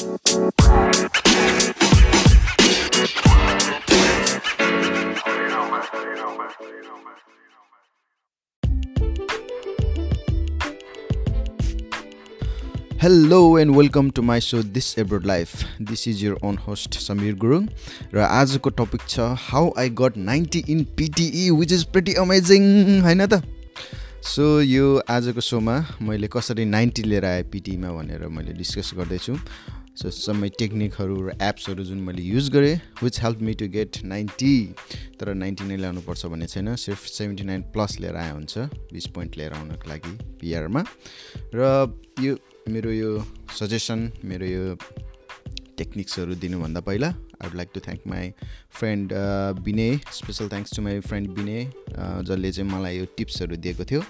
Hello 0.00 0.08
and 13.58 13.76
welcome 13.76 14.10
to 14.10 14.22
my 14.22 14.40
so 14.40 14.62
this 14.62 14.98
abroad 14.98 15.26
life 15.26 15.52
this 15.82 16.06
is 16.08 16.24
your 16.24 16.32
own 16.32 16.56
host 16.66 16.94
Samir 16.98 17.34
Gurung 17.34 17.66
र 18.14 18.18
आजको 18.20 18.70
topic 18.70 19.00
छ 19.08 19.20
how 19.48 19.70
I 19.78 19.90
got 20.00 20.16
ninety 20.16 20.64
in 20.68 20.84
PTE 20.98 21.50
which 21.50 21.72
is 21.72 21.84
pretty 21.92 22.14
amazing 22.22 22.62
होइन 23.02 23.26
त 23.26 23.42
so 24.28 24.46
यो 24.60 24.86
आजको 25.10 25.40
सोमा 25.40 25.76
मैले 26.08 26.28
कसरी 26.32 26.64
नाइन्टी 26.64 27.02
लिएर 27.02 27.24
आएँ 27.24 27.42
पिटिईमा 27.52 27.92
भनेर 27.92 28.26
मैले 28.28 28.52
डिस्कस 28.54 28.90
गर्दैछु। 28.96 29.36
सो 30.00 30.10
समय 30.10 30.48
टेक्निकहरू 30.58 31.16
र 31.20 31.32
एप्सहरू 31.42 31.84
जुन 31.84 31.98
मैले 32.00 32.22
युज 32.22 32.48
गरेँ 32.50 32.76
which 33.02 33.20
help 33.20 33.40
me 33.44 33.54
to 33.60 33.66
get 33.68 33.96
ninety 34.04 34.54
तर 35.20 35.32
नाइन्टी 35.34 35.64
नै 35.64 35.76
ल्याउनुपर्छ 35.76 36.26
भन्ने 36.26 36.46
छैन। 36.46 36.74
सिर्फ 36.76 37.04
सेभेन्टी 37.06 37.44
नाइन 37.44 37.62
प्लस 37.74 37.98
लिएर 38.00 38.16
आए 38.16 38.30
हुन्छ 38.32 38.58
बिस 38.92 39.06
पोइन्ट 39.12 39.36
लिएर 39.36 39.52
आउनको 39.52 39.88
लागि 39.88 40.12
पिआरमा 40.40 40.84
र 41.54 41.68
यो 42.24 42.36
मेरो 42.68 42.92
यो 42.92 43.10
सजेसन 43.58 44.10
मेरो 44.24 44.46
यो 44.46 44.74
टेक्निक्सहरू 45.78 46.34
दिनुभन्दा 46.40 46.80
पहिला 46.80 47.08
I 47.08 47.48
would 47.48 47.56
like 47.56 47.70
to 47.74 47.80
thank 47.80 48.02
my 48.08 48.32
friend 48.80 49.12
Vinay 49.64 49.96
special 50.12 50.48
thanks 50.48 50.76
to 50.76 50.82
my 50.82 51.00
friend 51.00 51.28
Vinay 51.38 51.64
जसले 52.24 52.52
चाहिँ 52.52 52.70
मलाई 52.72 52.98
यो 52.98 53.04
टिप्सहरू 53.16 53.56
दिएको 53.56 53.84
थियो। 53.84 54.02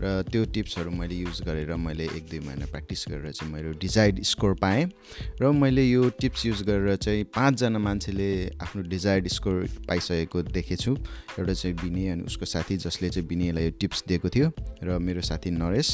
र 0.00 0.22
त्यो 0.30 0.44
टिप्सहरू 0.44 0.90
मैले 0.90 1.14
युज 1.14 1.40
गरेर 1.42 1.74
मैले 1.76 2.04
एक 2.06 2.26
दुई 2.30 2.38
महिना 2.46 2.66
प्र्याक्टिस 2.66 3.04
गरेर 3.08 3.32
चाहिँ 3.32 3.52
मेरो 3.52 3.70
डिजायर्ड 3.78 4.22
स्कोर 4.22 4.54
पाएँ। 4.54 4.84
र 5.40 5.50
मैले 5.52 5.84
यो 5.84 6.08
टिप्स 6.20 6.46
युज 6.46 6.62
गरेर 6.62 6.96
चाहिँ 6.96 7.24
पाँचजना 7.34 7.78
मान्छेले 7.78 8.30
आफ्नो 8.62 8.82
डिजायर्ड 8.82 9.28
स्कोर 9.28 9.66
पाइसकेको 9.88 10.42
देखेछु। 10.42 10.92
एउटा 11.38 11.52
चाहिँ 11.52 11.76
विनय 11.76 12.08
अनि 12.08 12.22
उसको 12.22 12.44
साथी 12.44 12.76
जसले 12.76 13.10
चाहिँ 13.10 13.28
विनयलाई 13.28 13.64
यो 13.64 13.70
टिप्स 13.80 14.04
दिएको 14.08 14.28
थियो 14.28 14.52
र 14.82 14.98
मेरो 14.98 15.20
साथी 15.22 15.50
नरेश 15.50 15.90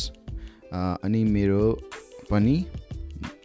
अनि 0.73 1.25
मेरो 1.25 1.61
पनि 2.31 2.57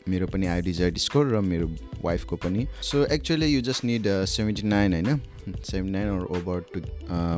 मेरो 0.10 0.28
पनि 0.28 0.48
आयो 0.48 0.62
डिजायर्ड 0.62 0.98
स्कोर 0.98 1.28
र 1.28 1.40
मेरो 1.42 1.68
वाइफको 2.04 2.36
पनि. 2.36 2.66
So 2.82 3.06
actually 3.14 3.48
you 3.48 3.62
just 3.62 3.86
need 3.86 4.08
seventy 4.28 4.68
nine 4.68 4.94
होइन? 4.94 5.18
Seventy 5.48 5.92
nine 5.92 6.08
or 6.10 6.26
over 6.38 6.66
to 6.74 6.80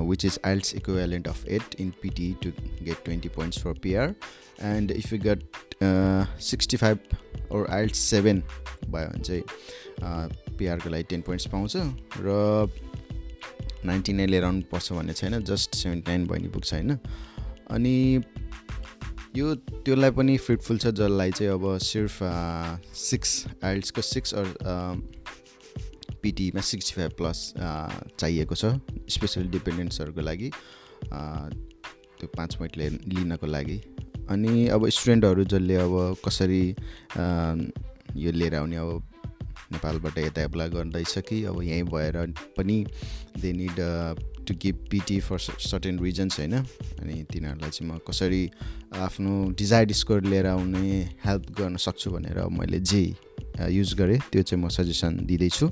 which 0.09 0.25
is 0.25 0.39
IELTS 0.45 0.75
equivalent 0.75 1.27
of 1.27 1.45
eight 1.47 1.75
in 1.79 1.93
PTE 2.01 2.33
to 2.43 2.51
get 2.85 3.03
twenty 3.05 3.29
points 3.35 3.63
for 3.63 3.79
PR 3.83 4.15
and 4.65 4.91
if 4.91 5.13
you 5.13 5.19
get 5.19 5.39
sixty 6.41 6.77
five 6.77 6.97
or 7.51 7.67
IELTS 7.71 7.99
seven 8.09 8.41
भयो 8.41 9.07
भने 9.07 9.23
चाहिँ 9.23 9.43
पिआरको 10.57 10.89
लागि 10.89 11.03
ten 11.09 11.21
points 11.21 11.47
पाउँछ. 11.47 11.75
र 12.19 12.69
ninety 13.85 14.13
nine 14.13 14.29
लिएर 14.29 14.43
आउनुपर्छ 14.43 14.91
भन्ने 14.93 15.13
छैन 15.13 15.43
जस्ट 15.43 15.75
सेभेन्टी 15.75 16.11
नाइन 16.11 16.27
भयो 16.27 16.41
नि 16.41 16.49
पुग्छ 16.49 16.73
होइन? 16.73 16.97
अनि 17.71 18.21
यो 19.35 19.53
त्यसलाई 19.55 20.11
पनि 20.11 20.37
फ्रुटफुल 20.37 20.77
छ 20.77 20.87
जसलाई 20.97 21.31
चाहिँ 21.31 21.51
अब 21.53 21.77
सिर्फ 21.83 22.19
सिक्स 22.95 23.31
आइल्सको 23.63 24.01
सिक्स 24.01 24.33
अर 24.33 24.53
पिटीमा 26.21 26.61
सिक्सटी 26.61 26.93
फाइभ 26.95 27.11
प्लस 27.17 27.53
चाहिएको 27.57 28.55
छ। 28.55 28.65
स्पेसली 29.09 29.47
डिपेन्डेन्ट्सहरूको 29.49 30.21
लागि 30.21 30.49
त्यो 31.09 32.27
पाँच 32.37 32.55
पोइन्ट 32.55 32.77
लिनको 32.77 33.47
लागि। 33.47 33.77
अनि 34.29 34.67
अब 34.67 34.87
स्टुडेन्टहरू 34.89 35.43
जसले 35.45 35.75
अब 35.75 35.93
कसरी 36.25 36.63
यो 38.23 38.31
लिएर 38.31 38.55
आउने 38.55 38.75
अब 38.75 39.03
नेपालबाट 39.71 40.17
यता 40.17 40.41
एप्लाई 40.43 40.69
गर्दैछ 40.69 41.17
कि 41.29 41.43
अब 41.43 41.61
यहीँ 41.63 41.83
भएर 41.83 42.17
पनि 42.57 42.85
they 43.39 43.51
need 43.53 43.79
to 44.47 44.53
give 44.63 44.75
PTE 44.91 45.19
for 45.19 45.39
certain 45.39 45.99
reasons 45.99 46.39
होइन? 46.39 46.53
अनि 46.55 47.23
तिनीहरूलाई 47.31 47.69
चाहिँ 47.69 47.91
म 47.91 47.99
कसरी 48.07 48.43
आफ्नो 48.95 49.33
डिजायर्ड 49.57 49.91
स्कोर 49.93 50.21
लिएर 50.23 50.47
आउने 50.47 50.99
हेल्प 51.25 51.51
गर्न 51.59 51.77
सक्छु 51.77 52.11
भनेर 52.11 52.39
मैले 52.59 52.79
जे 52.81 53.03
युज 53.69 53.93
गरेँ 53.99 54.19
त्यो 54.31 54.41
चाहिँ 54.43 54.63
म 54.63 54.69
सजेसन 54.69 55.25
दिँदैछु। 55.27 55.69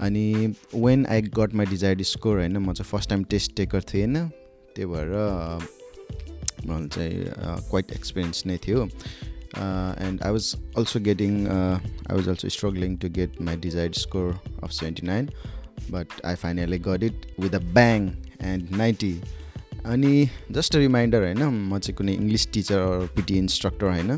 अनि 0.00 0.54
when 0.74 1.06
I 1.06 1.22
got 1.34 1.54
my 1.54 1.66
desired 1.66 2.02
score 2.06 2.38
होइन 2.38 2.56
म 2.58 2.72
चाहिँ 2.72 2.90
फर्स्ट 2.90 3.10
टाइम 3.10 3.24
टेस्ट 3.24 3.56
टेकर 3.56 3.82
थिएँ 3.82 4.04
होइन? 4.04 4.28
त्यही 4.76 4.86
भएर 4.86 5.10
मलाई 6.66 6.88
चाहिँ 6.88 7.14
क्वाइट 7.70 7.92
एक्सपिरियन्स 7.92 8.46
नै 8.46 8.56
थियो। 8.66 8.82
And 9.58 10.22
I 10.22 10.30
was 10.30 10.54
also 10.76 11.00
getting 11.00 11.46
I 11.48 12.14
was 12.14 12.28
also 12.28 12.48
struggling 12.48 12.96
to 12.96 13.08
get 13.10 13.40
my 13.40 13.56
desired 13.56 13.94
score 13.94 14.26
of 14.62 14.70
seventy 14.70 15.06
nine 15.06 15.28
but 15.90 16.06
I 16.24 16.34
finally 16.34 16.78
got 16.78 17.02
it 17.02 17.26
with 17.40 17.54
a 17.54 17.58
bang 17.58 18.08
and 18.42 18.76
ninety 18.76 19.20
अनि 19.86 20.28
just 20.50 20.76
a 20.76 20.78
reminder 20.78 21.22
होइन 21.22 21.42
म 21.44 21.78
चाहिँ 21.78 21.96
कुनै 21.96 22.14
English 22.14 22.48
teacher 22.52 23.08
PT 23.16 23.38
instructor 23.38 23.86
होइन। 23.86 24.16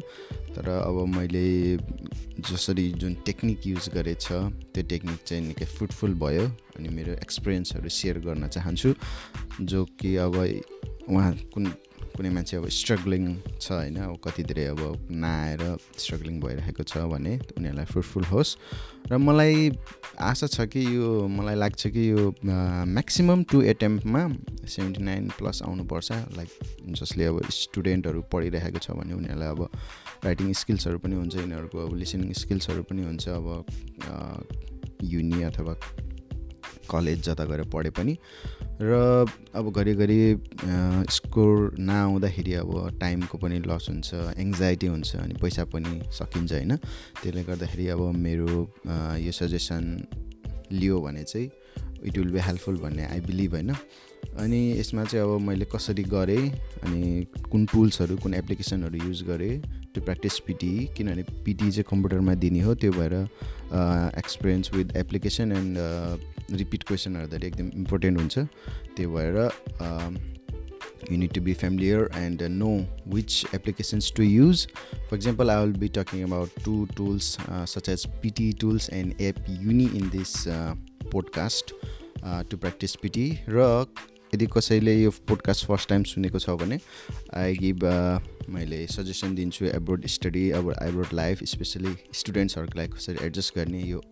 तर 0.54 0.68
अब 0.68 1.06
मैले 1.16 1.76
जसरी 2.40 2.90
जुन 2.92 3.14
टेक्निक 3.26 3.66
युज 3.66 3.88
गरेछ 3.94 4.26
त्यो 4.26 4.82
टेक्निक 4.82 5.18
चाहिँ 5.26 5.42
निकै 5.46 5.64
फ्रुटफुल 5.64 6.14
भयो 6.14 6.46
अनि 6.78 6.88
मेरो 6.88 7.12
एक्सपिरियन्सहरू 7.12 7.88
सेयर 7.88 8.18
गर्न 8.18 8.48
चाहन्छु 8.48 8.94
जो 9.60 9.84
कि 9.84 10.16
अब 10.16 10.36
उहाँ 11.08 11.32
कुन 11.54 11.66
कुनै 12.16 12.30
मान्छे 12.30 12.56
अब 12.56 12.68
स्ट्रगलिङ 12.68 13.24
छ 13.60 13.72
होइन 13.72 13.96
अब 13.96 14.16
कति 14.24 14.42
धेरै 14.50 14.64
अब 14.72 14.80
नआएर 15.10 15.62
स्ट्रगलिङ 15.98 16.40
भइरहेको 16.40 16.82
छ 16.82 17.04
भने 17.12 17.32
उनीहरूलाई 17.56 17.86
फ्रुटफुल 17.92 18.24
होस्। 18.32 18.56
र 19.10 19.18
मलाई 19.18 19.70
आशा 20.20 20.46
छ 20.46 20.66
कि 20.72 20.82
यो 20.96 21.08
मलाई 21.28 21.56
लाग्छ 21.56 21.86
कि 21.94 22.02
यो 22.10 22.22
म्याक्सिमम् 22.44 23.44
टु 23.50 23.62
एटेम्पमा 23.72 24.22
सेभेन्टी 24.66 25.02
नाइन 25.02 25.28
प्लस 25.38 25.62
आउनुपर्छ। 25.62 26.10
लाइक 26.36 26.50
जसले 26.98 27.24
अब 27.24 27.36
स्टुडेन्टहरू 27.50 28.20
पढिरहेको 28.32 28.78
छ 28.78 28.90
भने 28.98 29.14
उनीहरूलाई 29.14 29.48
अब 29.48 29.60
राइटिङ 30.24 30.52
स्किल्सहरू 30.52 30.98
पनि 30.98 31.14
हुन्छ 31.16 31.34
यिनीहरूको 31.36 31.78
अब 31.86 31.94
लिसनिङ 31.96 32.32
स्किल्सहरू 32.42 32.82
पनि 32.90 33.02
हुन्छ 33.08 33.28
अब 33.28 33.46
युनि 35.02 35.42
अथवा 35.42 35.74
कलेज 36.90 37.22
जता 37.24 37.44
गएर 37.44 37.62
पढे 37.72 37.90
पनि। 37.90 38.16
र 38.82 39.26
अब 39.54 39.72
घरिघरि 39.72 40.20
स्कोर 41.10 41.76
नआउँदाखेरि 41.78 42.54
अब 42.54 42.98
टाइमको 43.00 43.38
पनि 43.38 43.58
लस 43.66 43.86
हुन्छ 43.90 44.14
एङ्जाइटी 44.38 44.86
हुन्छ 44.86 45.16
अनि 45.16 45.34
पैसा 45.42 45.64
पनि 45.72 46.00
सकिन्छ 46.18 46.52
होइन। 46.52 46.76
त्यसले 47.22 47.42
गर्दाखेरि 47.44 47.88
अब 47.88 48.02
मेरो 48.18 48.50
यो 49.20 49.32
सजेसन 49.32 49.84
लियो 50.72 51.00
भने 51.00 51.22
चाहिँ 51.24 51.50
इट 52.06 52.18
विल 52.18 52.30
बी 52.32 52.40
हेल्पफुल 52.40 52.76
भन्ने 52.80 53.06
आई 53.06 53.20
बिलिभ 53.20 53.54
होइन। 53.54 53.74
अनि 54.38 54.58
यसमा 54.78 55.04
चाहिँ 55.04 55.24
अब 55.24 55.40
मैले 55.40 55.64
कसरी 55.64 56.02
गरेँ 56.06 56.48
अनि 56.84 57.26
कुन 57.50 57.64
टुल्सहरू 57.66 58.16
कुन 58.16 58.34
एप्लिकेसनहरू 58.34 58.98
युज 59.04 59.22
गरेँ 59.28 59.58
टु 59.94 60.00
प्र्याक्टिस 60.00 60.38
पिटी 60.46 60.72
किनभने 60.96 61.22
पिटी 61.44 61.70
चाहिँ 61.70 61.84
कम्प्युटरमा 61.90 62.34
दिने 62.34 62.60
हो 62.62 62.74
त्यो 62.74 62.92
भएर 62.92 63.14
experience 64.18 64.72
with 64.74 64.96
application 64.96 65.52
and 65.52 65.78
repeat 66.52 66.82
क्वेसनहरू 66.82 67.38
त 67.38 67.44
एकदम 67.44 67.70
इम्पोर्टेन्ट 67.76 68.18
हुन्छ। 68.18 68.38
त्यो 68.96 69.10
भएर 69.10 69.36
you 71.12 71.16
need 71.18 71.32
to 71.34 71.40
be 71.40 71.54
familiar 71.54 72.10
and 72.16 72.42
know 72.42 72.70
which 73.14 73.44
applications 73.54 74.12
to 74.16 74.22
use 74.22 74.66
for 74.92 75.16
example 75.16 75.50
I 75.50 75.64
will 75.64 75.76
be 75.78 75.88
talking 75.88 76.22
about 76.22 76.62
two 76.64 76.86
tools 76.96 77.36
such 77.74 77.88
as 77.88 78.06
PTE 78.22 78.52
tools 78.60 78.90
and 78.92 79.20
APEUni 79.50 79.90
in 79.94 80.08
this 80.10 80.32
podcast 80.48 81.74
to 82.50 82.56
practise 82.56 82.96
PTE 83.02 83.28
र 83.48 83.84
यदि 84.34 84.46
कसैले 84.46 84.94
यो 85.02 85.10
podcast 85.28 85.66
first 85.66 85.88
time 85.88 86.02
सुनेको 86.02 86.38
छ 86.38 86.50
भने 86.58 86.78
I 87.34 87.54
give 87.54 87.84
मैले 88.48 88.86
suggestion 88.86 89.34
दिन्छु 89.34 89.64
abroad 89.66 90.06
study 90.06 90.50
अब 90.58 90.70
एब्रोड 90.82 91.14
लाइफ 91.14 91.42
स्पेसली 91.44 91.94
स्टुडेन्ट्सहरूको 92.14 92.78
लागि 92.78 92.92
कसरी 92.92 93.26
एडजस्ट 93.26 93.58
गर्ने 93.58 93.82
यो 93.82 94.02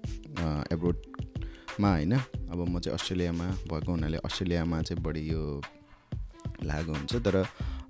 एब्रोडमा 1.79 1.91
होइन 1.95 2.15
अब 2.51 2.59
म 2.69 2.79
चाहिँ 2.81 2.95
अस्ट्रेलियामा 2.95 3.47
भएको 3.71 3.91
हुनाले 3.91 4.19
अस्ट्रेलियामा 4.27 4.83
चाहिँ 4.83 5.03
बढी 5.03 5.23
यो 5.31 5.63
लागु 6.67 6.93
हुन्छ। 6.93 7.15
तर 7.23 7.37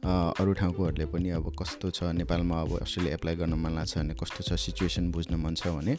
अरू 0.04 0.52
ठाउँकोहरूले 0.52 1.06
पनि 1.08 1.28
अब 1.30 1.52
कस्तो 1.58 1.90
छ 1.90 2.12
नेपालमा 2.12 2.60
अब 2.60 2.78
अस्ट्रेलिया 2.84 3.14
एप्लाई 3.14 3.36
गर्न 3.36 3.54
मन 3.56 3.72
लाग्छ 3.74 3.98
भने 3.98 4.14
कस्तो 4.14 4.44
छ 4.44 4.60
सिचुएसन 4.60 5.10
बुझ्न 5.10 5.34
मन 5.40 5.54
छ 5.54 5.72
भने 5.72 5.96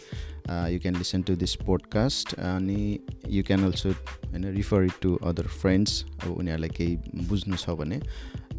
you 0.69 0.79
can 0.79 0.95
listen 0.97 1.21
to 1.25 1.35
this 1.35 1.55
podcast 1.65 2.33
अनि 2.37 2.99
यु 3.27 3.43
क्यान 3.43 3.65
अल्सो 3.65 3.89
होइन 3.89 4.45
refer 4.53 4.85
it 4.85 5.01
to 5.01 5.15
other 5.25 5.47
friends 5.57 6.03
अब 6.23 6.29
उनीहरूलाई 6.29 6.69
केही 6.69 7.25
बुझ्नु 7.25 7.55
छ 7.57 7.73
भने 7.73 8.01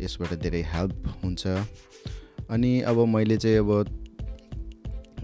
यसबाट 0.03 0.35
धेरै 0.43 0.63
हेल्प 0.75 1.15
हुन्छ। 1.25 1.47
अनि 2.51 2.81
अब 2.83 2.99
मैले 3.07 3.37
चाहिँ 3.39 3.59
अब 3.59 3.71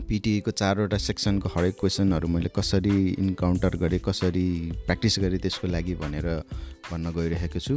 पिटिईको 0.09 0.51
चारवटा 0.51 0.99
सेक्सनको 0.99 1.49
हरेक 1.55 1.75
क्वेसनहरू 1.81 2.29
मैले 2.29 2.51
कसरी 2.55 2.97
इन्काउन्टर 3.19 3.77
गरेँ 3.77 3.99
कसरी 3.99 4.47
प्र्याक्टिस 4.87 5.19
गरेँ 5.19 5.39
त्यसको 5.39 5.67
लागि 5.67 5.95
भनेर 6.03 6.27
भन्न 6.91 7.11
गइरहेको 7.11 7.59
छु। 7.59 7.75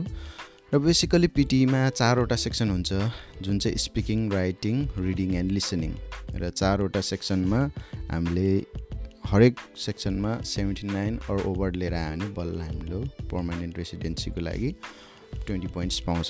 र 0.70 0.78
बेसिकली 0.78 1.28
पिटीमा 1.34 1.82
चारवटा 1.90 2.36
सेक्सन 2.36 2.70
हुन्छ 2.70 2.94
जुन 3.42 3.58
चाहिँ 3.60 3.78
speaking 3.78 4.30
writing 4.32 4.76
reading 4.98 5.30
and 5.36 5.52
listening. 5.52 5.92
र 6.38 6.50
चारवटा 6.52 7.02
सेक्सनमा 7.02 7.62
हामीले 8.14 8.50
हरेक 9.26 9.60
सेक्सनमा 9.78 10.32
सेभेन्टी 10.46 10.88
नाइन 10.88 11.18
अर 11.30 11.42
ओभर 11.50 11.74
लिएर 11.74 11.94
आयो 11.94 12.14
भने 12.14 12.30
बल्ल 12.38 12.62
हामीले 12.62 13.02
पर्मानेन्ट 13.34 13.78
रेसिडेन्सीको 13.78 14.42
लागि 14.42 14.70
ट्वेन्टी 15.46 15.68
पोइन्ट्स 15.74 16.00
पाउँछ। 16.06 16.30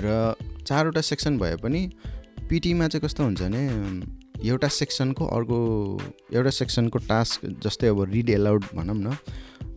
र 0.00 0.34
चारवटा 0.64 1.00
सेक्सन 1.00 1.38
भए 1.38 1.56
पनि 1.60 1.82
पिटीमा 2.48 2.88
चाहिँ 2.88 3.02
कस्तो 3.04 3.24
हुन्छ 3.24 3.42
भने 3.42 3.62
एउटा 4.48 4.68
सेक्सनको 4.68 5.26
अर्को 5.26 5.58
एउटा 6.34 6.50
सेक्सनको 6.50 6.98
टास्क 7.08 7.46
जस्तै 7.64 7.88
अब 7.88 8.02
रिड 8.12 8.30
एलाउड 8.30 8.64
भनौँ 8.74 8.96
न 8.96 9.16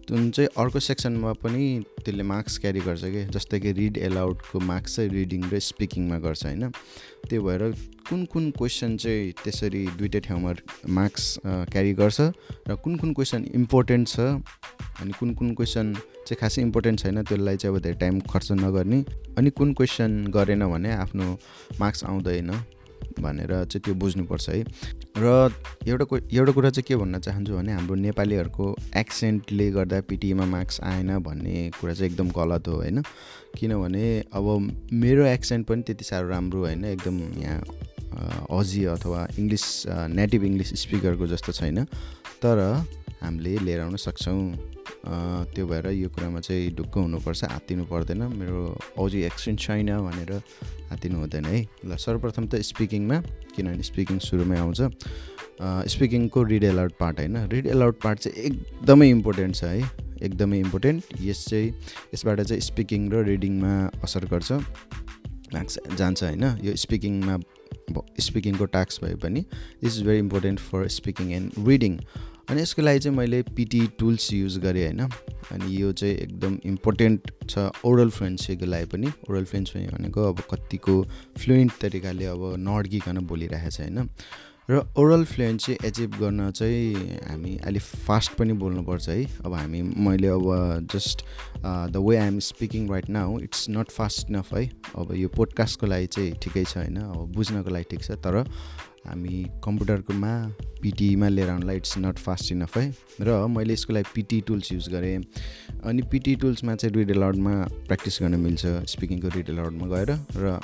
जुन 0.10 0.30
चाहिँ 0.32 0.50
अर्को 0.58 0.80
सेक्सनमा 0.80 1.32
पनि 1.44 1.64
त्यसले 2.06 2.24
मार्क्स 2.24 2.58
क्यारी 2.58 2.80
गर्छ 2.80 3.04
कि? 3.04 3.24
जस्तै 3.28 3.60
कि 3.60 3.72
रिड 3.72 3.98
एलाउडको 3.98 4.60
मार्क्स 4.60 4.96
चाहिँ 4.96 5.10
रिडिङ 5.12 5.44
र 5.52 5.60
स्पिकिङमा 5.60 6.20
गर्छ 6.20 6.46
होइन? 6.46 6.70
त्यो 7.30 7.42
भएर 7.44 7.64
कुन 8.10 8.26
कुन 8.26 8.52
क्वेसन 8.52 8.96
चाहिँ 8.98 9.32
त्यसरी 9.44 9.86
दुइटै 10.00 10.20
ठाउँमा 10.20 10.54
मार्क्स 10.90 11.40
क्यारी 11.46 11.94
गर्छ 11.94 12.22
र 12.68 12.76
कुन 12.84 12.96
कुन 12.98 13.14
क्वेसन 13.14 13.46
इम्पोर्टेन्ट 13.56 14.08
छ 14.08 14.20
अनि 14.20 15.12
कुन 15.20 15.34
कुन 15.34 15.54
क्वेसन 15.56 15.94
चाहिँ 16.28 16.40
खासै 16.40 16.62
इम्पोर्टेन्ट 16.62 17.00
छैन 17.00 17.24
त्यसलाई 17.24 17.58
चाहिँ 17.58 17.76
अब 17.76 17.82
धेरै 17.84 17.98
टाइम 18.00 18.20
खर्च 18.28 18.52
नगर्ने। 18.60 19.04
अनि 19.38 19.50
कुन 19.56 19.74
क्वेसन 19.74 20.12
गरेन 20.36 20.68
भने 20.68 20.92
आफ्नो 20.94 21.28
मार्क्स 21.80 22.04
आउँदैन 22.04 22.52
भनेर 23.20 23.52
चाहिँ 23.66 23.82
त्यो 23.86 23.94
बुझ्नुपर्छ 23.96 24.50
है। 24.50 24.62
र 25.18 25.26
एउटा 25.88 26.06
एउटा 26.28 26.52
कुरा 26.52 26.70
चाहिँ 26.70 26.86
के 26.88 26.96
भन्न 26.96 27.20
चाहन्छु 27.20 27.54
भने 27.56 27.72
हाम्रो 27.74 27.96
नेपालीहरूको 27.96 28.66
एक्सेन्टले 28.98 29.70
गर्दा 29.72 30.00
पिटीमा 30.10 30.46
मार्क्स 30.46 30.82
आएन 30.84 31.18
भन्ने 31.24 31.70
कुरा 31.80 31.94
चाहिँ 31.94 32.12
एकदम 32.12 32.30
गलत 32.38 32.68
हो 32.68 32.76
होइन? 32.76 33.02
किनभने 33.58 34.06
अब 34.34 34.46
मेरो 34.94 35.26
एक्सेन्ट 35.26 35.68
पनि 35.68 35.82
त्यति 35.82 36.04
साह्रो 36.06 36.30
राम्रो 36.30 36.60
होइन 36.60 36.86
एकदम 36.86 37.18
यहाँ 37.42 37.62
अजी 38.60 38.84
अथवा 38.94 39.28
इङ्ग्लिस 39.40 39.66
नेटिभ 40.14 40.44
इङ्ग्लिस 40.44 40.74
स्पिकरको 40.82 41.28
जस्तो 41.28 41.52
छैन। 41.52 41.86
तर 42.44 42.58
हामीले 43.22 43.58
लिएर 43.66 43.82
आउन 43.82 43.96
सक्छौँ। 43.98 44.77
त्यो 45.06 45.66
भएर 45.68 45.88
यो 45.94 46.10
कुरामा 46.10 46.40
चाहिँ 46.40 46.72
ढुक्क 46.76 46.96
हुनुपर्छ 46.98 47.44
हात्तिनु 47.44 47.84
पर्दैन। 47.86 48.22
मेरो 48.34 48.78
औजी 48.98 49.22
एक्सचेन्ज 49.24 49.60
छैन 49.60 49.90
भनेर 50.04 50.32
हात्तिनु 50.90 51.18
हुँदैन 51.20 51.46
है। 51.46 51.60
ल 51.86 51.96
सर्वप्रथम 51.96 52.46
त 52.48 52.62
स्पिकिङमा 52.62 53.18
किनभने 53.56 53.84
स्पिकिङ 53.84 54.20
सुरुमै 54.20 54.58
आउँछ। 54.58 54.82
स्पिकिङको 55.94 56.44
रिड 56.44 56.64
एलाउड 56.64 56.94
पार्ट 57.00 57.20
होइन। 57.20 57.38
रिड 57.50 57.68
एलाउड 57.68 57.96
पार्ट 58.04 58.20
चाहिँ 58.20 58.38
एकदमै 58.38 59.10
इम्पोर्टेन्ट 59.10 59.56
छ 59.56 59.64
है। 59.64 59.82
एकदमै 60.22 60.60
इम्पोर्टेन्ट 60.60 61.22
यस 61.22 61.46
चाहिँ 61.50 61.74
यसबाट 62.14 62.42
चाहिँ 62.42 62.62
स्पिकिङ 62.62 63.10
र 63.12 63.24
रिडिङमा 63.26 63.74
असर 64.04 64.26
गर्छ। 64.26 64.52
मार्क्स 65.54 65.80
जान्छ 65.98 66.24
होइन। 66.24 66.44
यो 66.64 66.76
स्पिकिङमा 66.76 67.38
स्पिकिङको 68.20 68.66
टास्क 68.66 69.04
भए 69.04 69.16
पनि 69.16 69.42
this 69.82 69.98
is 69.98 70.04
very 70.06 70.20
important 70.20 70.60
for 70.60 70.88
speaking 70.92 71.32
and 71.32 71.68
reading 71.68 71.94
अनि 72.50 72.62
यसको 72.62 72.82
लागि 72.82 73.00
चाहिँ 73.00 73.18
मैले 73.18 73.42
पिटी 73.56 73.82
टुल्स 74.00 74.32
युज 74.34 74.58
गरेँ 74.60 74.86
होइन। 74.86 75.02
अनि 75.52 75.82
यो 75.82 75.92
चाहिँ 75.92 76.16
एकदम 76.16 76.58
इम्पोर्टेन्ट 76.66 77.32
छ 77.50 77.70
ओरल 77.86 78.10
फ्लुएन्सीको 78.10 78.66
लागि 78.66 78.86
पनि। 78.92 79.08
ओरल 79.30 79.46
फ्लुएन्सी 79.46 79.88
भनेको 79.88 80.30
अब 80.30 80.40
कतिको 80.52 81.02
फ्लुएन्ट 81.38 81.72
तरिकाले 81.82 82.26
अब 82.26 82.54
नअड्किकन 82.60 83.18
बोलिरहेको 83.28 83.70
छ 83.70 83.82
होइन। 83.82 84.10
र 84.70 84.82
ओरल 85.00 85.24
फ्लुएन्सी 85.24 85.78
एचिभ 85.86 86.16
गर्न 86.20 86.50
चाहिँ 86.52 87.20
हामी 87.28 87.56
अलिक 87.68 87.82
फास्ट 88.08 88.32
पनि 88.36 88.54
बोल्नुपर्छ 88.54 89.10
है। 89.10 89.24
अब 89.46 89.54
हामी 89.54 89.82
मैले 89.82 90.28
अब 90.28 90.88
just 90.92 91.24
the 91.64 91.96
way 91.96 92.18
I'm 92.18 92.40
speaking 92.48 92.90
right 92.92 93.10
now 93.10 93.40
it's 93.40 93.66
not 93.70 93.92
fast 93.92 94.30
enough 94.30 94.54
है। 94.54 94.66
अब 94.96 95.14
यो 95.16 95.28
पोडकास्टको 95.36 95.88
लागि 95.88 96.08
चाहिँ 96.08 96.34
ठिकै 96.44 96.64
छ 96.64 96.78
होइन। 96.78 96.98
अब 96.98 97.32
बुझ्नको 97.36 97.70
लागि 97.70 97.86
ठिक 97.92 98.04
छ। 98.04 98.20
तर 98.20 98.44
हामी 99.08 99.46
कम्प्युटरकोमा 99.64 100.32
पिटीमा 100.82 101.28
लिएर 101.28 101.50
आउनुलाई 101.50 101.78
इट्स 101.78 101.98
नट 101.98 102.18
फास्ट 102.20 102.52
इनफ 102.52 102.78
है। 102.78 102.86
र 103.22 103.48
मैले 103.48 103.74
यसको 103.74 103.94
लागि 103.94 104.12
पिटी 104.16 104.42
टुल्स 104.48 104.72
युज 104.72 104.90
गरेँ। 104.90 105.18
अनि 105.84 106.02
पिटी 106.12 106.36
टुल्समा 106.36 106.76
चाहिँ 106.76 106.96
रिड 106.96 107.12
एलाउडमा 107.12 107.54
प्र्याक्टिस 107.88 108.20
गर्न 108.22 108.40
मिल्छ 108.40 108.66
स्पिकिङको 108.94 109.28
रिड 109.36 109.50
एलाउडमा 109.50 109.88
गएर। 109.88 110.12
र 110.38 110.60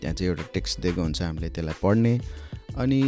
त्यहाँ 0.00 0.14
चाहिँ 0.14 0.30
एउटा 0.30 0.44
टेक्स्ट 0.54 0.80
दिएको 0.80 1.02
हुन्छ 1.02 1.22
हामीले 1.22 1.48
त्यसलाई 1.48 1.74
पढ्ने। 1.82 2.18
अनि 2.76 3.00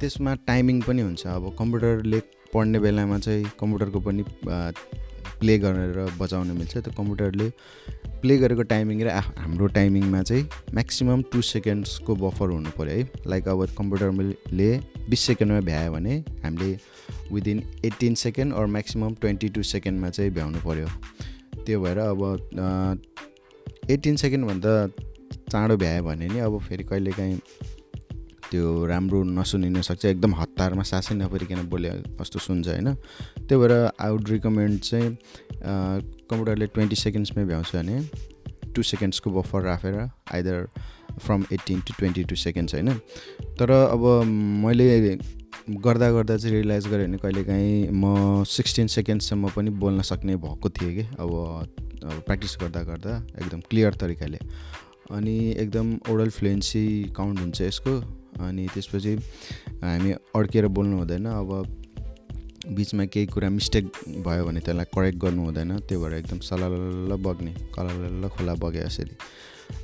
त्यसमा 0.00 0.34
टाइमिङ 0.46 0.80
पनि 0.82 1.02
हुन्छ। 1.02 1.26
अब 1.26 1.54
कम्प्युटरले 1.58 2.20
पढ्ने 2.54 2.78
बेलामा 2.78 3.18
चाहिँ 3.18 3.44
कम्प्युटरको 3.60 4.00
पनि 4.00 4.22
प्ले 5.42 5.58
गरेर 5.58 5.98
बजाउन 6.18 6.50
मिल्छ। 6.58 6.72
त्यो 6.78 6.92
कम्प्युटरले 6.96 7.48
प्ले 8.22 8.36
गरेको 8.38 8.62
टाइमिङ 8.70 9.02
र 9.02 9.08
हाम्रो 9.42 9.66
टाइमिङमा 9.76 10.22
चाहिँ 10.22 10.44
म्याक्सिमम् 10.74 11.22
टु 11.32 11.40
सेकेन्ड्सको 11.42 12.14
बफर 12.16 12.48
हुनु 12.54 12.70
पऱ्यो 12.78 12.94
है। 12.96 13.26
लाइक 13.26 13.48
अब 13.48 13.66
कम्प्युटरले 13.78 14.70
बिस 15.10 15.20
सेकेन्डमा 15.28 15.60
भ्यायो 15.66 15.92
भने 15.92 16.14
हामीले 16.44 16.70
within 17.32 17.62
eighteen 17.84 18.14
second 18.24 18.54
or 18.54 18.66
maximum 18.76 19.14
twenty 19.20 19.48
two 19.48 19.62
सेकेन्डमा 19.66 20.10
चाहिँ 20.10 20.30
भ्याउनु 20.30 20.58
पऱ्यो। 20.66 20.88
त्यो 21.66 21.80
भएर 21.80 21.98
अब 21.98 22.20
एट्टिन 23.90 24.16
सेकेन्डभन्दा 24.16 24.72
चाँडो 25.50 25.76
भ्यायो 25.76 26.02
भने 26.04 26.26
नि 26.28 26.38
अब 26.38 26.58
फेरि 26.62 26.84
कहिलेकाहीँ 26.84 27.38
त्यो 28.52 28.84
राम्रो 28.86 29.22
नसुनिन 29.32 29.80
सक्छ 29.80 30.04
एकदम 30.06 30.34
हतारमा 30.36 30.82
सासै 30.84 31.14
नपरिकन 31.16 31.60
बोले 31.72 31.90
कस्तो 32.20 32.38
सुन्छ 32.38 32.68
होइन। 32.68 32.94
त्यही 33.48 33.60
भएर 33.60 33.72
आई 33.72 34.10
वुड 34.12 34.28
रिकमेन्ड 34.30 34.80
चाहिँ 34.80 35.08
कम्प्युटरले 36.28 36.66
ट्वेन्टी 36.74 36.96
सेकेन्ड्समै 36.96 37.44
भ्याउँछ 37.44 37.76
भने 37.76 37.96
टु 38.74 38.82
सेकेन्ड्सको 38.82 39.30
बफर 39.30 39.62
राखेर 39.62 39.96
either 40.34 40.66
from 41.18 41.44
eighteen 41.52 41.80
to 41.80 41.94
twenty 41.98 42.24
two 42.24 42.36
seconds 42.36 42.74
होइन। 42.74 42.92
तर 43.58 43.70
अब 43.70 44.04
मैले 44.64 44.86
गर्दा 45.80 46.10
गर्दा 46.12 46.36
चाहिँ 46.36 46.54
रियलाइज 46.54 46.86
गरेँ 46.88 47.06
भने 47.06 47.18
कहिलेकाहीँ 47.18 47.88
म 47.92 48.44
सिक्सटिन 48.48 48.86
सेकेन्डसम्म 48.94 49.48
पनि 49.56 49.70
बोल्न 49.82 50.02
सक्ने 50.02 50.36
भएको 50.36 50.68
थिएँ 50.70 50.94
कि 50.94 51.02
अब 51.16 51.30
प्र्याक्टिस 52.26 52.56
गर्दा 52.60 52.82
गर्दा 52.82 53.16
एकदम 53.38 53.60
क्लियर 53.70 53.94
तरिकाले। 54.00 54.38
अनि 55.10 55.36
एकदम 55.58 55.98
ओरल 56.10 56.30
फ्लुएन्सी 56.30 56.86
काउन्ट 57.16 57.40
हुन्छ 57.40 57.60
यसको। 57.62 58.00
अनि 58.40 58.66
त्यसपछि 58.74 59.14
हामी 59.84 60.12
अड्केर 60.36 60.66
बोल्नु 60.68 60.98
हुँदैन। 60.98 61.26
अब 61.26 61.50
बिचमा 62.76 63.04
केही 63.04 63.26
कुरा 63.26 63.48
मिस्टेक 63.50 63.84
भयो 64.26 64.44
भने 64.46 64.60
त्यसलाई 64.60 64.84
करेक्ट 64.94 65.18
गर्नु 65.18 65.44
हुँदैन। 65.44 65.78
त्यो 65.88 66.00
भएर 66.00 66.14
एकदम 66.14 66.38
सलल्ल 66.40 67.16
बग्ने 67.22 67.52
कलल्ल 67.74 68.28
खोला 68.28 68.54
बगे 68.54 68.84
यसरी। 68.84 69.16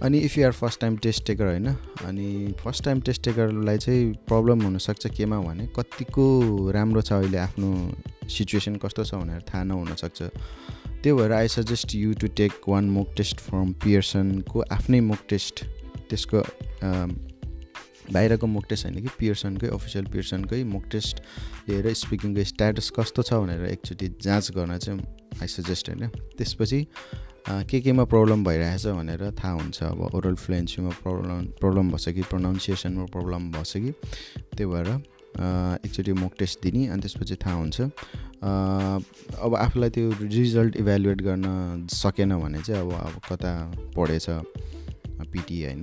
अनि 0.02 0.18
if 0.18 0.36
you're 0.38 0.52
first 0.52 0.80
time 0.80 0.96
test 0.96 1.26
taker 1.26 1.46
होइन 1.46 1.66
अनि 2.06 2.54
फर्स्ट 2.60 2.84
टाइम 2.84 3.00
टेस्ट 3.00 3.22
टेकरलाई 3.24 3.78
चाहिँ 3.78 4.12
प्रब्लम 4.28 4.62
हुनसक्छ 4.62 5.06
केमा 5.16 5.38
भने 5.40 5.66
कतिको 5.76 6.26
राम्रो 6.74 7.02
छ 7.02 7.12
अहिले 7.12 7.38
आफ्नो 7.38 7.70
सिचुएसन 8.28 8.76
कस्तो 8.76 9.04
छ 9.04 9.14
भनेर 9.14 9.42
थाहा 9.48 9.64
नहुनसक्छ। 9.64 10.22
त्यो 11.02 11.16
भएर 11.16 11.32
I 11.32 11.48
suggest 11.48 11.94
you 11.94 12.12
to 12.20 12.26
take 12.36 12.52
one 12.68 12.90
mock 12.90 13.14
test 13.16 13.40
from 13.40 13.72
पियर्सनको 13.84 14.60
आफ्नै 14.72 15.00
मोक 15.00 15.18
टेस्ट 15.28 15.64
त्यसको 16.10 16.42
बाहिरको 18.12 18.46
मोक 18.46 18.64
टेस्ट 18.68 18.84
होइन 18.86 19.00
कि 19.02 19.10
पियर्सनकै 19.18 19.68
अफिसियल 19.68 20.04
पियर्सनकै 20.12 20.62
मोक 20.64 20.84
टेस्ट 20.92 21.22
लिएर 21.68 21.92
स्पिकिङको 21.94 22.44
स्ट्याटस 22.44 22.90
कस्तो 22.96 23.22
छ 23.22 23.34
भनेर 23.34 23.64
एकचोटि 23.66 24.08
जाँच 24.22 24.50
गर्न 24.56 24.78
चाहिँ 24.78 25.00
आई 25.40 25.48
सजेस्ट 25.48 25.88
होइन। 25.88 26.08
त्यसपछि 26.38 26.86
के 27.48 27.80
केमा 27.80 28.04
प्रब्लम 28.04 28.44
भइरहेछ 28.44 28.86
भनेर 28.88 29.30
थाहा 29.34 29.52
हुन्छ। 29.52 29.82
अब 29.82 30.00
ओरल 30.14 30.34
फ्लुएन्सीमा 30.36 30.90
प्रब्लम 31.02 31.44
प्रब्लम 31.60 31.90
भएछ 31.92 32.08
कि 32.08 32.22
प्रोनाउन्सिएसनमा 32.22 33.04
प्रब्लम 33.12 33.50
भएछ 33.52 33.72
कि 33.76 33.92
त्यही 34.56 34.66
भएर 34.66 34.88
एकचोटि 35.86 36.12
मोक 36.12 36.32
टेस्ट 36.38 36.62
दिने 36.62 36.86
अनि 36.88 37.00
त्यसपछि 37.02 37.36
थाहा 37.36 37.54
हुन्छ। 37.54 37.80
अब 39.38 39.54
आफूलाई 39.58 39.90
त्यो 39.90 40.10
रिजल्ट 40.22 40.76
इभ्यालुएट 40.76 41.22
गर्न 41.22 41.86
सकेन 41.92 42.38
भने 42.40 42.60
चाहिँ 42.62 42.80
अब 42.82 42.92
अब 42.92 43.20
कता 43.30 43.52
पढेछ 43.96 44.26
पिटी 45.32 45.62
होइन। 45.64 45.82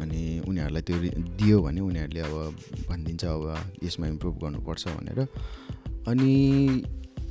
अनि 0.00 0.22
उनीहरूलाई 0.48 0.82
त्यो 0.82 0.98
दियो 1.36 1.60
भने 1.62 1.80
उनीहरूले 1.80 2.20
अब 2.20 2.56
भनिदिन्छ 2.88 3.24
अब 3.24 3.44
यसमा 3.84 4.06
इम्प्रुभ 4.06 4.38
गर्नुपर्छ 4.44 4.88
भनेर। 4.88 5.20
अनि 6.08 6.32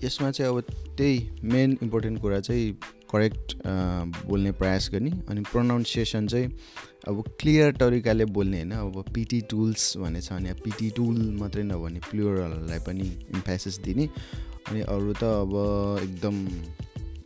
यसमा 0.04 0.32
चाहिँ 0.32 0.52
अब 0.52 0.62
त्यही 0.98 1.30
मेन 1.44 1.78
इम्पोर्टेन्ट 1.84 2.22
कुरा 2.22 2.40
चाहिँ 2.40 2.72
करेक्ट 3.12 3.56
बोल्ने 4.28 4.52
प्रयास 4.52 4.90
गर्ने 4.94 5.12
अनि 5.30 5.42
प्रोनाउन्सिएसन 5.52 6.28
चाहिँ 6.28 6.48
अब 7.08 7.24
क्लियर 7.40 7.72
तरिकाले 7.76 8.26
बोल्ने 8.26 8.58
होइन। 8.58 8.72
अब 8.72 9.04
पिटी 9.14 9.42
टुल्स 9.50 9.98
भने 9.98 10.22
छ 10.22 10.32
भने 10.34 10.54
पिटी 10.64 10.90
टुल 10.96 11.18
मात्रै 11.40 11.64
नभने 11.64 12.00
प्लुरललाई 12.10 12.80
पनि 12.80 13.08
इम्फेसिस 13.36 13.80
दिने। 13.82 14.06
अनि 14.70 14.82
अरू 14.82 15.14
त 15.14 15.24
अब 15.24 15.54
एकदम 16.04 16.36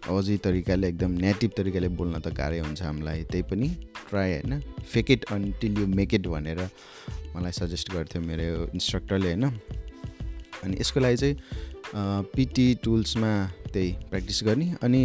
अझै 0.10 0.36
तरिकाले 0.45 0.88
एकदम 0.88 1.12
नेटिभ 1.25 1.51
तरिकाले 1.57 1.88
बोल्न 2.00 2.19
त 2.19 2.27
गाह्रै 2.38 2.60
हुन्छ 2.60 2.81
हामीलाई 2.81 3.24
त्यही 3.31 3.43
पनि 3.50 3.67
ट्राई 4.10 4.29
होइन। 4.31 4.60
Fake 4.93 5.12
it 5.12 5.24
until 5.31 5.79
you 5.79 5.86
make 5.88 6.13
it 6.13 6.27
भनेर 6.27 6.60
मलाई 7.36 7.51
सजेस्ट 7.51 7.91
गर्थ्यो 7.93 8.22
मेरो 8.22 8.67
इन्स्ट्रक्टरले 8.74 9.27
होइन। 9.27 9.45
अनि 10.63 10.74
यसको 10.79 11.00
लागि 11.00 11.17
चाहिँ 11.17 11.36
पिटी 12.36 12.67
टुल्समा 12.83 13.31
त्यही 13.74 13.91
प्र्याक्टिस 14.10 14.43
गर्ने। 14.43 14.67
अनि 14.83 15.03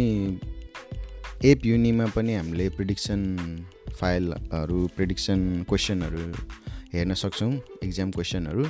एप 1.45 1.65
युनिमा 1.65 2.05
पनि 2.15 2.33
हामीले 2.35 2.69
प्रिडिक्सन 2.77 3.21
फाइलहरू 3.99 4.79
प्रिडिक्सन 4.95 5.39
क्वेसनहरू 5.69 6.25
हेर्न 6.93 7.13
सक्छौँ 7.13 7.51
इक्जाम 7.83 8.11
क्वेसनहरू 8.11 8.63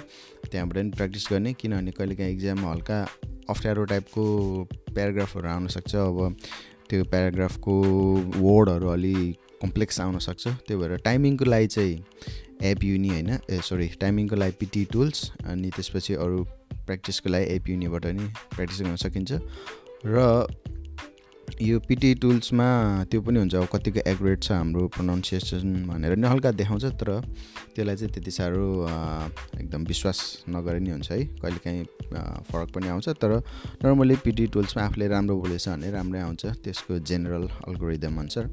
त्यहाँबाट 0.51 0.77
पनि 0.77 0.89
प्र्याक्टिस 0.91 1.25
गर्ने 1.31 1.53
किनभने 1.53 1.91
कहिलेकाहीँ 1.98 2.33
इक्जाममा 2.36 2.71
हल्का 2.71 2.98
अप्ठ्यारो 3.50 3.84
टाइपको 3.86 4.24
प्याराग्राफहरू 4.94 5.50
आउनसक्छ 5.50 5.96
अब 5.96 6.36
त्यो 6.89 7.03
प्याराग्राफको 7.03 7.74
वर्डहरू 8.38 8.88
अलि 8.88 9.15
कम्प्लेक्स 9.62 10.00
आउनसक्छ 10.01 10.48
त्यो 10.68 10.77
भएर 10.79 10.96
टाइमिङको 11.06 11.46
लागि 11.46 11.68
चाहिँ 11.68 12.03
एप 12.63 12.84
युनि 12.84 13.10
होइन 13.10 13.29
ए 13.29 13.60
सरी 13.63 13.88
टाइमिङको 14.01 14.36
लागि 14.36 14.56
पिटी 14.60 14.86
टुल्स 14.94 15.32
अनि 15.46 15.70
त्यसपछि 15.75 16.13
अरू 16.24 16.44
प्र्याक्टिसको 16.86 17.29
लागि 17.29 17.56
एप 17.56 17.70
युनिबाट 17.70 18.06
नि 18.06 18.25
प्र्याक्टिस 18.56 18.82
गर्न 18.82 18.96
सकिन्छ। 18.96 19.32
र 20.06 20.18
यो 21.62 21.79
पिटी 21.79 22.13
टुल्समा 22.22 22.68
त्यो 23.12 23.22
पनि 23.22 23.39
हुन्छ 23.39 23.56
अब 23.56 23.68
कतिको 23.74 24.00
एकुरेट 24.10 24.44
छ 24.44 24.51
हाम्रो 24.51 24.88
प्रोनाउन्सिएसन 24.96 25.86
भनेर 25.88 26.15
नि 26.15 26.27
हल्का 26.27 26.51
देखाउँछ 26.51 26.86
तर 27.00 27.10
त्यसलाई 27.75 27.96
चाहिँ 27.96 28.13
त्यति 28.13 28.32
साह्रो 28.32 28.65
एकदम 29.60 29.84
विश्वास 29.86 30.20
नगरे 30.50 30.79
नि 30.79 30.89
हुन्छ 30.89 31.12
है। 31.12 31.20
कहिलेकाहीँ 31.41 31.84
फरक 32.50 32.70
पनि 32.75 32.88
आउँछ 32.89 33.10
तर 33.22 33.32
नर्मली 33.84 34.15
पिटी 34.25 34.48
टुल्समा 34.53 34.84
आफूले 34.84 35.08
राम्रो 35.08 35.36
बोलेछ 35.38 35.68
भने 35.70 35.91
राम्रै 35.91 36.22
आउँछ 36.22 36.46
त्यसको 36.63 37.00
जेनरल 37.00 37.48
अल्गोरिदम 37.68 38.20
अनुसार। 38.20 38.50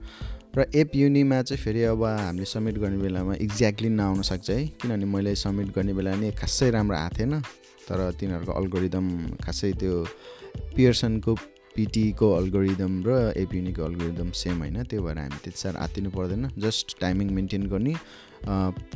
र 0.56 0.64
एप 0.74 0.90
युनिमा 0.96 1.42
चाहिँ 1.42 1.62
फेरि 1.62 1.82
अब 1.92 2.04
हामीले 2.04 2.44
सब्मिट 2.44 2.78
गर्ने 2.78 2.98
बेलामा 3.02 3.34
एक्ज्याक्टली 3.44 3.88
नआउन 3.88 4.22
सक्छ 4.22 4.50
है 4.50 4.64
किनभने 4.80 5.04
मैले 5.04 5.34
सब्मिट 5.36 5.74
गर्ने 5.76 5.92
बेला 5.92 6.14
नि 6.16 6.30
खासै 6.32 6.70
राम्रो 6.70 6.96
आएको 6.96 7.18
थिएन 7.18 7.40
तर 7.88 7.98
तिनीहरूको 8.20 8.52
अल्गोरिदम 8.52 9.06
खासै 9.44 9.72
त्यो 9.80 9.94
पियर्सनको 10.76 11.34
पिटीको 11.76 12.30
अल्गोरिदम 12.32 12.92
र 13.06 13.10
एपियुनीको 13.36 13.82
अल्गोरिदम 13.84 14.30
सेम 14.42 14.58
होइन 14.58 14.82
त्यो 14.90 15.02
भएर 15.02 15.18
हामी 15.18 15.38
त्यति 15.44 15.58
साह्रो 15.60 15.78
आत्तिनु 15.84 16.10
पर्दैन। 16.10 16.48
जस्ट 16.58 16.98
टाइमिङ 17.00 17.30
मेन्टेन 17.38 17.66
गर्ने 17.72 17.94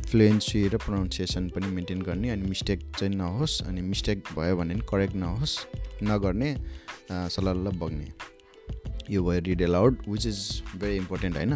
फ्लुएन्सी 0.09 0.67
र 0.67 0.77
प्रोनाउन्सिएसन 0.77 1.49
पनि 1.55 1.67
मेन्टेन 1.77 2.01
गर्ने 2.01 2.29
अनि 2.29 2.47
मिस्टेक 2.49 2.79
चाहिँ 2.97 3.13
नहोस् 3.15 3.61
अनि 3.67 3.81
मिस्टेक 3.81 4.17
भयो 4.37 4.55
भने 4.57 4.73
पनि 4.73 4.87
करेक्ट 4.91 5.15
नहोस् 5.15 5.55
नगर्ने 6.03 6.49
सल्लाह 7.11 7.53
बग्ने। 7.81 8.07
यो 9.09 9.23
भयो 9.23 9.39
read 9.45 9.61
aloud 9.61 9.97
which 10.07 10.25
is 10.25 10.39
very 10.79 10.95
important 10.97 11.35
होइन। 11.37 11.53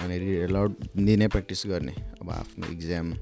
अनि 0.00 0.18
रिड 0.18 0.50
एलाउड 0.50 0.74
दिनै 0.96 1.28
प्र्याक्टिस 1.28 1.62
गर्ने 1.66 1.94
अब 2.20 2.30
आफ्नो 2.30 2.72
इक्जाम 2.72 3.12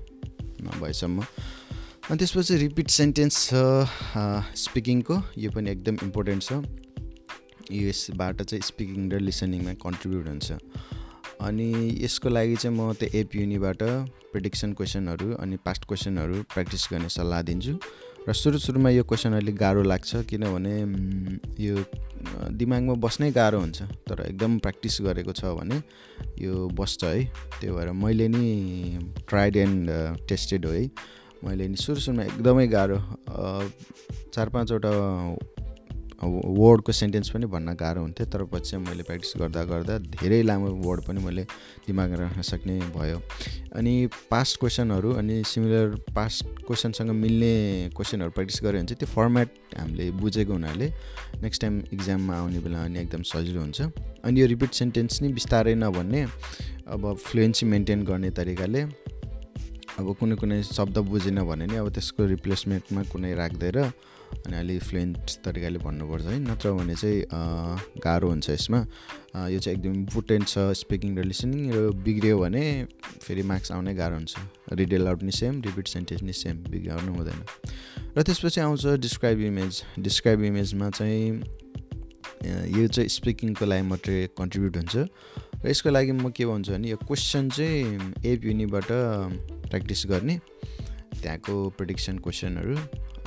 नभएसम्म। 0.62 1.20
अनि 1.20 2.16
त्यसपछि 2.18 2.56
रिपिट 2.56 2.88
सेन्टेन्स 2.90 3.34
छ 3.44 3.52
स्पिकिङको 4.62 5.16
यो 5.38 5.50
पनि 5.50 5.70
एकदम 5.70 5.96
इम्पोर्टेन्ट 6.02 6.42
छ। 6.42 6.62
यसबाट 7.72 8.42
चाहिँ 8.42 8.62
स्पिकिङ 8.62 9.10
र 9.12 9.18
लिसनिङमा 9.20 9.72
कन्ट्रिब्युट 9.80 10.26
हुन्छ। 10.28 10.52
अनि 11.40 11.68
यसको 12.04 12.28
लागि 12.28 12.56
चाहिँ 12.56 12.76
म 12.76 12.92
त्यो 12.94 13.08
एप 13.20 13.28
युनिबाट 13.34 13.82
प्रिडिक्सन 14.32 14.72
क्वेसनहरू 14.72 15.34
अनि 15.42 15.56
पास्ट 15.64 15.84
क्वेसनहरू 15.88 16.42
प्र्याक्टिस 16.52 16.88
गर्ने 16.92 17.08
सल्लाह 17.08 17.42
दिन्छु। 17.48 17.74
र 18.24 18.32
सुरु 18.32 18.58
सुरुमा 18.58 18.90
यो 18.90 19.04
क्वेसन 19.04 19.32
अलिक 19.36 19.56
गाह्रो 19.56 19.82
लाग्छ 19.84 20.24
किनभने 20.30 20.74
यो 21.60 21.76
दिमागमा 22.56 22.94
बस्नै 23.04 23.30
गाह्रो 23.36 23.58
हुन्छ। 23.60 23.82
तर 24.08 24.20
एकदम 24.28 24.58
प्र्याक्टिस 24.64 24.94
गरेको 25.04 25.32
छ 25.32 25.52
भने 25.58 25.76
यो 26.40 26.68
बस्छ 26.72 27.04
है। 27.04 27.24
त्यो 27.60 27.74
भएर 27.76 27.92
मैले 27.92 28.28
नि 28.28 28.44
ट्राइड 29.28 29.56
एन्ड 29.56 29.90
टेस्टेड 30.28 30.64
हो 30.66 30.72
है। 30.72 30.88
मैले 31.44 31.68
नि 31.68 31.76
सुरु 31.76 32.00
सुरुमा 32.00 32.22
एकदमै 32.24 32.66
गाह्रो 32.72 32.98
चार 34.32 34.48
पाँचवटा 34.48 34.90
वर्डको 36.24 36.92
सेन्टेन्स 36.92 37.28
पनि 37.30 37.46
भन्न 37.46 37.74
गाह्रो 37.74 38.00
हुन्थ्यो 38.00 38.26
तर 38.32 38.44
पछि 38.52 38.76
मैले 38.76 39.02
प्र्याक्टिस 39.02 39.32
गर्दा 39.40 39.62
गर्दा 39.64 39.98
धेरै 40.14 40.42
लामो 40.42 40.70
वर्ड 40.84 41.00
पनि 41.06 41.20
मैले 41.24 41.42
दिमागमा 41.86 42.16
राख्न 42.16 42.42
सक्ने 42.42 42.78
भयो। 42.96 43.18
अनि 43.76 43.94
पास्ट 44.30 44.58
क्वेसनहरू 44.60 45.12
अनि 45.20 45.42
सिमिलर 45.46 45.96
पास्ट 46.16 46.44
क्वेसनसँग 46.66 47.10
मिल्ने 47.10 47.54
क्वेसनहरू 47.96 48.30
प्र्याक्टिस 48.30 48.60
गऱ्यो 48.62 48.72
भने 48.72 48.86
चाहिँ 48.86 48.98
त्यो 48.98 49.08
फर्मेट 49.14 49.48
हामीले 49.78 50.10
बुझेको 50.20 50.52
हुनाले 50.52 50.86
नेक्स्ट 51.42 51.60
टाइम 51.62 51.82
इक्जाममा 51.92 52.34
आउने 52.36 52.58
बेला 52.64 52.84
अनि 52.84 52.98
एकदम 53.00 53.22
सजिलो 53.22 53.60
हुन्छ। 53.60 53.80
अनि 54.24 54.40
यो 54.40 54.46
रिपिट 54.46 54.72
सेन्टेन्स 54.80 55.22
नि 55.22 55.32
बिस्तारै 55.32 55.74
नभन्ने 55.74 56.22
अब 56.94 57.14
फ्लुएन्सी 57.26 57.66
मेन्टेन 57.66 58.04
गर्ने 58.04 58.30
तरिकाले 58.30 58.82
अब 59.98 60.06
कुनै 60.18 60.36
कुनै 60.36 60.62
शब्द 60.62 60.98
बुझेन 61.10 61.42
भने 61.44 61.66
नि 61.66 61.76
अब 61.76 61.88
त्यसको 61.94 62.26
रिप्लेसमेन्टमा 62.26 63.02
कुनै 63.12 63.34
राख्दैन 63.34 63.78
अनि 64.46 64.56
अलिक 64.56 64.82
फ्लुएन्ट 64.82 65.30
तरिकाले 65.44 65.78
भन्नुपर्छ 65.78 66.24
है। 66.24 66.38
नत्र 66.40 66.72
भने 66.72 66.94
चाहिँ 66.94 67.22
गाह्रो 68.04 68.28
हुन्छ 68.28 68.50
यसमा। 68.50 68.80
यो 69.50 69.58
चाहिँ 69.58 69.78
एकदम 69.78 69.92
इम्पोर्टेन्ट 69.94 70.44
छ 70.48 70.58
स्पिकिङ 70.82 71.16
र 71.18 71.24
लिसनिङ 71.24 71.60
र 71.72 71.90
बिग्रियो 72.04 72.38
भने 72.38 72.64
फेरि 73.24 73.42
मार्क्स 73.42 73.72
आउनै 73.72 73.94
गाह्रो 73.94 74.16
हुन्छ। 74.16 74.34
रिडेल 74.78 75.08
आउट 75.08 75.22
नि 75.22 75.32
सेम 75.32 75.60
रिपिट 75.66 75.86
सेन्टेन्स 75.88 76.22
नि 76.22 76.32
सेम 76.32 76.56
बिग्राउनु 76.70 77.12
हुँदैन। 77.14 77.40
र 78.16 78.22
त्यसपछि 78.22 78.60
आउँछ 78.60 78.86
डिस्क्राइब 79.00 79.40
इमेज 79.40 79.82
डिस्क्राइब 79.98 80.42
इमेजमा 80.44 80.90
चाहिँ 80.90 81.42
यो 82.44 82.86
चाहिँ 82.86 83.08
स्पिकिङको 83.08 83.64
लागि 83.64 83.82
मात्रै 83.88 84.36
कन्ट्रिब्युट 84.38 84.76
हुन्छ। 84.76 84.96
र 85.64 85.68
यसको 85.68 85.90
लागि 85.90 86.12
म 86.12 86.28
के 86.28 86.44
भन्छु 86.44 86.72
भने 86.72 86.88
यो 86.92 86.96
क्वेसन 87.00 87.48
चाहिँ 87.56 88.12
एप 88.20 88.44
युनिबाट 88.44 88.88
प्र्याक्टिस 89.72 90.06
गर्ने। 90.12 90.36
त्यहाँको 91.22 91.54
प्रिडिक्सन 91.76 92.18
क्वेसनहरू 92.18 92.76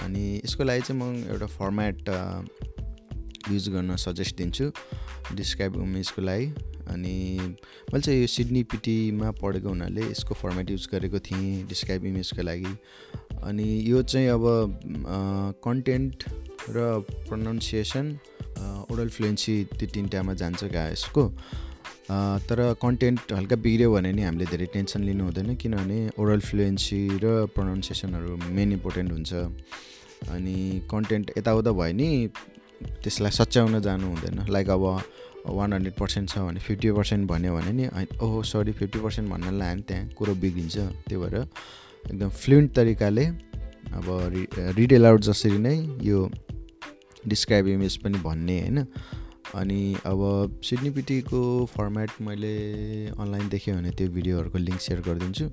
अनि 0.04 0.24
यसको 0.46 0.64
लागि 0.64 0.82
चाहिँ 0.82 1.02
म 1.02 1.04
एउटा 1.32 1.46
फर्मेट 1.58 2.10
युज 3.52 3.70
गर्न 3.70 3.96
सजेस्ट 3.96 4.36
दिन्छु। 4.38 4.72
डिस्क्राइब 5.36 5.76
इमेजको 5.82 6.22
लागि। 6.22 6.46
अनि 6.88 7.38
मैले 7.92 8.02
चाहिँ 8.02 8.20
यो 8.22 8.28
सिडनी 8.28 8.64
पिटीमा 8.64 9.32
पढेको 9.42 9.70
हुनाले 9.70 10.02
यसको 10.12 10.34
फर्मेट 10.36 10.70
युज 10.72 10.88
गरेको 10.92 11.20
थिएँ 11.20 11.64
डिस्क्राइब 11.68 12.06
इमेजको 12.06 12.42
लागि। 12.42 12.74
अनि 13.44 13.66
यो 13.90 14.02
चाहिँ 14.04 14.28
अब 14.30 14.44
कन्टेन्ट 15.64 16.24
र 16.70 17.06
प्रोनाउन्सिएसन 17.28 18.06
ओरल 18.92 19.10
फ्लुएन्सी 19.10 19.64
त्यो 19.78 19.88
तिनवटामा 19.94 20.34
जान्छ 20.34 20.64
क्या 20.64 20.88
यसको। 20.90 21.24
तर 22.08 22.60
कन्टेन्ट 22.82 23.34
हल्का 23.34 23.56
बिग्रियो 23.64 23.92
भने 23.94 24.12
नि 24.14 24.24
हामीले 24.24 24.46
धेरै 24.48 24.66
टेन्सन 24.74 25.02
लिनु 25.04 25.24
हुँदैन 25.24 25.56
किनभने 25.56 26.00
ओरल 26.20 26.40
फ्लुएन्सी 26.40 27.02
र 27.24 27.46
प्रोनाउन्सिएसनहरू 27.56 28.38
मेन 28.58 28.72
इम्पोर्टेन्ट 28.74 29.12
हुन्छ। 29.12 29.34
अनि 30.32 30.58
कन्टेन्ट 30.92 31.32
यताउता 31.38 31.72
भयो 31.72 31.94
नि 31.94 32.10
त्यसलाई 33.04 33.32
सच्याउन 33.32 33.80
जानु 33.82 34.08
हुँदैन। 34.08 34.46
लाइक 34.50 34.70
अब 34.70 34.84
वान 35.48 35.74
हन्ड्रेड 35.74 35.94
पर्सेन्ट 36.00 36.30
छ 36.30 36.38
भने 36.48 36.60
फिफ्टी 36.60 36.92
पर्सेन्ट 36.92 37.28
भन्यो 37.30 37.54
भने 37.56 37.72
नि 37.72 37.86
ओहो 38.24 38.42
सरी 38.44 38.72
फिफ्टी 38.72 39.00
पर्सेन्ट 39.00 39.30
भन्न 39.32 39.54
लायो 39.60 39.74
भने 39.74 39.84
त्यहाँ 39.88 40.08
कुरो 40.18 40.34
बिग्रिन्छ। 40.36 40.78
त्यो 41.08 41.20
भएर 41.20 41.36
एकदम 42.08 42.30
फ्लुइन्ट 42.30 42.72
तरिकाले 42.76 43.26
अब 44.00 44.08
रि 44.34 44.48
रिड 44.80 44.92
एलाउड 44.92 45.22
जसरी 45.28 45.58
नै 45.60 45.76
यो 46.04 46.30
डिस्क्राइब 47.28 47.68
इमेज 47.68 47.98
पनि 48.04 48.18
भन्ने 48.24 48.60
होइन? 48.60 48.78
अनि 49.56 49.96
अब 50.06 50.60
सिडनीपिटीको 50.66 51.40
फर्मेट 51.66 52.12
मैले 52.22 52.56
अनलाइन 53.08 53.50
देखेँ 53.50 53.76
भने 53.76 53.92
त्यो 53.92 54.08
भिडियोहरूको 54.10 54.58
लिङ्क 54.58 54.82
सेयर 54.82 55.02
गरिदिन्छु। 55.02 55.50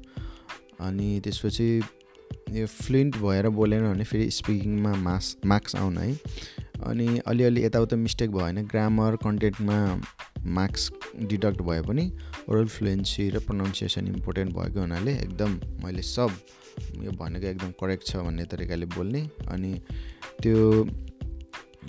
अनि 0.81 1.21
त्यसपछि 1.25 1.69
यो 2.53 2.67
फ्लुइन्ट 2.67 3.17
भएर 3.19 3.49
बोलेन 3.49 3.93
भने 3.93 4.05
फेरि 4.05 4.31
स्पिकिङमा 4.31 4.95
मास 5.03 5.37
मार्क्स 5.47 5.77
आउन 5.77 5.99
है। 5.99 6.13
अनि 6.87 7.07
अलिअलि 7.27 7.65
यताउता 7.65 7.97
मिस्टेक 7.97 8.31
भयो 8.31 8.45
भने 8.45 8.63
ग्रामर 8.73 9.17
कन्टेन्टमा 9.25 9.79
मार्क्स 10.57 10.91
डिडक्ट 11.31 11.63
भए 11.63 11.81
पनि 11.83 12.11
ओरल 12.49 12.67
फ्लुएन्सी 12.69 13.29
र 13.31 13.39
प्रोनाउन्सिएसन 13.47 14.09
इम्पोर्टेन्ट 14.09 14.53
भएको 14.55 14.81
हुनाले 14.81 15.13
एकदम 15.15 15.59
मैले 15.85 16.03
सब 16.03 16.31
यो 17.03 17.11
भनेको 17.19 17.47
एकदम 17.47 17.71
करेक्ट 17.81 18.07
छ 18.07 18.17
भन्ने 18.17 18.45
तरिकाले 18.53 18.87
बोल्ने। 18.97 19.29
अनि 19.49 19.73
त्यो 20.43 20.85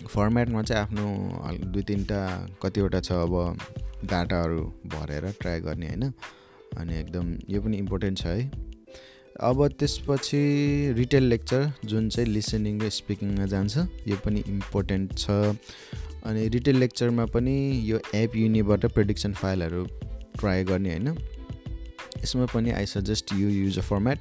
फर्मेटमा 0.08 0.62
चाहिँ 0.64 0.82
आफ्नो 0.82 1.08
दुई 1.72 1.82
तिनवटा 1.82 2.20
कतिवटा 2.64 3.00
छ 3.00 3.12
अब 3.12 3.58
डाटाहरू 4.06 4.62
भरेर 4.88 5.26
ट्राई 5.42 5.60
गर्ने 5.62 5.88
होइन। 5.88 6.04
अनि 6.78 7.00
एकदम 7.00 7.36
यो 7.50 7.62
पनि 7.62 7.78
इम्पोर्टेन्ट 7.78 8.18
छ 8.18 8.26
है। 8.26 8.52
अब 9.42 9.68
त्यसपछि 9.80 10.42
रिटेल 10.98 11.24
लेक्चर 11.24 11.72
जुन 11.86 12.10
चाहिँ 12.10 12.30
लिसनिङ 12.30 12.80
र 12.82 12.90
स्पिकिङमा 12.90 13.46
जान्छ 13.46 13.78
यो 14.08 14.18
पनि 14.26 14.44
इम्पोर्टेन्ट 14.48 15.18
छ। 15.18 15.30
अनि 16.26 16.48
रिटेल 16.50 16.78
लेक्चरमा 16.78 17.26
पनि 17.26 17.56
यो 17.86 18.00
एप 18.16 18.36
युनिबाट 18.36 18.86
प्रेडिक्सन 18.86 19.34
फाइलहरू 19.34 19.86
ट्राई 20.40 20.64
गर्ने 20.64 20.90
होइन। 20.90 21.18
यसमा 22.24 22.46
पनि 22.54 22.72
I 22.72 22.86
suggest 22.86 23.34
you 23.34 23.50
use 23.50 23.80
a 23.80 23.82
format. 23.82 24.20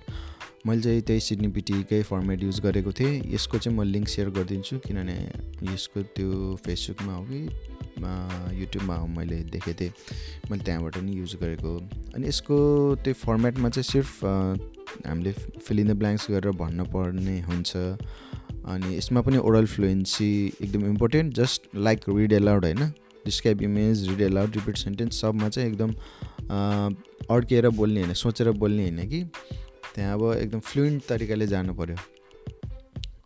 मैले 0.67 0.81
चाहिँ 0.83 1.01
त्यही 1.03 1.21
सिडनी 1.21 1.49
पिटीकै 1.53 2.03
फर्मेट 2.03 2.43
युज 2.43 2.61
गरेको 2.61 2.93
थिएँ। 2.93 3.21
यसको 3.35 3.59
चाहिँ 3.59 3.77
म 3.79 3.83
लिङ्क 3.85 4.09
सेयर 4.09 4.29
गरिदिन्छु 4.37 4.79
किनभने 4.87 5.17
यसको 5.73 6.03
त्यो 6.17 6.57
फेसबुकमा 6.65 7.15
हो 7.15 7.25
कि 7.31 7.41
युट्युबमा 8.61 8.97
मैले 9.17 9.39
देखेको 9.53 9.81
थिएँ। 9.81 9.93
मैले 10.51 10.65
त्यहाँबाट 10.65 10.97
नि 11.05 11.13
युज 11.19 11.37
गरेको 11.43 11.77
अनि 12.15 12.29
यसको 12.29 12.57
त्यो 13.05 13.15
फर्मेटमा 13.25 13.69
चाहिँ 13.69 13.85
सिर्फ 13.85 14.25
हामीले 14.25 15.33
फिल 15.33 15.79
इन 15.81 15.89
द 15.89 15.97
ब्ल्याङ्क्स 16.01 16.31
गरेर 16.31 16.53
भन्नुपर्ने 16.57 17.41
हुन्छ। 17.41 17.77
अनि 18.65 18.97
यसमा 18.97 19.21
पनि 19.21 19.39
ओरल 19.39 19.67
फ्लुएन्सी 19.69 20.33
एकदम 20.63 20.87
important 20.87 21.35
just 21.37 21.77
like 21.77 22.09
read 22.09 22.33
aloud 22.33 22.65
होइन? 22.65 22.81
Describe 23.25 23.63
image 23.63 24.09
read 24.09 24.21
aloud 24.21 24.55
repeat 24.57 24.77
sentence 24.77 25.21
सबमा 25.21 25.49
चाहिँ 25.49 25.69
एकदम 25.69 25.91
अड्किएर 27.37 27.69
बोल्ने 27.77 28.01
होइन 28.01 28.15
सोचेर 28.15 28.51
बोल्ने 28.63 28.83
होइन 28.83 29.09
कि? 29.09 29.23
त्यहाँ 29.95 30.15
अब 30.15 30.23
एकदम 30.35 30.61
फ्लुइन्ट 30.61 31.03
तरिकाले 31.09 31.47
जानु 31.47 31.75
पऱ्यो 31.75 31.97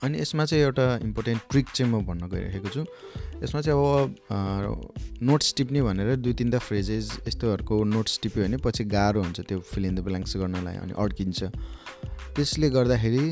अनि 0.03 0.21
यसमा 0.21 0.45
चाहिँ 0.45 0.65
एउटा 0.65 0.85
इम्पोर्टेन्ट 1.03 1.41
ट्रिक 1.51 1.67
चाहिँ 1.75 1.93
म 1.93 2.05
भन्न 2.07 2.29
गइरहेको 2.31 2.69
छु। 2.69 2.85
यसमा 3.43 3.61
चाहिँ 3.61 3.79
अब 3.79 5.23
नोट्स 5.23 5.55
टिप्ने 5.57 5.83
भनेर 5.83 6.17
दुई 6.17 6.33
तिनवटा 6.39 6.59
फ्रेजेस 6.59 7.11
यस्तोहरूको 7.29 7.83
नोट्स 7.85 8.19
टिप्यो 8.23 8.45
भने 8.45 8.57
पछि 8.63 8.85
गाह्रो 8.95 9.23
हुन्छ 9.23 9.41
त्यो 9.41 9.59
फिल 9.71 9.85
इन 9.87 9.95
द 9.95 10.01
ब्ल्याङ्क्स 10.07 10.37
गर्नलाई 10.37 10.77
अनि 10.77 10.93
अड्किन्छ। 10.99 11.43
त्यसले 12.37 12.71
गर्दाखेरि 12.71 13.25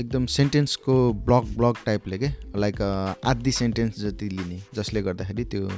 एकदम 0.00 0.26
सेन्टेन्सको 0.32 0.94
ब्लक 1.28 1.44
ब्लक 1.58 1.76
टाइपले 1.86 2.18
के? 2.18 2.28
लाइक 2.56 2.80
आधी 3.24 3.52
सेन्टेन्स 3.52 4.00
जति 4.00 4.28
लिने 4.28 4.58
जसले 4.74 5.02
गर्दाखेरि 5.02 5.44
त्यो 5.44 5.68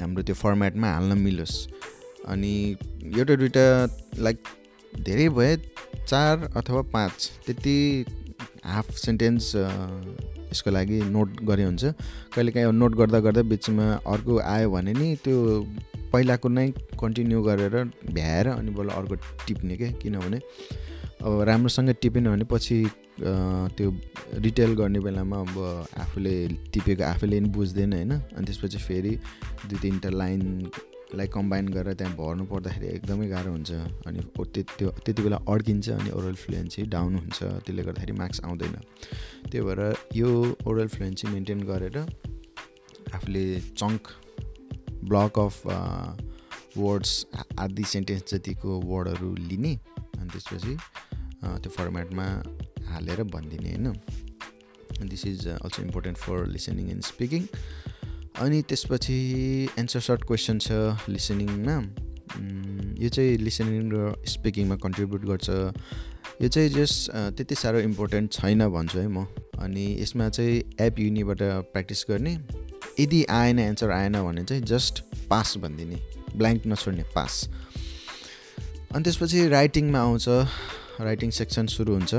हाम्रो 0.00 0.22
त्यो 0.22 0.34
फर्मेटमा 0.34 0.92
हाल्न 0.92 1.18
मिलोस्। 1.18 1.56
अनि 2.26 2.54
एउटा 3.18 3.34
दुइटा 3.36 3.66
लाइक 4.18 4.38
धेरै 4.92 5.28
भए 5.28 5.56
चार 6.06 6.50
अथवा 6.56 6.82
पाँच। 6.92 7.30
त्यति 7.46 7.76
हाफ 8.64 8.90
सेन्टेन्स 8.96 9.54
यसको 10.52 10.70
लागि 10.70 11.00
नोट 11.10 11.40
गरे 11.44 11.64
हुन्छ। 11.64 11.84
कहिलेकाहीँ 12.34 12.72
नोट 12.72 12.94
गर्दा 12.96 13.20
गर्दा 13.20 13.42
बिचमा 13.46 13.86
अर्को 14.06 14.38
आयो 14.38 14.70
भने 14.70 14.92
नि 14.92 15.16
त्यो 15.24 15.36
पहिलाको 16.12 16.48
नै 16.48 16.68
कन्टिन्यू 17.00 17.42
गरेर 17.42 17.74
भ्याएर 18.10 18.48
अनि 18.48 18.70
बल्ल 18.70 18.90
अर्को 18.90 19.14
टिप्ने 19.46 19.76
क्या 19.76 19.90
किनभने 20.02 20.38
अब 21.22 21.40
राम्रोसँग 21.48 21.94
टिपेन 22.02 22.28
भने 22.30 22.44
पछि 22.50 22.78
त्यो 23.20 23.88
रिटेल 24.40 24.74
गर्ने 24.74 25.00
बेलामा 25.00 25.36
अब 25.38 25.56
आफूले 26.00 26.34
टिपेको 26.72 27.04
आफूले 27.04 27.40
पनि 27.40 27.48
बुझ्दैन 27.48 27.92
होइन? 27.92 28.12
अनि 28.12 28.44
त्यसपछि 28.46 28.78
फेरि 28.78 29.12
दुई 29.68 29.78
तिनवटा 29.78 30.10
लाइनलाई 31.10 31.26
कम्बाइन 31.34 31.68
गरेर 31.68 31.94
त्यहाँ 31.94 32.14
भर्नु 32.16 32.44
पर्दाखेरि 32.46 32.86
एकदमै 32.86 33.26
गाह्रो 33.28 33.50
हुन्छ 33.50 33.70
अनि 34.06 34.20
त्यो 34.78 34.90
त्यति 35.04 35.22
बेला 35.22 35.38
अड्किन्छ 35.48 35.88
अनि 35.90 36.10
ओरल 36.10 36.34
फ्लुएन्सी 36.34 36.82
डाउन 36.86 37.14
हुन्छ 37.16 37.38
त्यसले 37.42 37.82
गर्दाखेरि 37.82 38.12
मार्क्स 38.12 38.40
आउँदैन। 38.44 38.74
त्यही 39.50 39.60
भएर 39.66 39.80
यो 40.14 40.30
ओरल 40.66 40.88
फ्लुएन्सी 40.88 41.28
मेन्टेन 41.28 41.60
गरेर 41.66 41.98
आफूले 43.14 43.44
चङ्क 43.60 44.02
ब्लक 45.10 45.38
अफ 45.38 45.56
वर्ड्स 46.78 47.12
आधी 47.58 47.84
सेन्टेन्स 47.94 48.34
जतिको 48.34 48.80
वर्डहरू 48.86 49.34
लिने 49.50 49.74
अनि 50.18 50.28
त्यसपछि 50.30 50.74
त्यो 51.42 51.70
फर्मेटमा 51.70 52.26
हालेर 52.92 53.22
भनिदिने 53.34 53.70
होइन? 53.70 53.92
This 55.10 55.26
is 55.26 55.46
also 55.48 55.82
important 55.82 56.16
for 56.18 56.46
listening 56.46 56.90
and 56.90 57.02
speaking 57.04 57.46
अनि 58.34 58.62
त्यसपछि 58.62 59.18
एन्सर 59.78 60.00
सर्ट 60.00 60.24
क्वेसन 60.24 60.58
छ 60.58 60.72
लिसनिङमा 61.08 61.76
यो 63.02 63.08
चाहिँ 63.08 63.36
लिसनिङ 63.38 63.90
र 63.92 64.14
स्पिकिङमा 64.28 64.76
कन्ट्रिब्युट 64.76 65.24
गर्छ। 65.26 65.48
यो 66.42 66.48
चाहिँ 66.48 66.68
जस्ट 66.70 67.10
त्यति 67.36 67.54
साह्रो 67.54 67.78
इम्पोर्टेन्ट 67.80 68.32
छैन 68.32 68.68
भन्छु 68.68 68.98
है 68.98 69.08
म। 69.08 69.26
अनि 69.58 69.84
यसमा 70.00 70.28
चाहिँ 70.28 70.62
एप 70.80 70.98
युनिबाट 70.98 71.42
प्र्याक्टिस 71.72 72.04
गर्ने। 72.10 72.38
यदि 73.00 73.24
आएन 73.30 73.58
एन्सर 73.58 73.90
आएन 73.90 74.22
भने 74.22 74.44
चाहिँ 74.44 74.62
जस्ट 74.62 75.02
पास 75.30 75.56
भनिदिने। 75.58 75.98
ब्ल्याङ्क 76.36 76.66
नछोड्ने 76.66 77.04
पास 77.14 77.48
अनि 78.94 79.02
त्यसपछि 79.04 79.48
राइटिङमा 79.48 80.00
आउँछ। 80.00 80.28
राइटिङ 81.00 81.30
सेक्सन 81.30 81.66
सुरु 81.66 81.92
हुन्छ। 81.94 82.14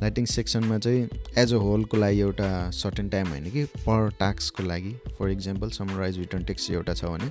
राइटिङ 0.00 0.24
सेक्सनमा 0.26 0.78
चाहिँ 0.78 1.08
एज 1.38 1.52
अ 1.54 1.56
होलको 1.60 1.96
लागि 1.96 2.20
एउटा 2.20 2.48
सर्टेन 2.72 3.08
टाइम 3.08 3.26
होइन 3.28 3.50
कि 3.50 3.64
पर 3.86 4.10
टास्कको 4.20 4.62
लागि। 4.62 4.92
For 5.18 5.30
example 5.30 5.70
summarise 5.70 6.18
written 6.18 6.44
text 6.44 6.70
एउटा 6.70 6.94
छ 6.94 7.04
भने 7.04 7.28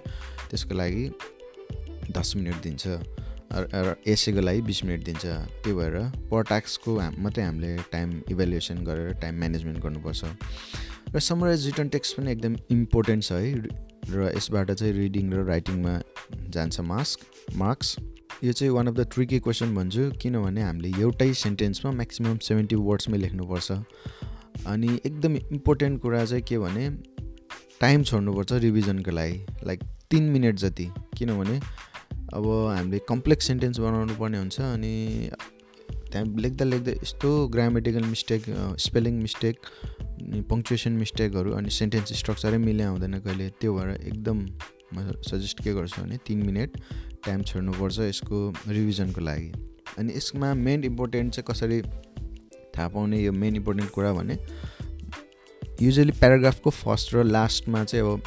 त्यसको 0.50 0.76
लागि 0.76 1.10
दस 2.12 2.34
मिनट 2.36 2.62
दिन्छ 2.64 2.88
र 3.54 3.96
एसेको 4.08 4.42
लागि 4.42 4.62
बिस 4.62 4.84
मिनट 4.86 5.04
दिन्छ। 5.06 5.26
त्यो 5.64 5.76
भएर 5.76 5.98
पर 6.32 6.44
टास्कको 6.50 6.96
मात्रै 7.18 7.44
हामीले 7.44 7.76
टाइम 7.92 8.22
इभ्यालुएसन 8.32 8.84
गरेर 8.86 9.14
टाइम 9.22 9.40
म्यानेजमेन्ट 9.40 9.80
गर्नुपर्छ। 9.84 10.26
र 11.16 11.20
समराइज 11.20 11.66
रिटर्न 11.66 11.90
टेक्स्ट 11.90 12.18
पनि 12.18 12.32
एकदम 12.32 12.56
इम्पोर्टेन्ट 12.72 13.24
छ 13.24 13.32
है। 13.32 13.54
र 14.10 14.32
यसबाट 14.38 14.72
चाहिँ 14.72 14.94
रिडिङ 14.94 15.34
र 15.34 15.46
राइटिङमा 15.48 16.00
जान्छ 16.50 16.80
मास्क 16.82 17.56
मार्क्स 17.56 17.96
यो 18.44 18.52
चाहिँ 18.52 18.72
one 18.74 18.88
of 18.88 18.94
the 18.96 19.06
tricky 19.14 19.40
question 19.40 19.74
भन्छु 19.76 20.04
किनभने 20.22 20.62
हामीले 20.62 20.90
एउटै 21.02 21.34
सेन्टेन्समा 21.36 21.92
म्याक्सिमम् 21.92 22.38
सेभेन्टी 22.48 22.76
वर्ड्समै 22.88 23.18
लेख्नुपर्छ। 23.18 23.72
अनि 24.68 25.00
एकदम 25.06 25.36
इम्पोर्टेन्ट 25.36 26.02
कुरा 26.02 26.24
चाहिँ 26.26 26.44
के 26.48 26.58
भने 26.58 26.90
टाइम 27.82 28.04
छोड्नुपर्छ 28.04 28.52
रिभिजनको 28.66 29.12
लागि 29.12 29.66
लाइक 29.68 29.84
तिन 30.12 30.24
मिनट 30.36 30.56
जति। 30.64 30.88
किनभने 31.18 31.60
अब 32.34 32.46
हामीले 32.76 33.00
कम्प्लेक्स 33.10 33.48
सेन्टेन्स 33.48 33.80
बनाउनु 33.80 34.16
पर्ने 34.16 34.38
हुन्छ 34.38 34.60
अनि 34.62 34.94
त्यहाँ 36.12 36.26
लेख्दा 36.40 36.66
लेख्दा 36.66 36.92
यस्तो 36.92 37.30
grammatical 37.54 38.04
mistake 38.06 38.44
spelling 38.88 39.22
mistake 39.22 39.56
punctuation 40.50 40.92
मिस्टेकहरू 41.04 41.52
अनि 41.60 41.70
सेन्टेन्स 41.82 42.14
स्ट्रक्चरै 42.20 42.58
मिले 42.58 42.84
आउँदैन 42.84 43.20
कहिले 43.20 43.50
त्यो 43.60 43.76
भएर 43.76 43.90
एकदम 44.02 44.46
म 44.94 45.12
सजेस्ट 45.28 45.64
के 45.64 45.74
गर्छु 45.74 46.02
भने 46.02 46.18
तिन 46.28 46.46
मिनट 46.46 46.78
टाइम 47.26 47.42
छोड्नुपर्छ 47.44 48.00
यसको 48.00 48.38
रिभिजनको 48.68 49.22
लागि। 49.22 49.52
अनि 49.98 50.14
यसमा 50.14 50.54
मेन 50.54 50.84
इम्पोर्टेन्ट 50.84 51.34
चाहिँ 51.34 51.46
कसरी 51.50 51.82
थाहा 52.76 52.88
पाउने 52.88 53.22
यो 53.22 53.32
मेन 53.32 53.56
इम्पोर्टेन्ट 53.56 53.92
कुरा 53.92 54.14
भने 54.14 54.38
युजली 55.82 56.12
प्याराग्राफको 56.12 56.70
फर्स्ट 56.70 57.14
र 57.16 57.24
लास्टमा 57.24 57.84
चाहिँ 57.84 58.06
अब 58.06 58.22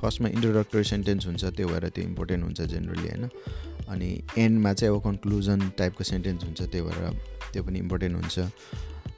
फर्स्टमा 0.00 0.28
इन्ट्रोडक्टरी 0.28 0.84
सेन्टेन्स 0.84 1.26
हुन्छ 1.26 1.44
त्यो 1.44 1.68
भएर 1.68 1.88
त्यो 1.88 2.04
इम्पोर्टेन्ट 2.04 2.44
हुन्छ 2.44 2.60
जेनरली 2.62 3.08
होइन? 3.08 3.28
अनि 3.88 4.08
एन्डमा 4.38 4.72
चाहिँ 4.72 4.94
अब 4.94 5.02
कन्क्लुजन 5.02 5.68
टाइपको 5.78 6.04
सेन्टेन्स 6.04 6.44
हुन्छ 6.44 6.62
त्यो 6.62 6.84
भएर 6.84 7.10
त्यो 7.52 7.62
पनि 7.62 7.78
इम्पोर्टेन्ट 7.78 8.14
हुन्छ। 8.16 8.38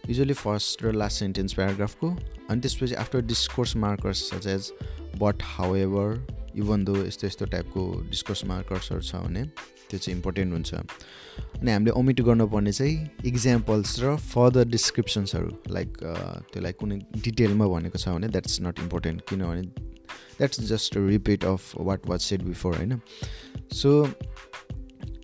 युजली 0.09 0.33
फर्स्ट 0.33 0.85
र 0.85 0.93
लास्ट 0.93 1.19
सेन्टेन्स 1.19 1.55
प्याराग्राफको। 1.55 2.09
अनि 2.51 2.61
त्यसपछि 2.61 2.95
after 2.95 3.21
discourse 3.27 3.77
markers 3.77 4.23
such 4.31 4.47
as 4.47 4.73
but 5.21 5.43
however 5.77 6.09
even 6.57 6.85
though 6.85 6.97
यस्तो 6.97 7.27
यस्तो 7.27 7.47
टाइपको 7.47 7.83
डिस्कोर्स 8.11 8.45
मार्कर्सहरू 8.45 9.01
छ 9.01 9.15
भने 9.17 9.43
त्यो 9.91 9.99
चाहिँ 9.99 10.17
इम्पोर्टेन्ट 10.17 10.53
हुन्छ। 10.53 10.75
अनि 10.75 11.71
हामीले 11.73 11.91
ओमिट 12.01 12.21
गर्नुपर्ने 12.21 12.73
चाहिँ 12.73 13.11
इक्जाम्पल्स 13.27 13.99
र 14.01 14.17
फर्दर 14.17 14.65
डिस्क्रिप्सन्सहरू 14.69 15.51
लाइक 15.71 15.97
त्यसलाई 16.53 16.73
कुनै 16.73 16.99
डिटेलमा 17.23 17.67
भनेको 17.69 17.99
छ 17.99 18.09
भने 18.09 18.29
द्याट्स 18.29 18.61
नट 18.63 18.79
इम्पोर्टेन्ट 18.81 19.23
किनभने 19.29 19.63
that's 19.63 20.61
just 20.69 20.97
repeat 20.97 21.45
of 21.45 21.73
what 21.81 22.07
was 22.07 22.21
said 22.21 22.43
before 22.43 22.77
होइन? 22.77 23.01
सो 23.73 23.91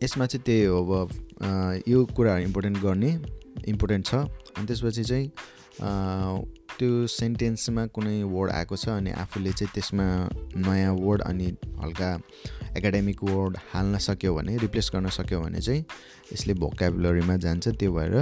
यसमा 0.02 0.26
चाहिँ 0.26 0.42
त्यही 0.44 0.64
हो 0.64 0.82
अब 0.82 1.82
यो 1.88 2.04
कुराहरू 2.16 2.44
इम्पोर्टेन्ट 2.44 2.78
गर्ने 2.78 3.10
इम्पोर्टेन्ट 3.68 4.06
छ। 4.06 4.14
अनि 4.14 4.66
त्यसपछि 4.66 5.04
चाहिँ 5.04 5.30
त्यो 5.76 7.06
सेन्टेन्समा 7.08 7.84
कुनै 7.96 8.22
वर्ड 8.24 8.50
आएको 8.52 8.76
छ 8.76 8.88
अनि 8.96 9.10
आफूले 9.22 9.52
चाहिँ 9.52 9.72
त्यसमा 9.74 10.06
नयाँ 10.56 10.92
वर्ड 10.94 11.22
अनि 11.22 11.46
हल्का 11.82 12.10
एकाडेमिक 12.76 13.22
वर्ड 13.24 13.56
हाल्न 13.72 13.98
सक्यो 14.06 14.34
भने 14.34 14.56
रिप्लेस 14.64 14.90
गर्न 14.94 15.08
सक्यो 15.18 15.40
भने 15.40 15.60
चाहिँ 15.60 15.84
यसले 16.32 16.54
भोकेबुलरीमा 16.54 17.36
जान्छ। 17.44 17.68
त्यो 17.80 17.92
भएर 17.92 18.14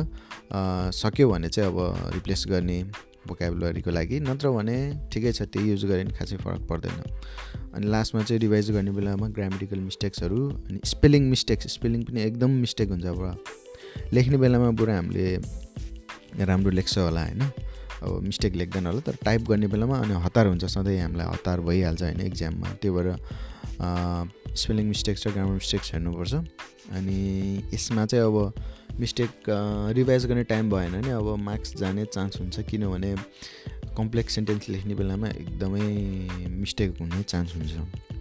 सक्यो 0.94 1.28
भने 1.30 1.48
चाहिँ 1.48 1.70
अब 1.70 1.78
रिप्लेस 2.14 2.44
गर्ने 2.50 2.78
भोकेबुलरीको 3.26 3.90
लागि। 3.90 4.20
नत्र 4.20 4.50
भने 4.50 4.76
ठिकै 5.12 5.32
छ 5.32 5.42
त्यही 5.42 5.70
युज 5.70 5.84
गरे 5.86 6.04
पनि 6.04 6.14
खासै 6.18 6.36
फरक 6.36 6.62
पर्दैन। 6.70 7.00
अनि 7.74 7.86
लास्टमा 7.86 8.22
चाहिँ 8.22 8.40
रिभाइज 8.40 8.70
गर्ने 8.70 8.90
बेलामा 8.98 9.28
ग्रामेटिकल 9.34 9.78
मिस्टेक्सहरू 9.80 10.40
अनि 10.50 10.78
स्पेलिङ 10.84 11.22
मिस्टेक्स 11.30 11.74
स्पेलिङ 11.74 12.02
पनि 12.04 12.22
एकदम 12.22 12.50
मिस्टेक 12.62 12.88
हुन्छ 12.90 13.06
अब 13.06 14.12
लेख्ने 14.12 14.36
बेलामा 14.38 14.70
बुढा 14.78 14.94
हामीले 14.96 15.26
राम्रो 16.40 16.70
लेख्छ 16.70 16.98
होला 16.98 17.22
होइन? 17.22 17.42
अब 18.02 18.20
मिस्टेक 18.22 18.54
लेख्दैन 18.54 18.86
होला 18.86 19.00
तर 19.00 19.16
टाइप 19.24 19.42
गर्ने 19.48 19.66
बेलामा 19.66 19.98
अनि 19.98 20.14
हतार 20.24 20.46
हुन्छ 20.46 20.64
सधैँ 20.66 21.00
हामीलाई 21.00 21.26
हतार 21.26 21.60
भइहाल्छ 21.60 22.02
होइन 22.02 22.20
इक्जाममा 22.20 22.68
त्यो 22.82 22.92
भएर 22.94 23.08
स्पेलिङ 24.54 24.86
मिस्टेक्स 24.86 25.26
र 25.26 25.30
ग्रामर 25.32 25.52
मिस्टेक्स 25.52 25.92
हेर्नुपर्छ। 25.92 26.34
अनि 26.94 27.18
यसमा 27.74 28.06
चाहिँ 28.06 28.24
अब 28.24 28.36
मिस्टेक 29.00 29.30
रिभाइज 29.96 30.26
गर्ने 30.26 30.44
टाइम 30.44 30.70
भएन 30.70 30.92
भने 30.92 31.10
अब 31.10 31.36
मार्क्स 31.42 31.74
जाने 31.76 32.04
चान्स 32.04 32.40
हुन्छ 32.40 32.60
किनभने 32.70 33.14
कम्प्लेक्स 33.96 34.34
सेन्टेन्स 34.34 34.68
लेख्ने 34.68 34.94
बेलामा 34.94 35.28
एकदमै 35.28 35.86
मिस्टेक 36.50 36.98
हुने 37.00 37.22
चान्स 37.22 37.54
हुन्छ। 37.56 38.13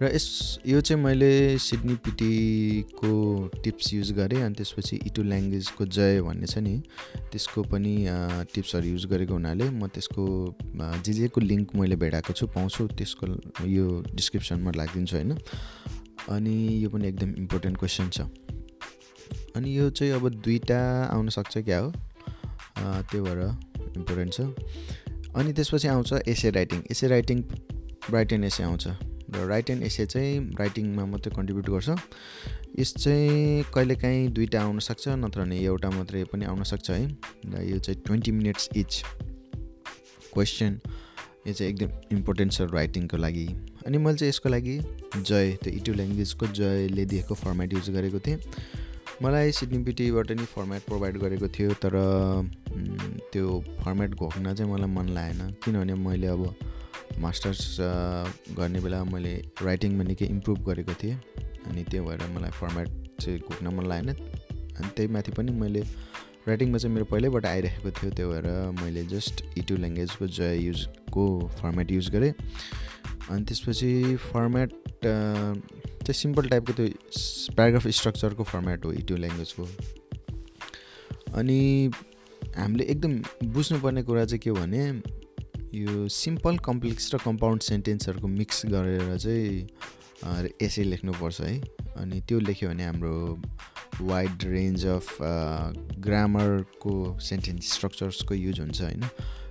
र 0.00 0.08
यस 0.14 0.58
यो 0.66 0.80
चाहिँ 0.80 1.02
मैले 1.02 1.58
सिडनी 1.58 1.94
पिटीको 2.04 3.12
टिप्स 3.64 3.92
युज 3.94 4.12
गरेँ 4.12 4.40
अनि 4.42 4.54
त्यसपछि 4.54 4.96
इटु 5.06 5.22
ल्याङ्ग्वेजको 5.22 5.86
जय 5.86 6.20
भन्ने 6.24 6.46
छ 6.46 6.58
नि 6.58 6.72
त्यसको 7.32 7.62
पनि 7.68 7.92
टिप्सहरू 8.54 8.86
युज 8.86 9.04
गरेको 9.12 9.32
हुनाले 9.32 9.68
म 9.70 9.86
त्यसको 9.92 10.24
जे 11.04 11.12
जेको 11.12 11.40
लिङ्क 11.40 11.76
मैले 11.76 11.96
भेटाएको 12.00 12.32
छु 12.32 12.46
पाउँछु 12.56 12.86
त्यसको 12.96 13.26
यो 13.68 13.86
डिस्क्रिप्सनमा 14.14 14.70
राखिदिन्छु 14.76 15.16
होइन। 15.16 15.36
अनि 16.32 16.56
यो 16.82 16.88
पनि 16.88 17.08
एकदम 17.08 17.36
इम्पोर्टेन्ट 17.36 17.76
क्वेसन 17.76 18.08
छ। 18.08 18.20
अनि 19.56 19.76
यो 19.78 19.90
चाहिँ 19.90 20.12
अब 20.16 20.28
दुईवटा 20.40 20.80
आउन 21.12 21.28
सक्छ 21.28 21.58
क्या 21.58 21.78
हो? 21.78 21.92
त्यो 23.12 23.22
भएर 23.24 23.40
इम्पोर्टेन्ट 23.96 24.32
छ। 24.32 24.40
अनि 25.36 25.52
त्यसपछि 25.52 25.88
आउँछ 25.88 26.12
essay 26.24 26.50
writing. 26.56 26.82
Essay 26.90 27.08
writing 27.08 27.44
write 28.10 28.32
and 28.32 28.44
essay 28.44 28.62
आउँछ। 28.64 29.09
र 29.34 29.46
राइट 29.48 29.70
एन्ड 29.70 29.82
एसे 29.84 30.06
चाहिँ 30.06 30.38
राइटिङमा 30.58 31.04
मात्रै 31.06 31.34
कन्ट्रिब्युट 31.36 31.70
गर्छ। 31.70 31.88
यस 32.78 32.94
चाहिँ 32.94 33.64
कहिलेकाहीँ 33.74 34.28
दुइटा 34.32 34.62
आउनसक्छ 34.62 35.08
नत्र 35.08 35.40
भने 35.40 35.58
एउटा 35.60 35.90
मात्रै 35.90 36.24
पनि 36.32 36.44
आउनसक्छ 36.44 36.90
है। 36.90 37.06
र 37.46 37.62
यो 37.70 37.78
चाहिँ 37.78 38.02
ट्वेन्टी 38.06 38.32
मिनट्स 38.32 38.68
इच 38.76 39.02
क्वेसन 40.34 40.78
यो 41.46 41.52
चाहिँ 41.52 41.72
एकदम 41.72 42.16
इम्पोर्टेन्ट 42.16 42.52
छ 42.52 42.60
राइटिङको 42.72 43.16
लागि। 43.16 43.46
अनि 43.86 43.98
मैले 43.98 44.16
चाहिँ 44.16 44.28
यसको 44.28 44.48
लागि 44.48 44.76
जय 45.16 45.56
त्यो 45.62 45.72
इटु 45.72 45.92
ल्याङ्ग्वेजको 45.92 46.46
जयले 46.46 47.04
दिएको 47.04 47.34
फर्मेट 47.34 47.72
युज 47.72 47.90
गरेको 47.90 48.18
थिएँ। 48.26 48.38
मलाई 49.22 49.52
सिडनीपिटीबाट 49.52 50.30
नि 50.32 50.44
फर्मेट 50.48 50.82
प्रोभाइड 50.82 51.16
गरेको 51.18 51.48
थियो 51.48 51.72
तर 51.82 51.94
त्यो 53.32 53.46
फर्मेट 53.84 54.14
घोक्न 54.14 54.54
चाहिँ 54.54 54.72
मलाई 54.72 54.90
मन 54.94 55.08
लागेन। 55.14 55.50
किनभने 55.64 55.94
मैले 55.94 56.26
अब 56.26 56.42
मास्टर्स 57.18 57.76
गर्ने 58.58 58.80
बेला 58.80 59.02
मैले 59.04 59.34
राइटिङमा 59.62 60.04
निकै 60.04 60.26
इम्प्रुभ 60.26 60.58
गरेको 60.68 60.94
थिएँ। 61.02 61.16
अनि 61.66 61.82
त्यो 61.90 62.04
भएर 62.04 62.26
मलाई 62.36 62.50
फर्मेट 62.50 62.88
चाहिँ 63.20 63.38
घोक्न 63.38 63.66
मन 63.74 63.86
लागेन। 63.86 64.08
अनि 64.10 64.88
त्यही 64.96 65.08
माथि 65.12 65.32
पनि 65.32 65.52
मैले 65.52 65.80
राइटिङमा 66.48 66.78
चाहिँ 66.78 66.94
मेरो 66.94 67.04
पहिल्यैबाट 67.04 67.46
आइरहेको 67.46 67.90
थियो। 67.90 68.10
त्यो 68.10 68.28
भएर 68.32 68.46
मैले 68.82 69.02
जस्ट 69.12 69.44
इटु 69.58 69.76
ल्याङ्ग्वेजको 69.76 70.26
जय 70.26 70.56
युजको 70.66 71.24
फर्मेट 71.60 71.90
युज 71.92 72.10
गरेँ। 72.10 72.32
अनि 73.30 73.44
त्यसपछि 73.44 74.16
फर्मेट 74.16 74.70
चाहिँ 75.04 76.14
सिम्पल 76.14 76.48
टाइपको 76.48 76.72
त्यो 76.72 76.86
प्याराग्राफ 77.54 77.86
स्ट्रक्चरको 77.86 78.44
फर्मेट 78.44 78.84
हो 78.84 78.92
इटु 78.92 79.16
ल्याङ्ग्वेजको 79.16 79.64
अनि 81.38 81.60
हामीले 82.56 82.84
एकदम 82.84 83.12
बुझ्नुपर्ने 83.54 84.02
कुरा 84.02 84.24
चाहिँ 84.24 84.40
के 84.40 84.52
भने 84.52 84.82
यो 85.74 86.06
सिम्पल 86.08 86.56
कम्प्लेक्स 86.58 87.14
र 87.14 87.18
कम्पाउन्ड 87.24 87.62
सेन्टेन्सहरूको 87.62 88.28
मिक्स 88.28 88.66
गरेर 88.66 89.16
चाहिँ 89.16 90.50
एसे 90.62 90.84
लेख्नुपर्छ 90.84 91.40
है। 91.40 91.54
अनि 91.96 92.20
त्यो 92.28 92.38
लेख्यो 92.40 92.68
भने 92.68 92.84
हाम्रो 92.84 93.14
वाइड 94.02 94.44
रेन्ज 94.44 94.86
अफ 94.86 95.16
ग्रामरको 96.06 96.94
सेन्टेन्स 97.20 97.72
स्ट्रक्चर्सको 97.74 98.34
युज 98.34 98.60
हुन्छ 98.60 98.80
होइन। 98.82 99.04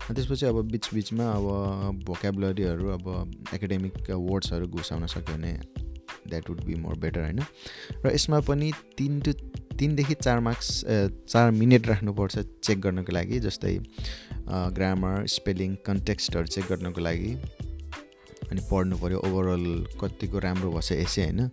त्यसपछि 0.09 0.45
अब 0.45 0.61
बिचबिचमा 0.71 1.25
अब 1.31 2.03
भोकेबुलरीहरू 2.05 2.87
अब 2.89 3.05
एकाडेमिक 3.53 4.11
वर्ड्सहरू 4.11 4.67
घुसाउन 4.67 5.05
सक्यो 5.07 5.35
भने 5.35 5.53
that 6.27 6.49
would 6.49 6.63
be 6.65 6.75
more 6.75 6.95
better 6.99 7.21
होइन। 7.21 7.39
र 8.05 8.13
यसमा 8.13 8.39
पनि 8.43 8.71
तिन 8.97 9.19
टु 9.21 9.33
तिनदेखि 9.79 10.13
चार 10.13 10.39
मार्क्स 10.43 10.69
चार 11.31 11.51
मिनट 11.51 11.87
राख्नुपर्छ 11.87 12.37
चेक 12.63 12.81
गर्नको 12.81 13.11
लागि 13.13 13.39
जस्तै 13.39 13.77
ग्रामर 14.49 15.25
स्पेलिङ 15.27 15.75
कन्टेक्स्टहरू 15.85 16.47
चेक 16.47 16.65
गर्नको 16.69 17.01
लागि 17.01 17.31
अनि 18.51 18.61
पढ्नु 18.71 18.97
पऱ्यो 18.97 19.17
ओभरअल 19.27 19.65
कतिको 20.01 20.39
राम्रो 20.39 20.69
भएछ 20.71 20.91
यसै 20.91 21.23
होइन। 21.23 21.49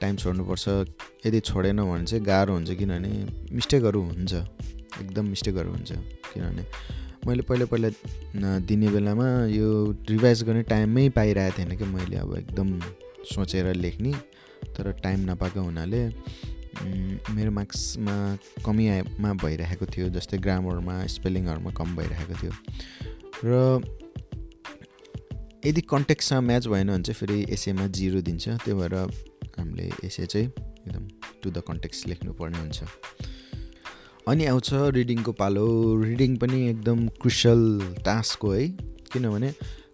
टाइम 0.00 0.16
छोड्नुपर्छ। 0.16 0.68
यदि 1.26 1.40
छोडेन 1.40 1.82
भने 1.82 2.04
चाहिँ 2.06 2.24
गाह्रो 2.24 2.52
हुन्छ 2.54 2.70
किनभने 2.78 3.12
मिस्टेकहरू 3.52 4.00
हुन्छ। 4.02 4.32
एकदम 5.00 5.24
मिस्टेकहरू 5.26 5.70
हुन्छ 5.70 5.90
किनभने 6.32 6.64
मैले 7.26 7.42
पहिला 7.42 7.66
पहिला 7.72 7.88
दिने 8.64 8.88
बेलामा 8.88 9.26
यो 9.50 9.68
रिभाइज 10.10 10.42
गर्ने 10.42 10.62
टाइममै 10.72 11.08
पाइरहेको 11.16 11.58
थिएन 11.58 11.76
कि 11.78 11.84
मैले। 11.84 12.16
अब 12.16 12.36
एकदम 12.38 12.68
सोचेर 13.34 13.74
लेख्ने 13.76 14.12
तर 14.76 14.92
टाइम 15.02 15.30
नपाएको 15.30 15.60
हुनाले 15.60 16.00
मेरो 17.34 17.50
मार्क्समा 17.50 18.16
कमी 18.66 18.88
आएमा 18.88 19.32
भइरहेको 19.42 19.86
थियो 19.86 20.08
जस्तै 20.10 20.38
ग्रामरमा 20.38 21.06
स्पेलिङहरूमा 21.06 21.70
कम 21.70 21.96
भइरहेको 21.96 22.34
थियो। 22.42 22.52
र 23.44 23.82
यदि 25.66 25.80
कन्टेक्ससँग 25.80 26.42
म्याच 26.46 26.66
भएन 26.66 26.88
भने 26.88 27.02
चाहिँ 27.02 27.18
फेरि 27.20 27.38
एसएमा 27.52 27.86
जिरो 27.86 28.20
दिन्छ 28.20 28.48
त्यो 28.64 28.76
भएर 28.76 28.94
हामीले 29.58 29.90
एसए 30.04 30.26
चाहिँ 30.26 30.46
एकदम 30.46 31.04
टु 31.42 31.50
द 31.50 31.62
कन्टेक्स 31.68 32.06
लेख्नुपर्ने 32.06 32.58
हुन्छ। 32.58 32.82
अनि 34.28 34.44
आउँछ 34.46 34.68
रिडिङको 34.96 35.32
पालो। 35.32 35.66
रिडिङ 36.02 36.36
पनि 36.36 36.68
एकदम 36.70 37.06
क्रुसल 37.20 37.60
टास्क 38.04 38.42
हो 38.42 38.52
है 38.52 38.68
किनभने 39.12 39.50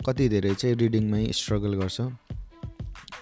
कति 0.07 0.29
धेरै 0.29 0.55
चाहिँ 0.55 0.77
रिडिङमै 0.77 1.27
स्ट्रगल 1.33 1.75
गर्छ। 1.75 2.01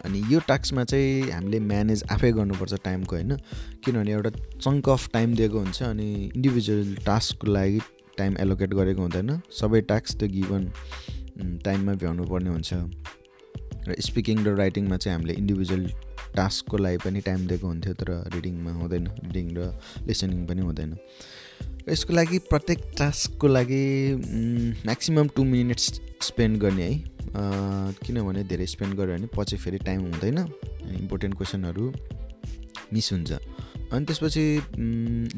अनि 0.05 0.23
यो 0.31 0.41
टास्कमा 0.49 0.85
चाहिँ 0.85 1.31
हामीले 1.31 1.59
म्यानेज 1.73 2.05
आफै 2.13 2.33
गर्नुपर्छ 2.33 2.75
टाइमको 2.85 3.17
होइन। 3.17 3.37
किनभने 3.85 4.13
एउटा 4.13 4.31
चङ्क 4.61 4.89
अफ 4.89 5.09
टाइम 5.13 5.35
दिएको 5.35 5.59
हुन्छ 5.59 5.83
अनि 5.83 6.09
इन्डिभिजुअल 6.37 6.95
टास्कको 7.07 7.47
लागि 7.53 7.81
टाइम 8.19 8.37
एलोकेट 8.41 8.75
गरेको 8.75 9.03
हुँदैन। 9.03 9.41
सबै 9.61 9.81
टास्क 9.91 10.19
त्यो 10.19 10.29
गिभन 10.29 10.63
टाइममा 11.65 11.95
भ्याउनु 11.95 12.25
पर्ने 12.25 12.51
हुन्छ। 12.51 12.73
र 13.89 13.95
स्पिकिङ 14.01 14.45
र 14.45 14.55
राइटिङमा 14.57 14.97
चाहिँ 14.97 15.17
हामीले 15.17 15.35
इन्डिभिजुअल 15.35 15.87
टास्कको 16.37 16.77
लागि 16.77 16.99
पनि 17.05 17.21
टाइम 17.21 17.47
दिएको 17.47 17.67
हुन्थ्यो 17.67 17.95
तर 17.95 18.11
रिडिङमा 18.35 18.73
हुँदैन 18.73 19.07
रिडिङ 19.25 19.47
र 19.57 19.73
लिसनिङ 20.07 20.47
पनि 20.47 20.63
हुँदैन। 20.63 20.97
यसको 21.89 22.13
लागि 22.15 22.39
प्रत्येक 22.49 22.79
टास्कको 22.99 23.47
लागि 23.49 23.85
म्याक्सिमम् 24.87 25.29
टु 25.37 25.45
मिनट्स 25.45 26.01
स्पेन्ड 26.23 26.57
गर्ने 26.61 26.83
है। 26.83 26.97
किनभने 28.01 28.45
धेरै 28.49 28.67
स्पेन्ड 28.67 28.95
गऱ्यो 28.99 29.17
भने 29.17 29.29
पछि 29.37 29.57
फेरि 29.57 29.79
टाइम 29.85 30.01
हुँदैन 30.01 30.39
इम्पोर्टेन्ट 31.01 31.35
क्वेसनहरू 31.37 31.93
मिस 32.93 33.13
हुन्छ। 33.13 33.33
अनि 33.93 34.05
त्यसपछि 34.07 34.45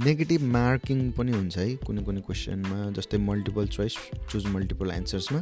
नेगेटिभ 0.05 0.43
मार्किङ 0.53 1.11
पनि 1.19 1.33
हुन्छ 1.33 1.59
है 1.59 1.67
कुनै 1.83 2.03
कुनै 2.05 2.21
क्वेसनमा 2.31 2.79
जस्तै 2.95 3.19
मल्टिपल 3.27 3.67
चोइस 3.67 3.97
चुज 4.31 4.47
मल्टिपल 4.55 4.91
एन्सर्समा 4.91 5.41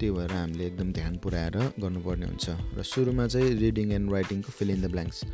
त्यही 0.00 0.10
भएर 0.16 0.32
हामीले 0.32 0.66
एकदम 0.66 0.92
ध्यान 0.92 1.16
पुऱ्याएर 1.20 1.56
गर्नुपर्ने 1.80 2.26
हुन्छ। 2.26 2.46
र 2.78 2.82
सुरुमा 2.82 3.26
चाहिँ 3.26 3.54
रिडिङ 3.60 3.92
एन्ड 3.92 4.12
राइटिङको 4.12 4.50
फिल 4.58 4.70
इन 4.70 4.80
द 4.82 4.90
ब्ल्याङ्क्स 4.96 5.24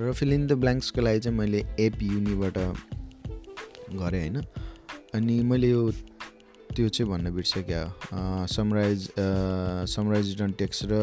र 0.00 0.12
फिल 0.12 0.32
इन 0.32 0.46
द 0.46 0.52
ब्ल्याङ्क्सको 0.64 1.00
लागि 1.00 1.20
चाहिँ 1.20 1.38
मैले 1.38 1.64
एप 1.86 2.02
युनिबाट 2.02 2.58
गरेँ 3.96 4.20
होइन। 4.20 4.42
अनि 5.14 5.42
मैले 5.42 5.70
यो 5.70 5.90
त्यो 6.74 6.88
चाहिँ 6.88 7.10
भन्न 7.10 7.30
बिर्सेँ 7.34 7.62
समराइज 8.54 9.08
समराइज 9.90 10.36
डन 10.38 10.52
टेक्स्ट 10.58 10.84
र 10.90 10.94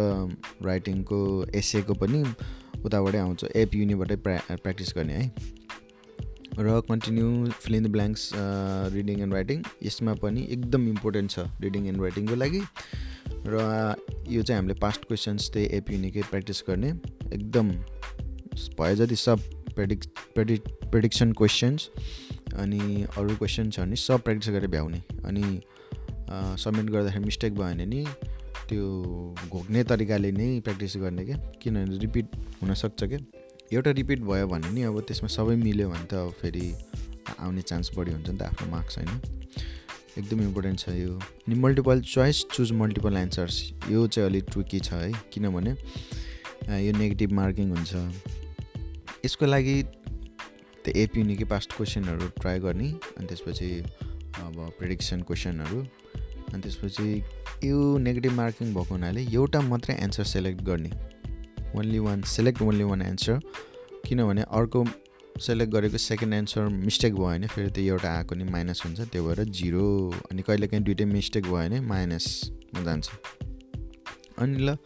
राइटिङको 0.66 1.20
एसेको 1.56 1.94
पनि 1.94 2.24
उताबाटै 2.86 3.18
आउँछ। 3.18 3.44
एप 3.56 3.76
युनिबाटै 3.76 4.16
प्रा 4.16 4.38
प्र्याक्टिस 4.52 4.94
गर्ने 4.98 5.14
है। 5.14 5.26
र 6.60 6.80
continue 6.88 7.28
fill 7.54 7.76
in 7.76 7.84
the 7.84 7.92
blanks 7.92 8.30
reading 8.94 9.22
and 9.22 9.34
writing 9.34 9.64
यसमा 9.84 10.14
पनि 10.24 10.42
एकदम 10.52 10.88
इम्पोर्टेन्ट 10.90 11.32
छ 11.32 11.48
रिडिङ 11.62 11.88
एन्ड 11.88 12.02
राइटिङको 12.02 12.36
लागि। 12.36 12.62
र 13.48 13.96
यो 14.30 14.42
चाहिँ 14.44 14.60
हामीले 14.60 14.74
पास्ट 14.82 15.06
क्वेसन्स 15.06 15.50
त्यही 15.54 15.66
एप 15.78 15.92
युनिकै 15.92 16.22
प्र्याक्टिस 16.30 16.64
गर्ने। 16.68 16.90
एकदम 17.34 17.72
भयो 18.80 18.96
जति 18.96 19.16
सब 19.16 19.40
प्रेडिक् 19.76 20.04
प्रेडिक् 20.36 20.68
प्रेडिक्सन 20.92 21.32
क्वेसन्स 21.34 21.90
अनि 22.54 23.06
अरू 23.18 23.36
क्वेसन 23.36 23.70
छ 23.70 23.80
भने 23.80 23.96
सब 23.96 24.22
प्र्याक्टिस 24.22 24.50
गरेर 24.54 24.68
भ्याउने। 24.70 25.02
अनि 25.26 25.44
सब्मिट 26.32 26.86
गर्दाखेरि 26.92 27.26
मिस्टेक 27.26 27.54
भयो 27.56 27.64
भने 27.64 27.86
नि 27.86 28.06
त्यो 28.70 28.86
घोक्ने 29.50 29.84
तरिकाले 29.84 30.32
नै 30.32 30.60
प्र्याक्टिस 30.60 30.98
गर्ने 30.98 31.26
क्या। 31.26 31.38
किनभने 31.62 31.98
रिपिट 31.98 32.36
हुनसक्छ 32.62 33.04
क्या। 33.04 33.20
एउटा 33.74 33.92
रिपिट 33.92 34.20
भयो 34.22 34.48
भने 34.48 34.70
नि 34.72 34.82
अब 34.84 35.00
त्यसमा 35.08 35.28
सबै 35.36 35.56
मिल्यो 35.64 35.90
भने 35.90 36.06
त 36.06 36.14
अब 36.14 36.32
फेरि 36.42 36.74
आउने 37.40 37.62
चान्स 37.62 37.92
बढी 37.98 38.12
हुन्छ 38.12 38.30
नि 38.30 38.38
त 38.38 38.42
आफ्नो 38.44 38.68
मार्क्स 38.72 38.98
होइन? 38.98 39.10
एकदम 40.18 40.42
इम्पोर्टेन्ट 40.42 40.80
छ 40.80 40.90
यो। 40.90 41.14
अनि 41.16 41.56
multiple 41.56 42.02
choice 42.04 42.44
choose 42.54 42.72
multiple 42.80 43.18
answers 43.18 43.62
यो 43.90 44.08
चाहिँ 44.08 44.30
अलिक 44.30 44.46
ट्रुकी 44.52 44.80
छ 44.80 44.94
है। 44.94 45.12
किनभने 45.34 45.72
यो 46.86 46.92
नेगेटिभ 46.98 47.32
मार्किङ 47.34 47.70
हुन्छ। 47.72 47.96
यसको 49.26 49.46
लागि 49.46 49.76
त्यो 50.86 50.94
एपी 51.02 51.24
निकै 51.24 51.46
पास्ट 51.46 51.74
क्वेसनहरू 51.74 52.28
ट्राई 52.40 52.60
गर्ने 52.60 52.88
अनि 53.12 53.28
त्यसपछि 53.28 53.70
अब 54.40 54.56
प्रिडिक्सन 54.80 55.22
क्वेसनहरू 55.24 55.80
अनि 56.54 56.62
त्यसपछि 56.62 57.08
यो 57.66 57.98
नेगेटिभ 58.00 58.34
मार्किङ 58.34 58.74
भएको 58.74 58.96
हुनाले 58.96 59.26
एउटा 59.32 59.62
मात्रै 59.68 59.96
एन्सर 60.04 60.24
सेलेक्ट 60.30 60.62
गर्ने 60.64 60.92
only 61.76 62.00
one 62.00 62.22
select 62.30 62.62
only 62.62 62.84
one 62.84 63.02
answer 63.02 63.40
किनभने 64.06 64.44
अर्को 64.54 64.86
सेलेक्ट 65.40 65.74
गरेको 65.74 65.98
सेकेन्ड 66.00 66.34
एन्सर 66.34 66.68
मिस्टेक 66.80 67.14
भयो 67.14 67.26
भने 67.26 67.48
फेरि 67.48 67.70
त्यो 67.72 67.94
एउटा 67.94 68.10
आएको 68.12 68.36
नि 68.36 68.44
माइनस 68.52 68.82
हुन्छ 68.86 69.10
त्यो 69.12 69.24
भएर 69.26 69.44
जिरो 69.60 69.86
अनि 70.32 70.42
कहिलेकाहीँ 70.42 70.84
दुइटै 70.86 71.06
मिस्टेक 71.08 71.44
भयो 71.46 71.56
भने 71.56 71.80
माइनसमा 71.88 72.84
जान्छ 72.84 73.10
अनि 74.38 74.58
ल 74.60 74.78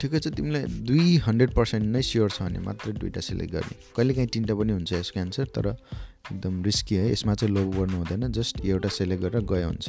ठिकै 0.00 0.18
छ 0.18 0.32
तिमीलाई 0.36 0.64
दुई 0.88 1.16
हन्ड्रेड 1.26 1.50
पर्सेन्ट 1.54 1.84
नै 1.94 2.02
स्योर 2.10 2.30
छ 2.30 2.42
भने 2.42 2.58
मात्रै 2.66 2.92
दुइटा 3.00 3.20
सिलेक्ट 3.20 3.52
गर्ने। 3.54 3.74
कहिलेकाहीँ 3.96 4.28
तिनवटा 4.34 4.54
पनि 4.60 4.72
हुन्छ 4.72 4.92
यसको 4.92 5.20
एन्सर 5.20 5.46
तर 5.56 5.66
एकदम 5.70 6.62
रिस्की 6.64 6.94
है 6.96 7.10
यसमा 7.12 7.34
चाहिँ 7.34 7.54
लो 7.54 7.62
गर्नु 7.76 7.96
हुँदैन 7.96 8.32
जस्ट 8.32 8.64
एउटा 8.64 8.88
सेलेक्ट 8.98 9.22
गरेर 9.22 9.44
गयो 9.52 9.66
हुन्छ। 9.68 9.86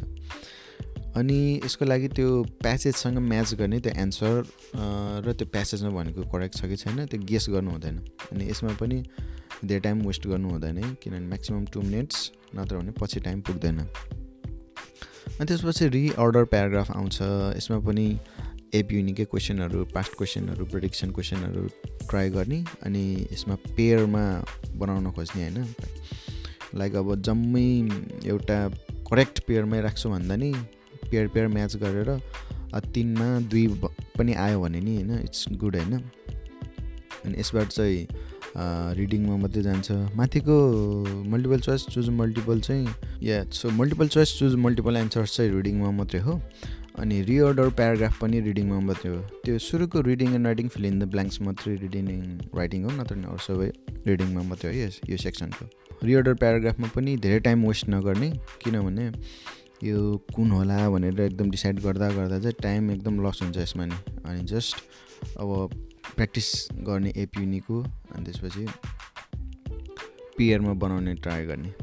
अनि 1.20 1.40
यसको 1.66 1.86
लागि 1.86 2.08
त्यो 2.18 2.28
प्यासेजसँग 2.64 3.18
म्याच 3.32 3.54
गर्ने 3.60 3.80
त्यो 3.86 3.94
एन्सर 4.04 4.34
र 5.26 5.34
त्यो 5.40 5.48
प्यासेजमा 5.56 5.92
भनेको 5.98 6.22
करेक्ट 6.32 6.56
छ 6.58 6.66
कि 6.72 6.76
छैन 6.84 7.06
त्यो 7.06 7.20
गेस 7.32 7.46
गर्नु 7.50 7.72
हुँदैन। 7.72 7.98
अनि 8.32 8.44
यसमा 8.50 8.74
पनि 8.80 8.98
धेरै 9.66 9.80
टाइम 9.80 9.98
वेस्ट 10.08 10.28
गर्नु 10.28 10.50
हुँदैन 10.50 10.78
है 10.78 10.96
किनभने 11.04 11.28
म्याक्सिमम् 11.28 11.66
टु 11.74 11.82
मिनट्स 11.82 12.32
नत्र 12.56 12.78
भने 12.78 12.92
पछि 13.00 13.20
टाइम 13.28 13.42
पुग्दैन। 13.48 13.80
अनि 13.80 15.46
त्यसपछि 15.48 15.88
रिअर्डर 15.90 16.44
प्याराग्राफ 16.54 16.92
आउँछ 16.92 17.18
यसमा 17.58 17.80
पनि 17.88 18.08
एप 18.74 18.92
युनिकै 18.92 19.24
क्वेसनहरू 19.26 19.84
पास्ट 19.94 20.16
क्वेसनहरू 20.18 20.66
प्रोडिक्सन 20.66 21.10
क्वेसनहरू 21.12 21.64
ट्राई 22.10 22.30
गर्ने 22.30 22.60
अनि 22.84 23.04
यसमा 23.32 23.56
पेयरमा 23.78 24.24
बनाउन 24.80 25.12
खोज्ने 25.12 25.42
होइन। 25.44 25.76
लाइक 26.80 26.96
अब 26.96 27.10
जम्मै 27.22 27.68
एउटा 28.26 28.60
करेक्ट 29.10 29.40
पेयरमै 29.48 29.82
राख्छु 29.82 30.10
भन्दा 30.10 30.36
नि 30.36 30.52
पेयर 31.12 31.28
पेयर 31.28 31.48
म्याच 31.48 31.76
गरेर 31.84 32.10
तिनमा 32.88 33.28
दुई 33.52 33.68
पनि 34.18 34.34
आयो 34.40 34.62
भने 34.62 34.80
नि 34.82 34.96
होइन 34.96 35.20
इट्स 35.20 35.46
गुड 35.60 35.76
होइन। 35.76 35.94
अनि 37.26 37.40
यसबाट 37.40 37.68
चाहिँ 37.68 38.08
रिडिङमा 38.98 39.36
मात्रै 39.38 39.62
जान्छ। 39.64 39.92
माथिको 40.16 40.56
मल्टिपल 41.32 41.60
चोइस 41.60 41.86
चुज 41.92 42.10
मल्टिपल 42.16 42.60
चाहिँ 42.62 42.88
या 43.24 43.44
so 43.52 43.70
multiple 43.72 44.08
choice 44.08 44.38
choose 44.40 44.56
multiple 44.66 44.98
answers 44.98 45.36
चाहिँ 45.36 45.52
रिडिङमा 45.52 45.92
मात्रै 46.00 46.22
हो। 46.22 46.40
अनि 47.00 47.22
रिअर्डर 47.22 47.70
प्याराग्राफ 47.70 48.20
पनि 48.22 48.40
रिडिङमा 48.40 48.80
मात्रै 48.80 49.16
हो। 49.16 49.22
त्यो 49.46 49.58
सुरुको 49.58 50.02
reading 50.02 50.34
and 50.36 50.46
writing 50.46 50.68
fill 50.68 50.86
in 50.86 51.00
the 51.00 51.04
blanks 51.04 51.42
मात्रै 51.42 51.76
रिडिङ 51.76 52.06
राइटिङ 52.56 52.84
हो 52.84 52.92
नत्र 52.92 53.16
अरू 53.16 53.38
सबै 53.38 53.70
रिडिङमा 54.08 54.42
मात्रै 54.42 54.72
हो 54.72 54.80
यस 54.80 55.00
यो 55.10 55.18
सेक्सनको 55.18 55.70
रिअर्डर 56.04 56.34
प्याराग्राफमा 56.34 56.88
पनि 56.96 57.18
धेरै 57.18 57.40
टाइम 57.40 57.66
वेस्ट 57.68 57.90
नगर्ने 57.90 58.30
किनभने 58.64 59.12
यो 59.84 60.18
कुन 60.36 60.52
होला 60.52 60.90
भनेर 60.90 61.22
एकदम 61.22 61.50
डिसाइड 61.52 61.80
गर्दा 61.80 62.10
गर्दा 62.10 62.40
चाहिँ 62.40 62.56
टाइम 62.62 62.92
एकदम 62.92 63.28
लस 63.28 63.42
हुन्छ 63.42 63.58
यसमा 63.58 63.86
नि। 63.86 63.96
अनि 64.26 64.44
जस्ट 64.44 64.76
अब 65.38 65.70
प्र्याक्टिस 66.16 66.68
गर्ने 66.74 67.14
एपियुनिको 67.16 67.82
अनि 67.84 68.26
त्यसपछि 68.26 68.66
पियरमा 70.38 70.74
बनाउने 70.74 71.14
ट्राई 71.14 71.46
गर्ने। 71.46 71.74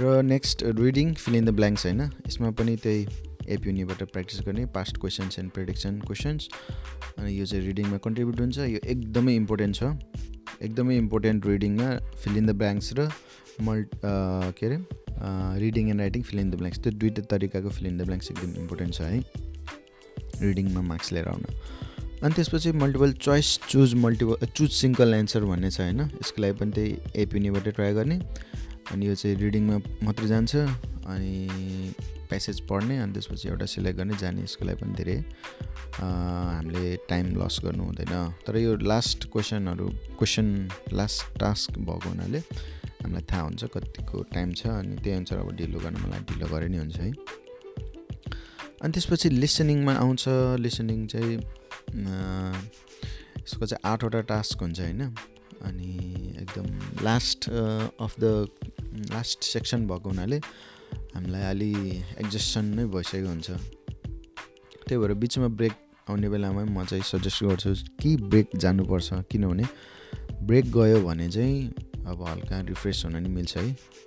र 0.00 0.22
next 0.22 0.62
reading 0.64 1.14
fill 1.14 1.34
in 1.34 1.44
the 1.44 1.50
blanks 1.50 1.86
होइन? 1.86 2.02
यसमा 2.02 2.50
पनि 2.50 2.76
त्यही 2.76 3.06
एपियुनिबाट 3.48 4.02
प्र्याक्टिस 4.02 4.40
गर्ने 4.46 4.64
past 4.74 4.96
questions 5.00 5.38
and 5.38 5.50
prediction 5.52 6.00
questions 6.00 6.48
अनि 7.18 7.38
यो 7.38 7.46
चाहिँ 7.46 7.66
रिडिङमा 7.66 7.98
कन्ट्रिब्युट 8.04 8.40
हुन्छ। 8.40 8.58
यो 8.58 8.78
एकदमै 8.84 9.34
इम्पोर्टेन्ट 9.36 9.76
छ। 9.76 9.82
एकदमै 10.62 10.96
इम्पोर्टेन्ट 10.96 11.46
रिडिङमा 11.46 11.88
फिल 12.24 12.36
इन 12.36 12.46
द 12.46 12.50
ब्ल्याङ्क्स 12.58 12.92
र 12.98 13.08
मल् 13.62 13.84
के 14.04 14.66
अरे 14.66 14.78
reading 15.60 15.90
and 15.90 16.00
writing 16.00 16.22
fill 16.22 16.40
in 16.40 16.50
the 16.50 16.54
blanks 16.54 16.80
त्यो 16.80 16.92
दुइटा 16.92 17.22
तरिकाको 17.30 17.68
फिल 17.70 17.86
इन 17.86 17.98
द 17.98 18.02
ब्ल्याङ्क्स 18.02 18.30
एकदम 18.30 18.60
इम्पोर्टेन्ट 18.62 18.94
छ 18.94 19.00
है। 19.00 19.22
रिडिङमा 20.40 20.80
मार्क्स 20.82 21.12
लिएर 21.12 21.28
आउन। 21.28 21.44
अनि 22.22 22.34
त्यसपछि 22.34 22.72
multiple 22.72 23.12
choice 23.12 23.58
choose 23.68 23.94
multiple 23.94 24.46
choose 24.46 24.70
single 24.70 25.14
answer 25.14 25.44
भन्ने 25.44 25.70
छ 25.70 25.80
होइन। 25.80 26.00
यसको 26.00 26.42
लागि 26.42 26.58
पनि 26.60 26.72
त्यही 26.72 27.22
एपिनीबाटै 27.22 27.70
ट्राई 27.70 27.92
गर्ने। 27.94 28.18
अनि 28.92 29.06
यो 29.06 29.14
चाहिँ 29.14 29.36
रिडिङमा 29.36 29.76
मात्रै 30.02 30.26
जान्छ। 30.28 30.56
अनि 31.06 31.34
प्यासेज 32.28 32.60
पढ्ने 32.68 32.98
अनि 32.98 33.12
त्यसपछि 33.12 33.48
एउटा 33.48 33.66
सिलेक्ट 33.74 33.98
गर्ने 33.98 34.16
जाने 34.20 34.42
यसको 34.42 34.64
लागि 34.64 34.78
पनि 34.82 34.94
धेरै 34.98 35.16
हामीले 36.00 36.84
टाइम 37.08 37.26
लस 37.40 37.60
गर्नु 37.64 37.82
हुँदैन। 37.84 38.14
तर 38.46 38.56
यो 38.56 38.76
लास्ट 38.82 39.20
क्वेसनहरू 39.32 39.86
क्वेसन 40.18 40.48
लास्ट 40.92 41.38
टास्क 41.40 41.78
भएको 41.78 42.08
हुनाले 42.08 42.38
हामीलाई 42.38 43.24
थाहा 43.30 43.42
हुन्छ 43.42 43.64
कतिको 43.74 44.22
टाइम 44.34 44.52
छ 44.52 44.66
अनि 44.80 44.96
त्यही 44.96 45.16
अनुसार 45.16 45.38
अब 45.38 45.48
ढिलो 45.56 45.78
गर्न 45.80 45.96
मलाई 46.04 46.20
ढिलो 46.30 46.46
गरे 46.54 46.68
नि 46.68 46.78
हुन्छ 46.78 46.96
है। 46.96 47.10
अनि 48.82 48.92
त्यसपछि 48.92 49.28
लिसनिङमा 49.30 49.92
आउँछ 49.94 50.24
लिसनिङ 50.60 51.06
चाहिँ 51.12 51.36
यसको 53.44 53.66
चाहिँ 53.66 53.82
आठवटा 53.92 54.20
टास्क 54.32 54.62
हुन्छ 54.62 54.80
होइन। 54.80 55.02
अनि 55.64 55.92
एकदम 56.40 56.66
last 57.04 57.48
of 57.48 58.12
the 58.20 58.48
last 59.12 59.38
section 59.44 59.86
भएको 59.88 60.08
हुनाले 60.08 60.38
हामीलाई 61.14 61.42
अलि 61.42 61.70
एक्जस्सन 62.20 62.64
नै 62.74 62.84
भइसकेको 62.90 63.28
हुन्छ। 63.28 63.50
त्यही 64.86 64.98
भएर 65.00 65.14
बिचमा 65.14 65.48
ब्रेक 65.48 65.72
आउने 66.10 66.28
बेलामा 66.28 66.64
म 66.64 66.84
चाहिँ 66.84 67.02
सजेस्ट 67.02 67.44
गर्छु 67.44 67.74
कि 68.00 68.16
ब्रेक 68.30 68.56
जानुपर्छ। 68.56 69.08
किनभने 69.30 69.64
ब्रेक 70.42 70.64
गयो 70.72 71.00
भने 71.00 71.28
चाहिँ 71.28 71.72
अब 72.06 72.22
हल्का 72.28 72.60
रिफ्रेस 72.68 73.02
हुन 73.04 73.16
नि 73.16 73.28
मिल्छ 73.28 73.56
है। 73.56 73.64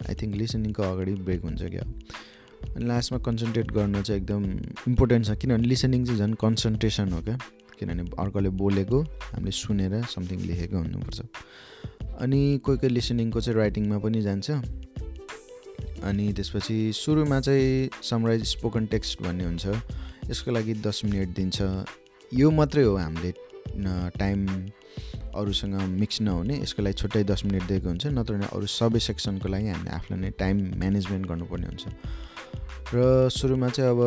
आई 0.10 0.16
थिङ्क 0.16 0.36
लिसनिङको 0.36 0.84
अगाडि 0.84 1.14
ब्रेक 1.26 1.42
हुन्छ 1.44 1.62
क्या। 1.74 1.86
अनि 2.76 2.86
लास्टमा 2.86 3.20
कन्सन्ट्रेट 3.26 3.72
गर्न 3.72 4.02
चाहिँ 4.02 4.22
एकदम 4.22 4.44
इम्पोर्टेन्ट 4.88 5.26
छ। 5.26 5.32
किनभने 5.42 5.68
लिसनिङ 5.68 6.06
चाहिँ 6.06 6.20
झन् 6.20 6.34
कन्सन्ट्रेसन 6.36 7.10
हो 7.12 7.22
क्या। 7.22 7.38
किनभने 7.80 8.04
अर्कोले 8.20 8.50
बोलेको 8.50 9.02
हामीले 9.34 9.52
सुनेर 9.52 9.94
समथिङ 10.06 10.40
लेखेको 10.46 10.78
हुनुपर्छ। 10.78 11.22
अनि 12.22 12.42
कोही 12.66 12.78
कोही 12.78 12.94
लिसनिङको 12.94 13.42
चाहिँ 13.42 13.58
राइटिङमा 13.58 13.98
पनि 13.98 14.22
जान्छ। 14.22 14.50
अनि 16.04 16.34
त्यसपछि 16.34 16.78
सुरुमा 16.94 17.40
चाहिँ 17.40 17.90
समराइज 18.04 18.44
स्पोकन 18.48 18.86
टेक्स्ट 18.86 19.22
भन्ने 19.24 19.44
हुन्छ। 19.44 19.66
यसको 20.30 20.52
लागि 20.52 20.74
दस 20.86 21.02
मिनट 21.06 21.30
दिन्छ। 21.36 21.58
यो 22.34 22.52
मात्रै 22.52 22.84
हो 22.84 22.96
हामीले 22.98 23.32
टाइम 24.20 24.40
अरूसँग 25.36 25.76
मिक्स 26.02 26.22
नहुने। 26.22 26.56
यसको 26.62 26.84
लागि 26.84 26.94
छुट्टै 26.94 27.24
दस 27.24 27.46
मिनट 27.46 27.64
दिएको 27.68 27.88
हुन्छ 27.88 28.08
नत्र 28.08 28.34
भने 28.34 28.48
अरू 28.56 28.66
सबै 28.66 29.00
सेक्सनको 29.00 29.48
लागि 29.50 29.68
हामीले 29.68 29.92
आफूलाई 29.96 30.20
नै 30.22 30.32
टाइम 30.40 30.58
म्यानेजमेन्ट 30.80 31.26
गर्नुपर्ने 31.28 31.68
हुन्छ। 31.68 31.86
र 32.94 33.30
सुरुमा 33.30 33.70
चाहिँ 33.70 33.92
अब 33.92 34.02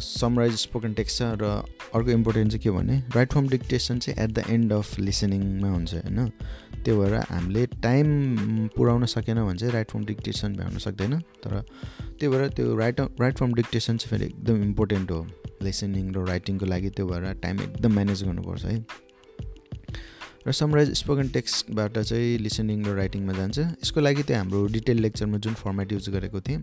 समराइज 0.00 0.54
स्पोकन 0.58 0.92
टेक्स्ट 0.94 1.18
छ 1.18 1.22
र 1.42 1.44
अर्को 1.94 2.10
इम्पोर्टेन्ट 2.10 2.50
चाहिँ 2.52 2.62
के 2.62 2.70
भने 2.70 2.96
राइट 3.14 3.32
फर्म 3.32 3.48
डिक्टेसन 3.48 3.98
चाहिँ 3.98 4.24
एट 4.24 4.30
द 4.30 4.44
एन्ड 4.50 4.72
अफ 4.72 4.98
लिसनिङमा 4.98 5.70
हुन्छ 5.70 5.94
होइन? 5.94 6.30
त्यो 6.84 6.94
भएर 7.00 7.14
हामीले 7.30 7.66
टाइम 7.82 8.06
पुऱ्याउन 8.76 9.04
सकेन 9.06 9.42
भने 9.44 9.58
चाहिँ 9.58 9.72
राइट 9.74 9.90
फर्म 9.90 10.04
डिक्टेसन 10.04 10.56
भ्याउन 10.56 10.78
सक्दैन। 10.78 11.18
तर 11.44 11.60
त्यो 12.20 12.30
भएर 12.30 12.48
त्यो 12.56 12.76
राइट 12.76 13.00
राइट 13.20 13.38
फर्म 13.38 13.54
डिक्टेसन 13.54 13.96
चाहिँ 13.96 14.10
फेरि 14.10 14.26
एकदम 14.26 14.62
इम्पोर्टेन्ट 14.62 15.10
हो। 15.10 15.26
लिसनिङ 15.62 16.12
र 16.14 16.26
राइटिङको 16.28 16.66
लागि 16.66 16.90
त्यो 16.90 17.06
भएर 17.06 17.32
टाइम 17.42 17.60
एकदम 17.60 17.92
म्यानेज 17.94 18.24
गर्नुपर्छ 18.24 18.64
है। 18.64 18.84
र 20.46 20.52
समराइज 20.52 20.92
स्पोकन 20.98 21.28
टेक्स्टबाट 21.34 21.98
चाहिँ 21.98 22.38
लिसनिङ 22.38 22.84
र 22.84 22.94
राइटिङमा 22.96 23.32
जान्छ। 23.32 23.58
यसको 23.58 24.00
लागि 24.00 24.22
त्यो 24.22 24.36
हाम्रो 24.36 24.66
डिटेल 24.76 24.98
लेक्चरमा 25.00 25.38
जुन 25.38 25.54
फर्मेट 25.56 25.92
युज 25.92 26.08
गरेको 26.10 26.40
थिएँ 26.40 26.60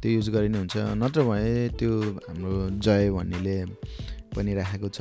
त्यो 0.00 0.10
युज 0.10 0.28
गरे 0.30 0.48
नै 0.48 0.58
हुन्छ। 0.58 0.76
नत्र 0.96 1.22
भए 1.22 1.68
त्यो 1.78 1.92
हाम्रो 2.00 2.52
जय 2.80 3.10
भन्नेले 3.10 3.56
पनि 4.34 4.54
राखेको 4.54 4.88
छ 4.88 5.00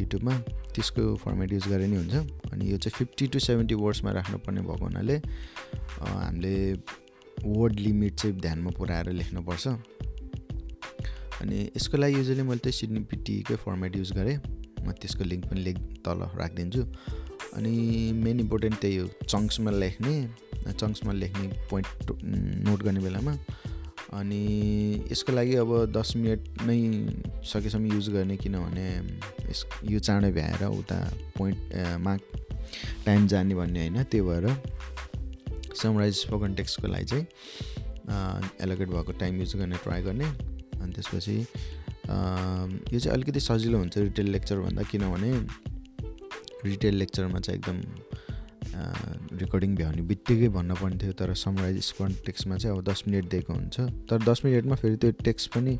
युट्युबमा 0.00 0.34
त्यसको 0.74 1.14
फर्मेट 1.22 1.52
युज 1.52 1.68
गरे 1.68 1.86
नै 1.86 1.96
हुन्छ। 1.96 2.14
अनि 2.58 2.70
यो 2.70 2.76
चाहिँ 2.76 2.96
फिफ्टी 2.98 3.26
टु 3.30 3.38
सेभेन्टी 3.38 3.74
वर्ड्समा 3.78 4.10
राख्नुपर्ने 4.18 4.60
भएको 4.60 4.84
हुनाले 4.84 5.16
हामीले 6.02 6.54
वर्ड 7.46 7.78
लिमिट 7.78 8.14
चाहिँ 8.18 8.34
ध्यानमा 8.40 8.70
पुऱ्याएर 8.78 9.10
लेख्नुपर्छ। 9.14 9.66
अनि 11.38 11.58
यसको 11.76 11.96
लागि 11.96 12.14
युजली 12.18 12.42
मैले 12.42 12.58
चाहिँ 12.58 12.72
सिडनी 12.78 13.00
पिटीकै 13.06 13.56
फर्मेट 13.62 13.96
युज 13.96 14.10
गरेँ। 14.12 14.36
म 14.82 14.90
त्यसको 14.90 15.24
लिङ्क 15.24 15.44
पनि 15.46 15.60
लेख 15.62 15.76
तल 16.02 16.18
राखिदिन्छु। 16.34 16.82
अनि 17.54 17.72
मेन 18.24 18.40
इम्पोर्टेन्ट 18.40 18.76
त्यही 18.80 18.96
हो 18.96 19.06
चङ्क्समा 19.22 19.70
लेख्ने 19.70 20.14
चङ्क्समा 20.66 21.12
लेख्ने 21.12 21.46
पोइन्ट 21.70 22.10
नोट 22.66 22.82
गर्ने 22.82 23.00
बेलामा। 23.00 23.34
अनि 24.18 24.42
यसको 25.12 25.32
लागि 25.32 25.54
अब 25.62 25.70
दस 25.92 26.12
मिनट 26.16 26.62
नै 26.66 26.78
सकेसम्म 27.44 27.92
युज 27.92 28.08
गर्ने 28.10 28.36
किनभने 28.36 28.86
यस 29.50 29.64
यो 29.84 29.98
चाँडै 30.00 30.30
भ्याएर 30.32 30.64
उता 30.64 30.98
पोइन्ट 31.38 31.58
मार्क 32.00 32.47
टाइम 33.06 33.26
जाने 33.26 33.54
भन्ने 33.54 33.80
होइन 33.80 34.02
त्यो 34.04 34.24
भएर 34.28 34.46
समराइज 35.82 36.14
स्पोकन 36.16 36.54
टेक्स्टको 36.54 36.88
लागि 36.88 37.04
चाहिँ 37.04 37.26
एलोकेट 38.62 38.88
भएको 38.88 39.12
टाइम 39.20 39.40
युज 39.40 39.56
गर्ने 39.56 39.76
ट्राई 39.82 40.02
गर्ने। 40.02 40.24
अनि 40.24 40.92
त्यसपछि 40.92 41.36
यो 41.36 42.98
चाहिँ 42.98 43.14
अलिकति 43.14 43.40
सजिलो 43.40 43.78
हुन्छ 43.78 43.98
रिटेल 43.98 44.28
लेक्चरभन्दा 44.32 44.82
किनभने 44.90 45.32
रिटेल 46.64 46.94
लेक्चरमा 46.94 47.38
चाहिँ 47.38 47.58
एकदम 47.58 47.80
रेकर्डिङ 49.38 49.74
भ्याउने 49.76 50.02
बित्तिकै 50.02 50.48
भन्नुपर्ने 50.48 50.96
थियो 51.02 51.12
तर 51.18 51.34
समराइज 51.34 51.92
टेक्स्टमा 52.26 52.56
चाहिँ 52.56 52.76
अब 52.76 52.82
दस 52.84 53.02
मिनट 53.08 53.28
दिएको 53.30 53.52
हुन्छ। 53.52 53.80
तर 53.80 54.22
दस 54.24 54.42
मिनटमा 54.44 54.74
फेरि 54.74 54.96
त्यो 54.96 55.10
टेक्स्ट 55.24 55.52
पनि 55.54 55.78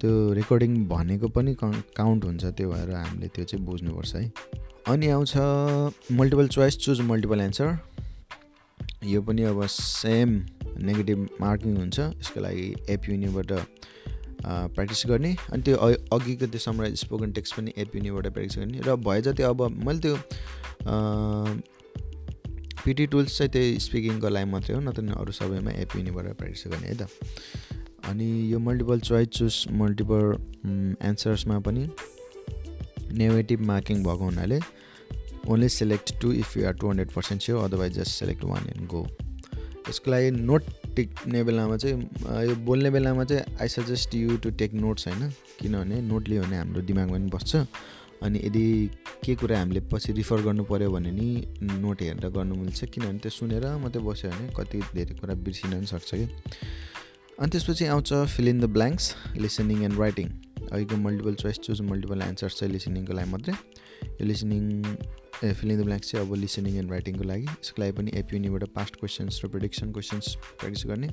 त्यो 0.00 0.10
रेकर्डिङ 0.34 0.76
भनेको 0.88 1.28
पनि 1.28 1.54
काउन्ट 1.60 2.24
हुन्छ 2.24 2.44
त्यो 2.44 2.70
भएर 2.72 2.90
हामीले 2.94 3.28
त्यो 3.28 3.44
चाहिँ 3.44 3.64
बुझ्नुपर्छ 3.66 4.14
है। 4.14 4.32
अनि 4.88 5.08
आउँछ 5.10 5.36
multiple 6.12 6.48
choice 6.48 6.76
choose 6.78 7.00
multiple 7.02 7.40
answer 7.40 7.78
यो 9.04 9.22
पनि 9.22 9.42
अब 9.42 9.64
सेम 9.66 10.34
नेगेटिभ 10.78 11.26
मार्किङ 11.40 11.76
हुन्छ 11.76 11.98
यसको 11.98 12.40
लागि 12.40 12.66
एप 12.90 13.08
युनिबाट 13.08 13.52
प्र्याक्टिस 14.42 15.02
गर्ने। 15.06 15.34
अनि 15.52 15.62
त्यो 15.62 15.76
अघिको 15.76 16.46
त्यो 16.46 16.60
समराइज 16.60 16.94
स्पोकन 17.00 17.32
टेक्स्ट 17.32 17.56
पनि 17.56 17.72
एप 17.78 17.96
युनिबाट 17.96 18.26
प्र्याक्टिस 18.28 18.58
गर्ने। 18.58 18.80
र 18.86 18.96
भए 19.08 19.20
जति 19.22 19.42
अब 19.42 19.62
मैले 19.86 19.98
त्यो 20.00 20.16
पिटी 22.84 23.06
टुल्स 23.06 23.38
चाहिँ 23.38 23.50
त्यही 23.52 23.78
स्पिकिङको 23.80 24.28
लागि 24.28 24.50
मात्रै 24.50 24.74
हो 24.74 24.80
नत्र 24.80 25.02
अरू 25.18 25.32
सबैमा 25.32 25.70
एप 25.82 25.96
युनिबाट 25.96 26.24
प्र्याक्टिस 26.38 26.64
गर्ने 26.66 26.88
है 26.88 26.96
त। 26.96 27.08
अनि 28.08 28.28
यो 28.52 28.58
मल्टिपल 28.62 29.00
चोइस 29.00 29.28
चुज 29.28 29.64
मल्टिपल 29.82 30.22
एन्सर्समा 31.02 31.58
पनि 31.66 31.88
नेगेटिभ 33.18 33.60
मार्किङ 33.66 34.02
भएको 34.04 34.24
हुनाले 34.24 34.58
only 35.48 35.68
select 35.68 36.12
two 36.20 36.32
if 36.32 36.56
you 36.56 36.66
are 36.66 36.74
two 36.74 36.88
hundred 36.88 37.10
percent 37.10 37.42
sure 37.42 37.64
otherwise 37.64 37.98
just 37.98 38.18
select 38.20 38.44
one 38.44 38.68
and 38.76 38.86
go 38.90 39.06
यसको 39.88 40.10
लागि 40.10 40.30
नोट 40.30 40.62
टिप्ने 40.96 41.42
बेलामा 41.44 41.76
चाहिँ 41.76 42.48
यो 42.48 42.54
बोल्ने 42.66 42.90
बेलामा 42.90 43.24
चाहिँ 43.24 43.56
I 43.60 43.68
suggest 43.68 44.14
you 44.14 44.36
to 44.44 44.50
take 44.62 44.74
notes 44.74 45.08
होइन 45.08 45.28
किनभने 45.60 46.00
नोट 46.08 46.28
लियो 46.28 46.42
भने 46.42 46.56
हाम्रो 46.56 46.82
दिमागमा 46.82 47.16
पनि 47.16 47.30
बस्छ। 47.34 47.56
अनि 48.22 48.38
यदि 48.44 48.90
के 49.24 49.34
कुरा 49.36 49.58
हामीले 49.58 49.80
पछि 49.92 50.12
रिफर 50.12 50.42
गर्नु 50.42 50.64
पऱ्यो 50.64 50.90
भने 50.90 51.10
नि 51.12 51.28
नोट 51.62 52.02
हेरेर 52.02 52.30
गर्नु 52.36 52.54
मिल्छ 52.54 52.84
किनभने 52.84 53.18
त्यो 53.18 53.30
सुनेर 53.30 53.66
मात्रै 53.82 54.02
बस्यो 54.02 54.30
भने 54.30 54.48
कति 54.56 54.80
धेरै 54.94 55.14
कुरा 55.20 55.34
बिर्सिन 55.46 55.70
पनि 55.72 55.86
सक्छ 55.86 56.10
कि। 56.14 56.26
अनि 57.38 57.50
त्यसपछि 57.52 57.84
आउँछ 57.94 58.12
fill 58.34 58.48
in 58.48 58.60
the 58.60 58.64
blanks 58.76 59.14
listening 59.36 59.82
and 59.84 60.00
writing 60.00 60.28
अहिलेको 60.72 60.96
multiple 60.96 61.34
choice 61.42 61.58
choose 61.66 61.80
multiple 61.90 62.22
answers 62.22 62.58
चाहिँ 62.58 62.72
लिसनिङको 62.72 63.12
लागि 63.12 63.30
मात्रै। 63.30 63.54
यो 64.20 64.26
listening 64.26 64.64
a 65.44 65.52
fill 65.52 65.70
in 65.70 65.80
the 65.80 65.84
blanks 65.84 66.10
चाहिँ 66.12 66.26
अब 66.26 66.34
लिसनिङ 66.34 66.76
एन्ड 66.78 66.90
राइटिङको 66.90 67.24
लागि। 67.24 67.44
यसको 67.44 67.82
लागि 67.82 67.92
पनि 67.92 68.10
एपियुनिबाट 68.16 68.64
पास्ट 68.74 68.96
क्वेसन्स 68.96 69.44
र 69.44 69.48
प्रिडिक्सन 69.48 69.92
क्वेसन्स 69.92 70.34
प्र्याक्टिस 70.60 70.86
गर्ने। 70.86 71.08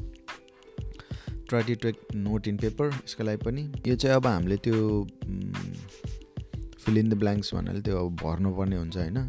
Try 1.50 1.76
take 1.76 1.96
note 2.16 2.48
in 2.48 2.58
paper 2.58 2.86
यसको 2.88 3.24
लागि 3.24 3.38
पनि। 3.46 3.62
यो 3.88 3.96
चाहिँ 3.96 4.16
अब 4.16 4.28
हामीले 4.28 4.58
त्यो 4.64 4.78
फिल 6.84 6.98
इन 6.98 7.10
द 7.10 7.14
ब्ल्याङ्क्स 7.14 7.54
भन्नाले 7.54 7.82
त्यो 7.82 8.06
अब 8.06 8.16
भर्नुपर्ने 8.24 8.76
हुन्छ 8.76 8.98
होइन। 8.98 9.20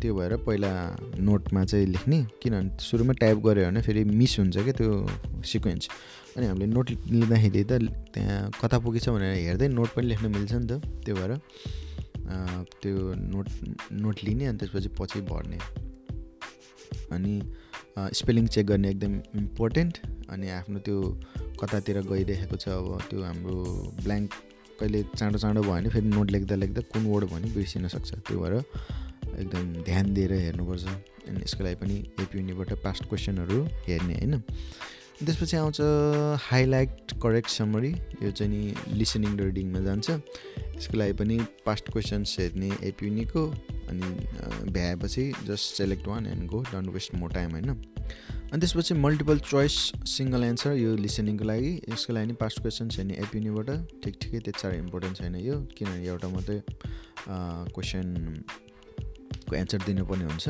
त्यो 0.00 0.14
भएर 0.14 0.36
पहिला 0.46 0.70
नोटमा 1.20 1.64
चाहिँ 1.64 1.86
लेख्ने 1.86 2.18
किनभने 2.42 2.78
सुरुमा 2.80 3.12
टाइप 3.20 3.38
गऱ्यो 3.44 3.64
भने 3.66 3.80
फेरि 3.82 4.04
मिस 4.04 4.38
हुन्छ 4.38 4.56
क्या 4.56 4.72
त्यो 4.72 4.90
सिक्वेन्स 5.44 5.88
अनि 6.36 6.46
हामीले 6.46 6.66
नोट 6.66 6.90
लिँदाखेरि 7.10 7.64
त 7.64 7.72
त्यहाँ 8.14 8.50
कता 8.62 8.78
पुगेछ 8.78 9.08
भनेर 9.08 9.34
हेर्दै 9.36 9.68
नोट 9.68 9.88
पनि 9.96 10.06
लेख्न 10.06 10.26
मिल्छ 10.32 10.52
नि 10.52 10.66
त 10.66 10.80
त्यो 11.04 11.14
भएर। 11.14 11.32
त्यो 12.82 13.14
नोट 13.14 13.48
नोट 13.92 14.24
लिने 14.24 14.46
अनि 14.46 14.58
त्यसपछि 14.58 14.88
पछि 14.98 15.20
भर्ने। 15.30 15.58
अनि 17.12 17.34
स्पेलिङ 18.14 18.46
चेक 18.46 18.66
गर्ने 18.66 18.90
एकदम 18.90 19.14
इम्पोर्टेन्ट 19.38 19.98
अनि 20.30 20.50
आफ्नो 20.50 20.78
त्यो 20.86 20.98
कतातिर 21.60 22.00
गइरहेको 22.10 22.56
छ 22.56 22.68
अब 22.68 22.88
त्यो 23.10 23.22
हाम्रो 23.22 23.56
ब्ल्याङ्क 24.04 24.30
कहिले 24.80 25.02
चाँडो 25.16 25.38
चाँडो 25.38 25.60
भयो 25.62 25.72
भने 25.72 25.88
फेरि 25.88 26.06
नोट 26.06 26.30
लेख्दा 26.30 26.54
लेख्दा 26.56 26.80
कुन 26.92 27.06
वर्ड 27.06 27.24
भयो 27.24 27.36
भने 27.36 27.48
बिर्सिन 27.54 27.88
सक्छ। 27.88 28.10
त्यो 28.28 28.40
भएर 28.40 28.54
एकदम 29.40 29.72
ध्यान 29.84 30.12
दिएर 30.14 30.32
हेर्नुपर्छ। 30.32 30.84
अनि 31.28 31.40
यसको 31.42 31.64
लागि 31.64 31.76
पनि 31.80 31.96
एपियुनिबाट 32.20 32.72
पास्ट 32.84 33.08
क्वेसनहरू 33.08 33.62
हेर्ने 33.86 34.14
होइन? 34.14 34.34
त्यसपछि 35.24 35.56
आउँछ 35.56 35.80
हाइलाइट 36.44 37.12
करेक्ट 37.22 37.48
समरी 37.50 37.92
यो 38.22 38.30
चाहिँ 38.30 38.50
नि 38.52 38.74
लिसनिङ 39.00 39.32
र 39.38 39.44
रिडिङमा 39.48 39.80
जान्छ। 39.88 40.10
यसको 40.76 40.96
लागि 40.98 41.12
पनि 41.20 41.36
पास्ट 41.66 41.90
क्वेसन्स 41.92 42.38
हेर्ने 42.38 42.70
एपियुनिको 42.88 43.42
अनि 43.88 44.06
भ्याएपछि 44.72 45.24
just 45.46 45.76
select 45.76 46.04
one 46.08 46.26
and 46.26 46.42
go 46.50 46.60
don't 46.72 46.88
waste 46.94 47.14
more 47.14 47.30
time 47.32 47.50
होइन? 47.50 47.70
अनि 48.46 48.58
त्यसपछि 48.60 48.94
मल्टिपल 48.94 49.38
चोइस 49.46 49.74
सिङ्गल 50.06 50.42
एन्सर 50.44 50.72
यो 50.76 50.90
लिसनिङको 50.96 51.44
लागि 51.44 51.72
यसको 51.92 52.12
लागि 52.12 52.32
पास्ट 52.42 52.60
क्वेसन्स 52.60 52.96
हेर्ने 52.98 53.14
एपियुनिबाट 53.24 53.68
ठिक 54.04 54.14
ठिकै 54.22 54.38
त्यति 54.38 54.60
साह्रो 54.60 54.76
इम्पोर्टेन्ट 54.78 55.16
छैन 55.18 55.34
यो 55.36 55.56
किनभने 55.78 56.06
एउटा 56.06 56.28
मात्रै 56.34 56.58
क्वेसनको 57.74 59.52
एन्सर 59.56 59.78
दिनुपर्ने 59.86 60.24
हुन्छ। 60.24 60.46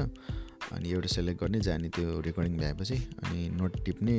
अनि 0.73 0.87
एउटा 0.91 1.09
सेलेक्ट 1.15 1.41
गर्ने 1.41 1.61
जाने 1.61 1.89
त्यो 1.97 2.21
रेकर्डिङ 2.27 2.55
भएपछि 2.59 2.97
अनि 3.23 3.49
नोट 3.57 3.73
टिप्ने 3.85 4.17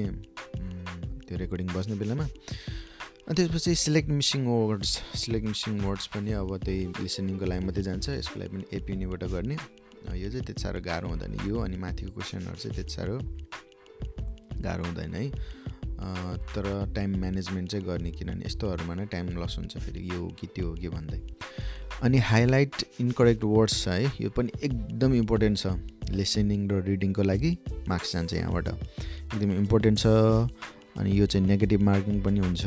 त्यो 1.28 1.38
रेकर्डिङ 1.38 1.67
बस्ने 1.76 1.96
बेलामा। 2.02 2.26
अनि 3.28 3.36
त्यसपछि 3.36 3.76
select 3.76 4.10
missing 4.10 4.46
words 4.48 4.92
select 5.20 5.46
missing 5.48 5.80
words 5.84 6.06
पनि 6.16 6.32
अब 6.40 6.58
त्यही 6.63 6.86
लिसनिङको 7.04 7.46
लागि 7.46 7.66
मात्रै 7.66 7.84
जान्छ। 7.84 8.10
यसको 8.10 8.40
लागि 8.40 8.50
पनि 8.56 8.66
एपियुनिबाट 8.78 9.24
गर्ने। 9.34 9.56
यो 10.16 10.30
चाहिँ 10.32 10.46
त्यति 10.48 10.62
साह्रो 10.63 10.80
गाह्रो 10.82 11.08
हुँदैन। 11.12 11.34
यो 11.48 11.56
अनि 11.60 11.78
माथिको 11.78 12.12
क्वेसनहरू 12.16 12.56
चाहिँ 12.56 12.76
त्यति 12.76 12.94
साह्रो 12.96 13.16
गाह्रो 14.63 14.84
हुँदैन 14.86 15.13
है। 15.16 15.26
तर 16.56 16.66
टाइम 16.96 17.16
म्यानेजमेन्ट 17.20 17.70
चाहिँ 17.72 17.86
गर्ने 17.86 18.12
किनभने 18.12 18.46
यस्तोहरूमा 18.46 18.94
नै 18.96 19.06
टाइम 19.12 19.26
लस 19.44 19.56
हुन्छ 19.60 19.78
फेरि 19.78 20.08
यो 20.12 20.20
हो 20.22 20.28
कि 20.40 20.48
त्यो 20.56 20.68
हो 20.68 20.74
कि 20.76 20.90
भन्दै। 20.90 21.20
अनि 22.04 22.18
हाइलाइट 22.32 22.76
इनकरेक्ट 23.02 23.44
वर्ड्स 23.44 23.84
छ 23.84 23.88
है 23.88 24.12
यो 24.22 24.30
पनि 24.38 24.52
एकदम 24.63 25.13
इम्पोर्टेन्ट 25.16 25.58
छ। 25.58 25.76
लिसनिङ 26.16 26.68
र 26.72 26.80
रिडिङको 26.88 27.24
लागि 27.24 27.52
मार्क्स 27.90 28.13
जान्छ 28.13 28.34
यहाँबाट। 28.34 28.68
एकदम 28.68 29.52
इम्पोर्टेन्ट 29.58 30.00
छ। 30.00 30.08
अनि 30.96 31.20
यो 31.20 31.26
चाहिँ 31.26 31.48
नेगेटिभ 31.48 31.82
मार्किङ 31.92 32.22
पनि 32.24 32.40
हुन्छ। 32.40 32.66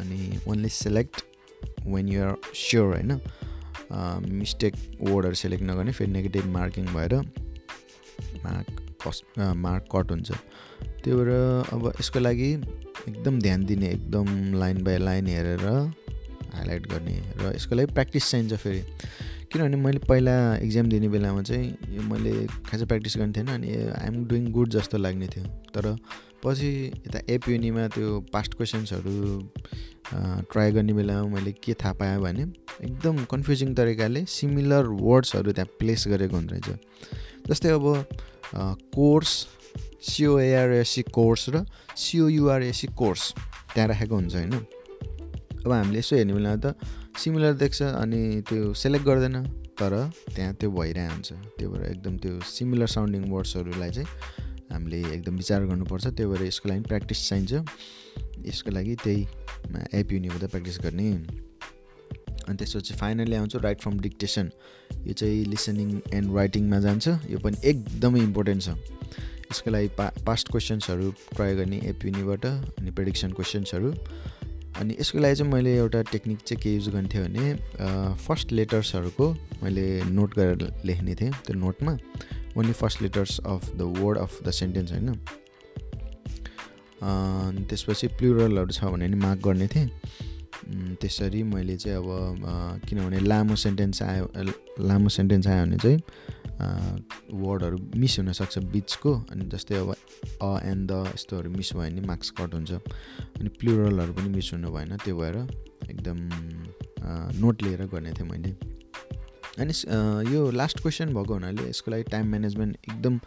अनि 0.00 0.38
only 0.48 0.68
select 0.68 1.22
when 1.86 2.08
you're 2.08 2.36
sure 2.56 2.94
होइन? 2.94 3.20
मिस्टेक 4.32 4.74
वर्डहरू 5.00 5.34
सेलेक्ट 5.34 5.64
नगर्ने 5.64 5.92
फेरि 5.92 6.10
नेगेटिभ 6.12 6.46
मार्किङ 6.52 6.86
भएर 6.94 7.14
मार्क 8.44 8.80
कस 9.06 9.22
मार्क 9.38 9.84
कट 9.94 10.10
हुन्छ। 10.10 10.30
त्यही 10.30 11.16
भएर 11.16 11.30
अब 11.72 11.92
यसको 12.00 12.18
लागि 12.20 12.50
एकदम 13.08 13.40
ध्यान 13.40 13.64
दिने 13.64 13.88
एकदम 13.90 14.26
लाइन 14.58 14.82
बाई 14.84 14.98
लाइन 14.98 15.26
हेरेर 15.26 15.66
हाइलाइट 16.54 16.86
गर्ने 16.86 17.16
र 17.38 17.52
यसको 17.56 17.74
लागि 17.74 17.92
प्र्याक्टिस 17.92 18.30
चाहिन्छ 18.30 18.54
फेरि। 18.54 18.82
किनभने 19.52 19.76
मैले 19.76 19.98
पहिला 20.08 20.34
इक्जाम 20.56 20.88
दिने 20.88 21.08
बेलामा 21.08 21.42
चाहिँ 21.42 22.00
मैले 22.10 22.32
खासै 22.66 22.84
प्र्याक्टिस 22.84 23.16
गर्ने 23.18 23.32
थिएन 23.32 23.48
अनि 23.48 23.74
आइएम 23.92 24.24
डुइङ 24.28 24.50
गुड 24.52 24.68
जस्तो 24.70 24.98
लाग्ने 24.98 25.26
थियो। 25.36 25.44
तर 25.74 25.96
पछि 26.44 26.70
यता 27.06 27.20
एपयुनीमा 27.34 27.86
त्यो 27.94 28.20
पास्ट 28.32 28.54
क्वेसन्सहरू 28.54 29.14
ट्राई 30.52 30.72
गर्ने 30.72 30.92
बेलामा 30.92 31.28
मैले 31.34 31.52
के 31.64 31.74
थाहा 31.74 31.92
पाएँ 32.00 32.18
भने 32.20 32.44
एकदम 32.84 33.24
कन्फ्युजिङ 33.32 33.74
तरिकाले 33.74 34.24
सिमिलर 34.28 34.86
वर्ड्सहरू 35.00 35.52
त्यहाँ 35.52 35.70
प्लेस 35.78 36.04
गरेको 36.08 36.36
हुँदो 36.36 36.54
रहेछ। 36.54 36.68
जस्तै 37.48 37.70
अब 37.70 37.86
कोर्स 38.94 39.30
सिओएआरएससी 40.04 41.02
कोर्स 41.16 41.48
र 41.54 41.64
सिओयुआरएससी 41.96 42.86
कोर्स 43.00 43.22
त्यहाँ 43.74 43.88
राखेको 43.88 44.14
हुन्छ 44.14 44.34
होइन। 44.34 44.54
अब 45.64 45.72
हामीले 45.72 45.98
यसो 45.98 46.16
हेर्ने 46.16 46.32
बेलामा 46.34 46.56
त 46.60 46.76
सिमिलर 47.16 47.52
देख्छ 47.56 47.82
अनि 47.82 48.20
त्यो 48.48 48.72
सेलेक्ट 48.74 49.06
गर्दैन 49.06 49.36
तर 49.80 49.92
त्यहाँ 50.34 50.54
त्यो 50.60 50.70
भइरहेको 50.70 51.12
हुन्छ 51.12 51.32
त्यो 51.58 51.68
भएर 51.70 51.82
एकदम 51.90 52.16
त्यो 52.22 52.32
सिमिलर 52.44 52.86
साउन्डिङ 52.94 53.22
वर्ड्सहरूलाई 53.32 53.90
चाहिँ 53.90 54.08
हामीले 54.74 54.98
एकदम 55.14 55.36
विचार 55.36 55.64
गर्नुपर्छ 55.66 56.06
त्यो 56.06 56.28
भएर 56.30 56.42
यसको 56.46 56.68
लागि 56.68 56.80
प्र्याक्टिस 56.90 57.28
चाहिन्छ। 57.28 57.52
यसको 58.46 58.70
लागि 58.70 58.94
त्यही 59.04 59.22
एप 60.00 60.12
युनिबाट 60.12 60.50
प्र्याक्टिस 60.50 60.78
गर्ने। 60.84 61.10
अनि 62.44 62.56
त्यसपछि 62.58 62.94
फाइनली 62.94 63.36
आउँछ 63.36 63.56
राइट 63.56 63.80
फ्रम 63.80 63.98
डिक्टेसन 64.00 64.50
यो 65.06 65.12
चाहिँ 65.12 65.44
लिसनिङ 65.44 65.88
एन्ड 66.14 66.36
राइटिङमा 66.36 66.78
जान्छ। 66.80 67.08
यो 67.30 67.38
पनि 67.44 67.56
एकदमै 67.64 68.20
इम्पोर्टेन्ट 68.20 68.62
छ। 68.62 68.68
यसको 69.52 69.70
लागि 69.70 69.88
पा 69.98 70.10
पास्ट 70.26 70.50
क्वेसन्सहरू 70.50 71.10
प्रयोग 71.36 71.58
गर्ने 71.58 71.78
एप 71.88 72.04
युनिबाट 72.04 72.46
अनि 72.46 72.90
प्रेडिक्सन 72.90 73.32
क्वेसन्सहरू 73.32 73.90
अनि 74.80 74.96
यसको 75.00 75.18
लागि 75.18 75.34
चाहिँ 75.36 75.52
मैले 75.52 75.76
एउटा 75.76 76.00
टेक्निक 76.12 76.38
चाहिँ 76.38 76.62
के 76.62 76.74
युज 76.74 76.88
गर्थेँ 76.94 77.22
भने 77.24 78.14
फर्स्ट 78.26 78.52
लेटर्सहरूको 78.52 79.26
मैले 79.62 79.84
नोट 80.10 80.34
गरेर 80.34 80.72
लेख्ने 80.84 81.14
थिएँ 81.14 81.30
त्यो 81.46 81.54
नोटमा 81.58 81.96
only 82.58 82.72
first 82.72 83.02
letters 83.02 83.38
of 83.46 83.70
the 83.76 83.82
word 83.98 84.18
of 84.18 84.42
the 84.44 84.50
sentence 84.52 84.92
होइन? 84.92 85.14
त्यसपछि 87.68 88.06
प्लुरलहरू 88.18 88.72
छ 88.72 88.84
भने 88.84 89.08
नि 89.08 89.16
मार्क 89.16 89.40
गर्ने 89.46 89.66
थिएँ। 89.68 89.88
त्यसरी 91.00 91.42
मैले 91.42 91.76
चाहिँ 91.76 91.96
अब 91.98 92.06
किनभने 92.88 93.18
लामो 93.20 93.56
सेन्टेन्स 93.56 94.02
आयो 94.02 94.30
लामो 94.80 95.08
सेन्टेन्स 95.08 95.46
आयो 95.46 95.64
भने 95.66 95.76
चाहिँ 95.76 95.98
वर्डहरू 97.42 97.78
मिस 97.96 98.18
हुनसक्छ 98.18 98.58
बिचको 98.72 99.12
अनि 99.32 99.44
जस्तै 99.52 99.74
अब 99.76 99.90
अ 99.90 100.52
एन्ड 100.64 100.90
द 100.90 100.92
यस्तोहरू 101.14 101.50
मिस 101.50 101.72
भयो 101.74 101.90
भने 101.90 102.06
मार्क्स 102.06 102.30
कट 102.38 102.54
हुन्छ 102.54 102.72
अनि 102.72 103.48
प्लुरलहरू 103.60 104.12
पनि 104.14 104.28
मिस 104.36 104.52
हुनु 104.52 104.70
भएन 104.72 104.96
त्यो 105.04 105.16
भएर 105.16 105.36
एकदम 105.90 106.18
नोट 107.40 107.62
लिएर 107.62 107.82
गर्ने 107.86 108.12
थिएँ 108.12 108.28
मैले। 108.30 108.50
अनि 109.60 109.72
यो 110.34 110.50
लास्ट 110.50 110.80
क्वेसन 110.80 111.14
भएको 111.14 111.34
हुनाले 111.34 111.68
यसको 111.68 111.90
लागि 111.90 112.02
टाइम 112.10 112.30
म्यानेजमेन्ट 112.30 112.76
एकदम 112.90 113.18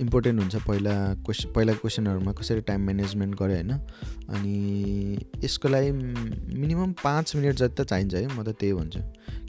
इम्पोर्टेन्ट 0.00 0.40
हुन्छ 0.40 0.56
पहिला 0.66 0.92
क्वेसन 1.26 1.52
पहिला 1.52 1.72
क्वेसनहरूमा 1.74 2.32
कसरी 2.32 2.60
टाइम 2.68 2.84
म्यानेजमेन्ट 2.84 3.34
गरेँ 3.38 3.56
होइन। 3.56 3.72
अनि 4.34 5.18
यसको 5.44 5.68
लागि 5.68 5.90
मिनिमम 5.92 6.92
पाँच 7.02 7.36
मिनट 7.36 7.54
जति 7.56 7.82
त 7.82 7.86
चाहिन्छ 7.86 8.14
है 8.14 8.26
म 8.26 8.42
त 8.42 8.54
त्यही 8.60 8.72
भन्छु। 8.72 9.00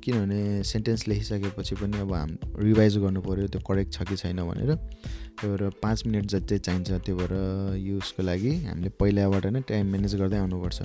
किनभने 0.03 0.63
सेन्टेन्स 0.63 1.07
लेखिसकेपछि 1.07 1.75
पनि 1.75 1.99
अब 1.99 2.13
हाम 2.13 2.37
रिभाइज 2.57 2.97
पऱ्यो 2.97 3.47
त्यो 3.47 3.61
करेक्ट 3.69 3.93
छ 3.93 4.07
कि 4.09 4.15
छैन 4.15 4.41
भनेर। 4.49 4.75
त्यही 4.75 5.47
भएर 5.49 5.69
पाँच 5.81 6.05
मिनट 6.05 6.25
जति 6.25 6.57
चाहिँ 6.57 6.81
चाहिन्छ 6.83 7.05
त्यो 7.05 7.15
भएर 7.15 7.33
युजको 7.77 8.23
लागि 8.23 8.53
हामीले 8.65 8.89
पहिलाबाट 8.99 9.45
नै 9.45 9.61
टाइम 9.69 9.91
म्यानेज 9.91 10.15
गर्दै 10.15 10.37
आउनुपर्छ। 10.37 10.81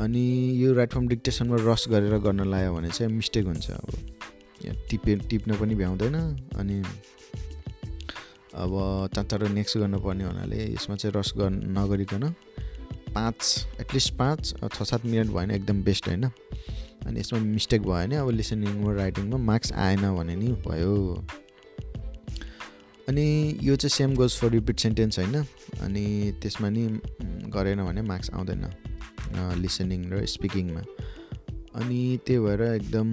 अनि 0.00 0.24
यो 0.56 0.72
राइट 0.74 0.92
फ्रम 0.92 1.08
डिक्टेसनमा 1.08 1.56
रस 1.60 1.86
गरेर 1.90 2.18
गर्न 2.24 2.50
लायो 2.50 2.74
भने 2.74 2.88
चाहिँ 2.88 3.12
मिस्टेक 3.12 3.44
हुन्छ 3.46 3.70
अब। 3.70 4.15
टिपे 4.90 5.16
टिप्न 5.30 5.56
पनि 5.56 5.74
भ्याउँदैन 5.74 6.14
अनि 6.58 6.82
अब 8.54 8.72
चाँचारो 9.14 9.48
नेक्स्ट 9.48 9.78
गर्नुपर्ने 9.78 10.24
हुनाले 10.24 10.72
यसमा 10.74 10.96
चाहिँ 10.96 11.12
रस 11.16 11.32
गर् 11.36 11.50
नगरिकन 11.50 12.34
पाँच 13.14 13.66
एटलिस्ट 13.80 14.14
पाँच 14.14 14.54
छ 14.74 14.82
सात 14.82 15.04
मिनट 15.06 15.26
भएन 15.26 15.50
एकदम 15.50 15.82
बेस्ट 15.82 16.08
होइन। 16.08 16.24
अनि 16.24 17.20
यसमा 17.20 17.38
मिस्टेक 17.38 17.82
भयो 17.82 17.92
भने 17.92 18.16
अब 18.16 18.30
लिसनिङमा 18.30 18.92
राइटिङमा 18.94 19.36
मार्क्स 19.36 19.72
आएन 19.72 20.02
भने 20.16 20.36
नि 20.36 20.48
भयो। 20.66 21.26
अनि 23.08 23.58
यो 23.62 23.76
चाहिँ 23.76 23.90
same 23.90 24.14
goes 24.14 24.36
for 24.36 24.50
repeat 24.50 24.78
sentence 24.78 25.18
होइन। 25.18 25.34
अनि 25.80 26.32
त्यसमा 26.42 26.68
नि 26.70 26.86
गरेन 27.50 27.84
भने 27.84 28.02
मार्क्स 28.02 28.30
आउँदैन 28.30 28.64
लिसनिङ 29.60 30.10
र 30.12 30.24
स्पिकिङमा 30.26 30.80
अनि 31.74 32.18
त्यही 32.26 32.40
भएर 32.40 32.62
एकदम 32.62 33.10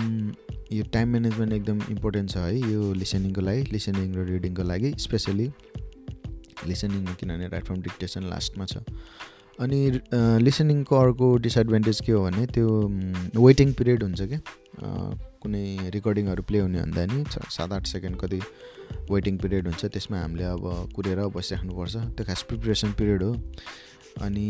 यो 0.73 0.83
टाइम 0.93 1.09
म्यानेजमेन्ट 1.11 1.53
एकदम 1.53 1.79
इम्पोर्टेन्ट 1.91 2.29
छ 2.29 2.37
है 2.37 2.71
यो 2.71 2.93
लिसनिङको 3.01 3.41
लागि 3.41 3.63
लिसनिङ 3.71 4.13
र 4.15 4.25
रिडिङको 4.29 4.63
लागि 4.71 4.93
स्पेसली 5.05 5.47
लिसनिङमा 6.67 7.13
किनभने 7.19 7.47
राइट 7.53 7.65
फ्रम 7.65 7.81
डिक्टेसन 7.87 8.23
लास्टमा 8.29 8.65
छ। 8.65 8.77
अनि 9.59 9.79
लिसनिङको 10.43 10.95
अर्को 10.99 11.35
डिसएडभान्टेज 11.45 11.99
के 12.05 12.11
हो 12.11 12.23
भने 12.23 12.45
त्यो 12.53 12.67
वेटिङ 13.37 13.73
पिरियड 13.79 14.03
हुन्छ 14.03 14.21
क्या 14.31 14.39
कुनै 15.43 15.65
रेकर्डिङहरू 15.93 16.43
प्ले 16.49 16.59
हुने 16.59 16.79
भन्दा 16.81 17.05
नि 17.05 17.23
सात 17.57 17.71
आठ 17.73 17.85
सेकेन्ड 17.87 18.17
कति 18.19 18.39
वेटिङ 19.11 19.37
पिरियड 19.37 19.67
हुन्छ 19.67 19.85
त्यसमा 19.85 20.17
हामीले 20.21 20.45
अब 20.45 20.65
कुरेर 20.95 21.19
बसिराख्नुपर्छ। 21.35 21.95
त्यो 21.95 22.25
खास 22.25 22.41
प्रिपरेसन 22.49 22.91
पिरियड 22.99 23.23
हो। 23.23 23.31
अनि 24.21 24.47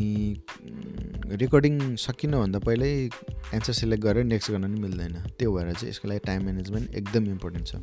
रेकर्डिङ 1.42 1.96
सकिनुभन्दा 1.96 2.60
पहिल्यै 2.60 3.10
एन्सर 3.54 3.74
सिलेक्ट 3.74 4.04
गरेर 4.04 4.24
नेक्स्ट 4.24 4.52
गर्न 4.52 4.64
पनि 4.64 4.80
मिल्दैन। 4.82 5.16
त्यो 5.40 5.52
भएर 5.54 5.74
चाहिँ 5.74 5.90
यसको 5.90 6.08
लागि 6.08 6.20
टाइम 6.26 6.44
म्यानेजमेन्ट 6.44 6.96
एकदम 6.96 7.24
इम्पोर्टेन्ट 7.32 7.68
छ। 7.68 7.76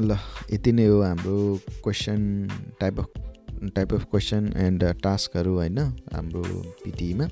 ल 0.00 0.16
यति 0.52 0.72
नै 0.72 0.86
हो 0.86 1.02
हाम्रो 1.02 1.36
question 1.84 2.20
type 2.80 3.00
of 3.00 3.08
type 3.74 3.92
of 3.94 4.04
question 4.10 4.52
and 4.56 4.84
टास्कहरू 5.02 5.52
होइन 5.54 5.78
हाम्रो 6.14 6.42
पिटिईमा 6.84 7.26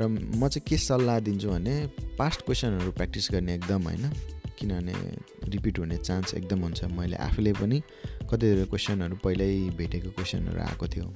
र 0.00 0.06
म 0.08 0.48
चाहिँ 0.48 0.64
के 0.66 0.76
सल्लाह 0.76 1.18
दिन्छु 1.20 1.48
भने 1.50 1.74
पास्ट 2.18 2.42
क्वेसनहरू 2.46 2.90
प्र्याक्टिस 2.92 3.28
गर्ने 3.32 3.54
एकदम 3.54 3.82
होइन 3.84 4.10
किनभने 4.58 4.94
रिपिट 5.50 5.78
हुने 5.78 5.96
चान्स 5.98 6.34
एकदम 6.34 6.60
हुन्छ। 6.62 6.84
मैले 6.98 7.16
आफूले 7.16 7.52
पनि 7.52 7.78
कतिवटा 8.30 8.64
क्वेसनहरू 8.70 9.16
पहिल्यै 9.22 9.70
भेटेको 9.76 10.10
क्वेसनहरू 10.10 10.60
आएको 10.62 10.86
थियो। 10.88 11.06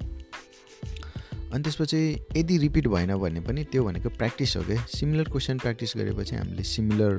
अनि 1.53 1.62
त्यसपछि 1.64 2.01
यदि 2.36 2.57
रिपिट 2.59 2.86
भएन 2.88 3.16
भने 3.16 3.40
पनि 3.40 3.64
त्यो 3.72 3.84
भनेको 3.84 4.09
प्र्याक्टिस 4.20 4.57
हो 4.57 4.62
क्या। 4.68 4.84
सिमिलर 4.96 5.28
क्वेसन 5.32 5.59
प्र्याक्टिस 5.59 5.92
गरेपछि 5.96 6.36
हामीले 6.36 6.62
सिमिलर 6.62 7.12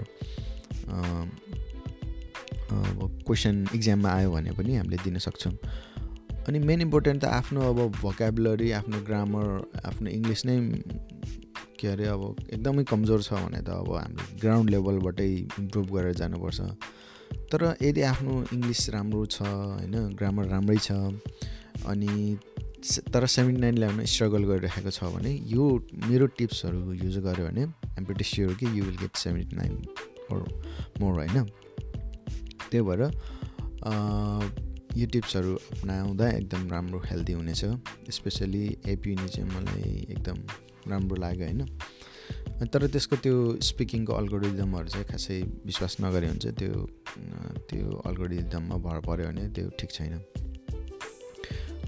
क्वेसन 3.25 3.55
इक्जाममा 3.75 4.09
आयो 4.09 4.31
भने 4.31 4.51
पनि 4.53 4.75
हामीले 4.75 4.97
दिन 5.03 5.17
सक्छौँ। 5.17 5.53
अनि 6.47 6.59
मेन 6.59 6.81
इम्पोर्टेन्ट 6.81 7.21
त 7.21 7.25
आफ्नो 7.25 7.61
अब 7.69 7.79
भोकेबुलरी 8.01 8.71
आफ्नो 8.77 8.97
ग्रामर 9.05 9.47
आफ्नो 9.85 10.09
इङ्ग्लिस 10.09 10.45
नै 10.45 10.57
के 11.79 11.87
अरे 11.87 12.05
अब 12.13 12.21
एकदमै 12.53 12.83
कमजोर 12.83 13.21
छ 13.21 13.33
भने 13.33 13.61
त 13.61 13.69
अब 13.69 13.89
हामीले 13.95 14.23
ग्राउन्ड 14.41 14.69
लेभलबाटै 14.69 15.29
इम्प्रुभ 15.61 15.87
गरेर 15.95 16.13
जानुपर्छ। 16.21 16.59
तर 17.51 17.61
यदि 17.81 18.01
आफ्नो 18.13 18.33
इङ्ग्लिस 18.53 18.81
राम्रो 18.93 19.25
छ 19.25 19.41
होइन 19.41 19.95
ग्रामर 20.19 20.45
राम्रै 20.53 20.77
छ 20.77 20.91
अनि 21.85 22.13
तर 23.13 23.25
सेभेन्टी 23.27 23.61
नाइन 23.61 23.77
ल्याउन 23.77 24.03
स्ट्रगल 24.05 24.43
गरिरहेको 24.49 24.91
छ 24.91 25.03
भने 25.15 25.31
यो 25.51 25.63
मेरो 26.07 26.25
टिप्सहरू 26.37 26.93
युज 26.93 27.17
गऱ्यो 27.25 27.45
भने 27.47 27.63
आइम 27.63 28.05
प्रिटी 28.05 28.23
स्योर 28.23 28.53
कि 28.55 28.65
you 28.79 28.83
will 28.85 28.97
get 28.97 29.15
seventy 29.17 29.55
nine 29.55 29.73
more 31.01 31.13
होइन? 31.13 31.43
त्यही 32.71 32.81
भएर 32.87 33.01
यो 34.97 35.05
टिप्सहरू 35.07 35.55
अपनाउँदा 35.55 36.29
एकदम 36.29 36.67
राम्रो 36.71 36.99
हेल्दी 37.05 37.33
हुनेछ। 37.33 37.61
स्पेसली 38.11 38.65
एपियुनी 38.87 39.27
चाहिँ 39.27 39.49
मलाई 39.49 40.05
एकदम 40.09 40.37
राम्रो 40.91 41.15
लाग्यो 41.21 41.45
होइन? 41.45 41.61
तर 42.73 42.87
त्यसको 42.87 43.15
त्यो 43.23 43.35
स्पिकिङको 43.63 44.13
अल्गोरिदमहरू 44.13 44.87
चाहिँ 44.87 45.05
खासै 45.07 45.41
विश्वास 45.65 45.97
नगरे 46.01 46.27
हुन्छ 46.27 46.45
त्यो 46.59 46.71
त्यो 47.69 47.85
अल्गोरिदममा 48.07 48.77
भर 48.85 48.99
पऱ्यो 49.07 49.27
भने 49.27 49.47
त्यो 49.55 49.69
ठिक 49.79 49.91
छैन। 49.91 50.13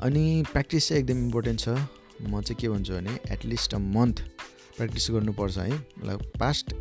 अनि 0.03 0.43
प्र्याक्टिस 0.51 0.87
चाहिँ 0.87 1.01
एकदम 1.03 1.25
इम्पोर्टेन्ट 1.25 1.59
छ। 1.59 1.69
म 2.21 2.41
चाहिँ 2.41 2.55
के 2.61 2.69
भन्छु 2.69 2.93
भने 2.93 3.19
एटलिस्ट 3.33 3.73
अ 3.73 3.77
मन्थ 3.77 4.19
प्र्याक्टिस 4.77 5.07
गर्नुपर्छ 5.11 5.57
है। 5.57 5.71
मतलब 5.71 6.31
पास्ट 6.39 6.73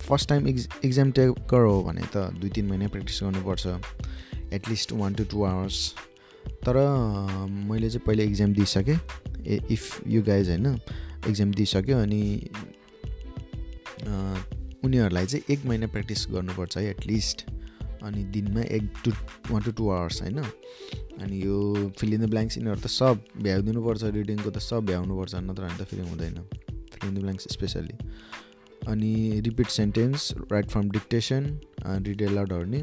फर्स्ट 0.00 0.28
टाइम 0.28 0.46
इक्ज 0.48 0.68
इक्जाम 0.84 1.10
टेकर 1.12 1.60
हो 1.60 1.82
भने 1.84 2.02
त 2.14 2.30
दुई 2.40 2.50
तिन 2.50 2.66
महिना 2.68 2.88
प्र्याक्टिस 2.88 3.20
गर्नुपर्छ। 3.22 3.66
At least 4.52 4.92
one 4.92 5.14
to 5.14 5.24
two 5.30 5.42
hours 5.44 5.94
तर 6.66 6.76
मैले 7.68 7.90
चाहिँ 7.90 8.06
पहिले 8.06 8.24
इक्जाम 8.24 8.52
दिइसकेँ। 8.54 8.98
इफ 9.46 10.00
यु 10.06 10.22
गाइज 10.22 10.48
होइन 10.48 10.66
इक्जाम 11.28 11.52
दिइसक्यो 11.52 11.98
अनि 11.98 12.22
उनीहरूलाई 14.84 15.26
चाहिँ 15.26 15.44
एक 15.50 15.66
महिना 15.66 15.86
प्र्याक्टिस 15.86 16.26
गर्नुपर्छ 16.30 16.76
है 16.76 16.88
एटलिस्ट 16.90 17.44
अनि 18.02 18.22
दिनमा 18.34 18.60
एक 18.76 18.92
to 19.04 19.10
one 19.50 19.62
to 19.62 19.72
two 19.72 19.90
hours 19.90 20.22
होइन। 20.22 20.42
अनि 21.22 21.36
यो 21.44 21.56
फिल 21.98 22.16
द 22.18 22.28
ब्ल्याङ्क्स 22.30 22.56
यिनीहरू 22.58 22.80
त 22.80 22.86
सब 22.86 23.24
भ्याइदिनुपर्छ 23.42 24.02
रिडिङको 24.18 24.50
त 24.50 24.58
सब 24.58 24.86
भ्याउनुपर्छ 24.86 25.34
नत्र 25.48 25.62
भने 25.62 25.76
त 25.78 25.88
फेरि 25.90 26.02
हुँदैन। 26.08 26.36
फिल 26.92 27.10
द 27.10 27.18
ब्ल्याङ्क्स 27.18 27.48
स्पेसली 27.52 27.96
अनि 28.88 29.12
repeat 29.46 29.68
sentence 29.70 30.32
write 30.52 30.70
from 30.70 30.90
dictation 30.90 31.42
read 32.06 32.22
एलाउडहरू 32.22 32.64
नि 32.64 32.80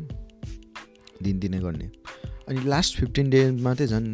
दिनदिनै 1.24 1.60
गर्ने। 1.60 1.90
अनि 2.48 2.60
लास्ट 2.66 2.98
फिफ्टिन 3.00 3.30
डेजमा 3.30 3.74
चाहिँ 3.74 3.92
झन् 3.92 4.10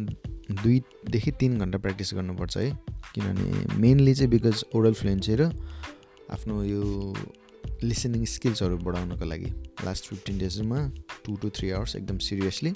दुईदेखि 0.62 1.30
तिन 1.40 1.58
घन्टा 1.58 1.78
प्र्याक्टिस 1.78 2.14
गर्नुपर्छ 2.14 2.56
है। 2.56 2.70
किनभने 3.14 3.76
मेनली 3.80 4.14
चाहिँ 4.14 4.30
बिकज 4.30 4.64
ओरल 4.74 4.94
फ्लुएन्सी 5.00 5.34
र 5.40 5.50
आफ्नो 6.32 6.62
यो 6.64 6.82
लिसनिङ 7.84 8.24
स्किल्सहरू 8.24 8.76
बढाउनको 8.78 9.24
लागि। 9.24 9.50
लास्ट 9.84 10.04
फिफ्टिन 10.08 10.38
डेजमा 10.38 10.78
टु 11.24 11.36
टु 11.42 11.50
थ्री 11.56 11.70
आवर्स 11.70 11.96
एकदम 11.96 12.18
सिरियसली 12.26 12.72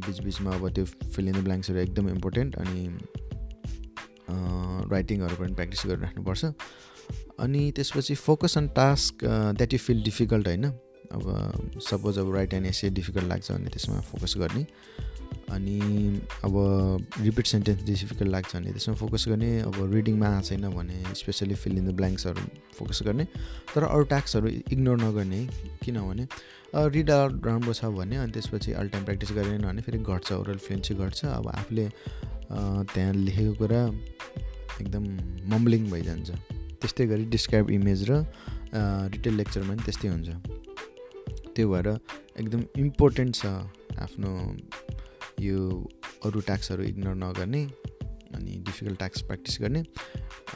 बिचबिचमा 0.00 0.54
अब 0.54 0.68
त्यो 0.68 0.84
फिल 0.84 1.28
इन 1.28 1.34
द 1.34 1.44
ब्ल्याङ्क्सहरू 1.44 1.78
एकदम 1.78 2.08
इम्पोर्टेन्ट 2.08 2.56
अनि 2.56 2.88
राइटिङहरू 4.90 5.36
पनि 5.36 5.54
प्र्याक्टिस 5.54 5.86
गरिराख्नुपर्छ। 5.86 6.44
अनि 7.40 7.70
त्यसपछि 7.76 8.14
focus 8.14 8.58
on 8.58 8.68
task 8.76 9.24
that 9.24 9.72
you 9.72 9.78
feel 9.78 10.02
difficult 10.02 10.46
होइन? 10.46 10.64
अब 11.12 11.80
सपोज 11.88 12.18
अब 12.18 12.34
राइट 12.34 12.54
एन्ड 12.54 12.66
एसे 12.66 12.90
डिफिकल्ट 12.90 13.26
लाग्छ 13.28 13.52
भने 13.52 13.70
त्यसमा 13.70 14.00
फोकस 14.00 14.34
गर्ने। 14.38 14.66
अनि 15.50 15.78
अब 16.44 16.54
रिपिट 17.20 17.46
सेन्टेन्स 17.46 17.82
डिफिकल्ट 17.84 18.30
लाग्छ 18.30 18.56
भने 18.56 18.72
त्यसमा 18.72 18.94
फोकस 18.94 19.24
गर्ने 19.28 19.50
अब 19.60 19.76
रिडिङमा 19.94 20.28
आएको 20.28 20.46
छैन 20.48 20.68
भने 20.70 21.14
स्पेसली 21.14 21.54
फिल 21.54 21.78
इन 21.78 21.86
द 21.90 21.94
ब्ल्याङ्क्सहरू 21.96 22.42
फोकस 22.78 23.02
गर्ने 23.06 23.24
तर 23.74 23.84
अरू 23.84 24.04
ट्याक्सहरू 24.12 24.48
इग्नोर 24.48 24.96
नगर्ने 25.02 25.46
किनभने 25.84 26.26
रिड 26.74 27.10
आउट 27.10 27.46
राम्रो 27.46 27.72
छ 27.72 27.84
भने 27.98 28.16
अनि 28.16 28.32
त्यसपछि 28.32 28.72
अल 28.72 28.88
टाइम 28.88 29.04
प्र्याक्टिस 29.04 29.32
गरेन 29.32 29.62
भने 29.66 29.82
फेरि 29.82 29.98
घट्छ 29.98 30.32
ओरल 30.32 30.58
फ्लुएन्सी 30.64 30.94
घट्छ 30.94 31.24
अब 31.24 31.48
आफूले 31.48 31.88
त्यहाँ 32.50 33.12
लेखेको 33.12 33.52
कुरा 33.60 33.82
एकदम 34.82 35.04
मम्बलिङ 35.54 35.90
भइजान्छ। 35.90 36.30
त्यस्तै 36.80 37.06
गरी 37.06 37.24
डिस्क्राइब 37.30 37.70
इमेज 37.70 38.04
र 38.10 38.24
रिटेल 39.14 39.34
लेक्चरमा 39.34 39.74
पनि 39.74 39.82
त्यस्तै 39.84 40.08
हुन्छ। 40.08 40.28
त्यो 41.54 41.68
भएर 41.70 41.88
एकदम 42.40 42.62
इम्पोर्टेन्ट 42.78 43.34
छ 43.36 43.46
आफ्नो 44.04 44.30
यो 45.40 45.88
अरू 46.24 46.40
ट्याक्सहरू 46.40 46.82
इग्नोर 46.82 47.14
नगर्ने 47.14 47.62
अनि 48.34 48.52
डिफिकल्ट 48.66 48.98
ट्याक्स 48.98 49.22
प्र्याक्टिस 49.22 49.58
गर्ने। 49.60 49.82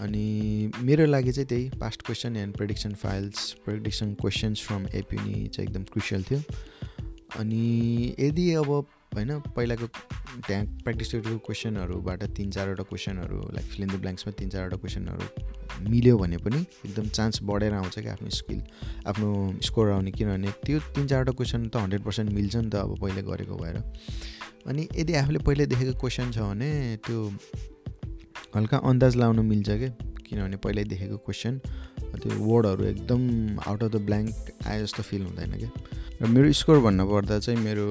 अनि 0.03 0.71
मेरो 0.83 1.07
लागि 1.07 1.33
चाहिँ 1.33 1.47
त्यही 1.49 1.69
past 1.81 2.03
question 2.03 2.37
and 2.37 2.57
prediction 2.57 2.95
files 2.95 3.51
prediction 3.65 4.15
questions 4.21 4.63
from 4.67 4.87
एपिनी 4.95 5.47
चाहिँ 5.47 5.69
एकदम 5.69 5.83
क्रुसियल 5.93 6.23
थियो। 6.31 6.41
अनि 7.39 8.15
यदि 8.21 8.53
अब 8.55 8.71
होइन 9.15 9.39
पहिलाको 9.57 9.87
त्यहाँ 10.47 10.65
प्र्याक्टिस 10.65 11.15
गरेको 11.15 11.39
क्वेसनहरूबाट 11.47 12.23
तिन 12.37 12.51
चारवटा 12.51 12.83
क्वेसनहरू 12.83 13.39
लाइक 13.55 13.67
फिल 13.67 13.83
इन 13.83 13.89
द 13.89 14.01
ब्ल्याङ्क्समा 14.01 14.33
तिन 14.39 14.49
चारवटा 14.49 14.77
क्वेसनहरू 14.77 15.89
मिल्यो 15.91 16.17
भने 16.19 16.37
पनि 16.37 16.61
एकदम 16.87 17.09
चान्स 17.09 17.43
बढेर 17.43 17.75
आउँछ 17.75 17.99
कि 17.99 18.09
आफ्नो 18.09 18.31
स्किल 18.31 18.63
आफ्नो 19.07 19.31
स्कोर 19.63 19.91
आउने 19.91 20.11
किनभने 20.11 20.51
त्यो 20.67 20.79
तिन 20.95 21.07
चारवटा 21.07 21.33
क्वेसन 21.33 21.69
त 21.69 21.77
हन्ड्रेड 21.77 22.03
पर्सेन्ट 22.05 22.33
मिल्छ 22.33 22.57
नि 22.57 22.71
त 22.71 22.75
अब 22.75 22.99
पहिले 23.01 23.23
गरेको 23.23 23.57
भएर। 23.57 23.83
अनि 24.67 24.89
यदि 24.97 25.15
आफूले 25.15 25.39
पहिले 25.47 25.67
देखेको 25.67 25.95
क्वेसन 26.01 26.31
छ 26.33 26.39
भने 26.51 26.71
त्यो 27.07 27.21
हल्का 28.57 28.77
अन्दाज 28.91 29.17
लाउनु 29.17 29.43
मिल्छ 29.43 29.69
क्या 29.71 29.91
किनभने 30.29 30.57
पहिल्यै 30.65 30.85
देखेको 30.85 31.17
क्वेसन 31.29 31.61
त्यो 32.21 32.31
वर्डहरू 32.41 32.85
एकदम 32.85 33.23
आउट 33.67 33.83
अफ 33.83 33.91
द 33.93 33.97
ब्ल्याङ्क 34.09 34.67
आए 34.67 34.83
जस्तो 34.83 35.03
फिल 35.03 35.23
हुँदैन 35.23 35.53
क्या 35.59 35.71
र 36.23 36.27
मेरो 36.27 36.53
स्कोर 36.61 36.79
भन्नुपर्दा 36.83 37.39
चाहिँ 37.39 37.61
मेरो 37.63 37.87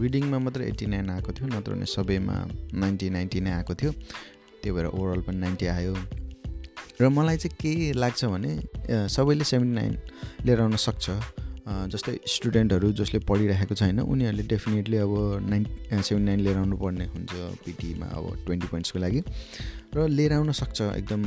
रिडिङमा 0.00 0.38
मात्र 0.38 0.62
एट्टी 0.62 0.86
नाइन 0.86 1.10
आएको 1.10 1.32
थियो 1.36 1.46
नत्र 1.48 1.72
भने 1.74 1.86
सबैमा 1.86 2.36
नाइन्टी 2.74 3.10
नाइन्टी 3.10 3.40
नै 3.40 3.50
आएको 3.52 3.74
थियो। 3.74 3.92
त्यही 3.92 4.72
भएर 4.72 4.86
ओभरअल 4.86 5.20
पनि 5.26 5.36
नाइन्टी 5.36 5.66
आयो। 5.66 5.94
र 7.00 7.08
मलाई 7.08 7.36
चाहिँ 7.36 7.56
के 7.60 7.92
लाग्छ 7.92 8.24
भने 8.24 8.52
सबैले 9.08 9.44
सेभेन्टी 9.44 9.74
नाइन 9.74 9.98
लिएर 10.46 10.60
आउन 10.60 10.76
सक्छ। 10.76 11.10
जस्तै 11.62 12.18
स्टुडेन्टहरू 12.26 12.92
जसले 12.92 13.18
पढिरहेको 13.28 13.74
छैन 13.74 14.00
उनीहरूले 14.02 14.42
डेफिनेटली 14.48 14.96
अब 14.96 15.12
नाइन 15.50 16.02
सेभेन 16.02 16.22
नाइन 16.22 16.40
लिएर 16.40 16.56
आउनु 16.58 16.76
पर्ने 16.76 17.04
हुन्छ 17.12 17.32
पिटीमा 17.64 18.06
अब 18.06 18.24
ट्वेन्टी 18.46 18.66
पोइन्ट्सको 18.66 18.98
लागि। 18.98 19.20
र 19.94 20.08
लिएर 20.08 20.32
आउन 20.32 20.52
सक्छ 20.52 20.80
एकदम 20.82 21.20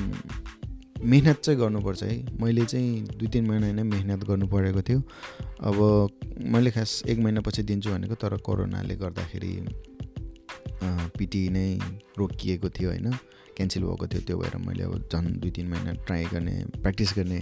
मेहनत 1.03 1.39
चाहिँ 1.39 1.59
गर्नुपर्छ 1.59 2.03
है। 2.03 2.13
मैले 2.41 2.65
चाहिँ 2.65 3.17
दुई 3.19 3.27
तिन 3.27 3.47
महिना 3.47 3.71
नै 3.71 3.83
मेहनत 3.83 4.23
गर्नु 4.27 4.47
परेको 4.47 4.81
थियो। 4.81 4.99
अब 5.63 5.77
मैले 6.51 6.71
खास 6.71 7.03
एक 7.07 7.19
महिनापछि 7.19 7.63
दिन्छु 7.63 7.89
भनेको 7.91 8.15
तर 8.15 8.37
कोरोनाले 8.43 8.95
गर्दाखेरि 8.95 9.53
पिटी 11.17 11.41
नै 11.49 11.67
रोकिएको 12.19 12.69
थियो 12.69 12.89
होइन। 12.89 13.11
क्यान्सल 13.55 13.81
भएको 13.81 14.07
थियो 14.07 14.21
त्यो 14.27 14.37
भएर 14.37 14.57
मैले 14.67 14.83
अब 14.83 15.07
झन् 15.07 15.27
दुई 15.39 15.51
तिन 15.51 15.67
महिना 15.71 15.93
ट्राई 16.03 16.23
गर्ने 16.33 16.55
प्र्याक्टिस 16.75 17.13
गर्ने 17.17 17.39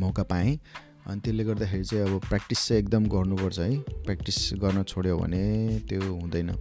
मौका 0.00 0.22
पाएँ। 0.22 0.58
अनि 1.06 1.20
त्यसले 1.20 1.44
गर्दाखेरि 1.44 1.84
चाहिँ 1.84 2.04
अब 2.04 2.20
प्र्याक्टिस 2.20 2.66
चाहिँ 2.68 2.82
एकदम 2.82 3.06
गर्नुपर्छ 3.06 3.58
है। 3.58 3.78
प्र्याक्टिस 3.78 4.50
गर्न 4.54 4.82
छोड्यो 4.82 5.16
भने 5.18 5.78
त्यो 5.88 6.00
हुँदैन। 6.00 6.54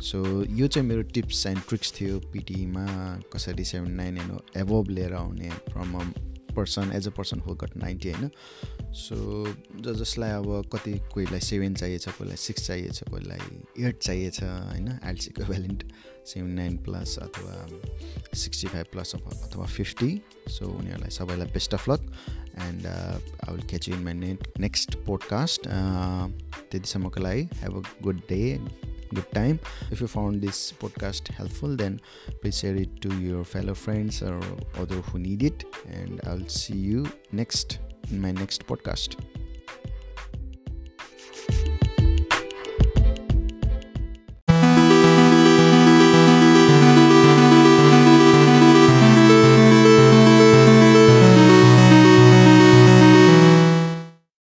सो 0.00 0.44
यो 0.44 0.66
चाहिँ 0.66 0.88
मेरो 0.88 1.02
टिप्स 1.02 1.46
एन्ड 1.46 1.60
ट्रिक्स 1.68 1.92
थियो 2.00 2.18
पिटीमा 2.20 2.86
कसरी 3.32 3.64
सेभेन 3.64 3.92
नाइन 3.92 4.18
एन्ड 4.18 4.56
एभोभ 4.56 4.88
लिएर 4.90 5.14
आउने 5.14 5.50
from 5.50 5.94
a 5.94 6.04
person 6.56 6.92
as 6.92 7.06
a 7.08 7.10
person 7.10 7.40
who 7.40 7.54
got 7.54 7.76
ninety 7.76 8.10
होइन? 8.10 8.30
सो 8.92 9.46
ज 9.80 9.94
जसलाई 9.98 10.30
अब 10.30 10.70
कति 10.72 10.92
कोहीलाई 11.14 11.40
सेभेन 11.40 11.74
चाहिएछ 11.74 12.08
कोहीलाई 12.08 12.36
सिक्स 12.36 12.66
चाहिएछ 12.66 13.02
कोहीलाई 13.02 13.84
एट 13.86 13.98
चाहिएछ 13.98 14.42
होइन? 14.42 14.98
आइल्सको 15.04 15.44
भ्यालेन्ट। 15.44 15.82
सेभेन 16.25 16.51
नाइन 16.55 16.77
प्लस 16.85 17.17
अथवा 17.21 17.67
सिक्सटी 18.37 18.67
फाइभ 18.67 18.85
प्लस 18.91 19.15
अथवा 19.15 19.65
फिफ्टी 19.75 20.09
सो 20.57 20.71
उनीहरूलाई 20.77 21.09
सबैलाई 21.17 21.51
best 21.53 21.73
of 21.73 21.89
luck 21.89 22.11
and 22.67 22.85
I 22.87 23.53
will 23.53 23.65
catch 23.69 23.89
you 23.89 23.95
in 23.95 24.03
my 24.03 24.13
net 24.25 24.51
next 24.59 24.95
podcast 25.05 25.67
त्यतिसम्मको 25.67 27.23
लागि 27.23 27.49
have 27.63 27.77
a 27.77 28.03
good 28.03 28.21
day 28.29 28.43
good 29.13 29.31
time. 29.33 29.59
If 29.91 30.01
you 30.01 30.07
found 30.07 30.41
this 30.41 30.73
podcast 30.73 31.29
helpful, 31.29 31.75
then 31.75 32.01
please 32.41 32.59
share 32.59 32.75
it 32.75 33.01
to 33.01 33.13
your 33.19 33.43
fellow 33.43 33.73
friends 33.73 34.21
or 34.21 34.41
other 34.77 34.95
who 34.95 35.19
need 35.19 35.43
it. 35.43 35.65
And 35.89 36.19
I'll 36.25 36.47
see 36.47 36.75
you 36.75 37.07
next 37.31 37.79
in 38.11 38.21
my 38.21 38.31
next 38.31 38.67
podcast. 38.67 39.17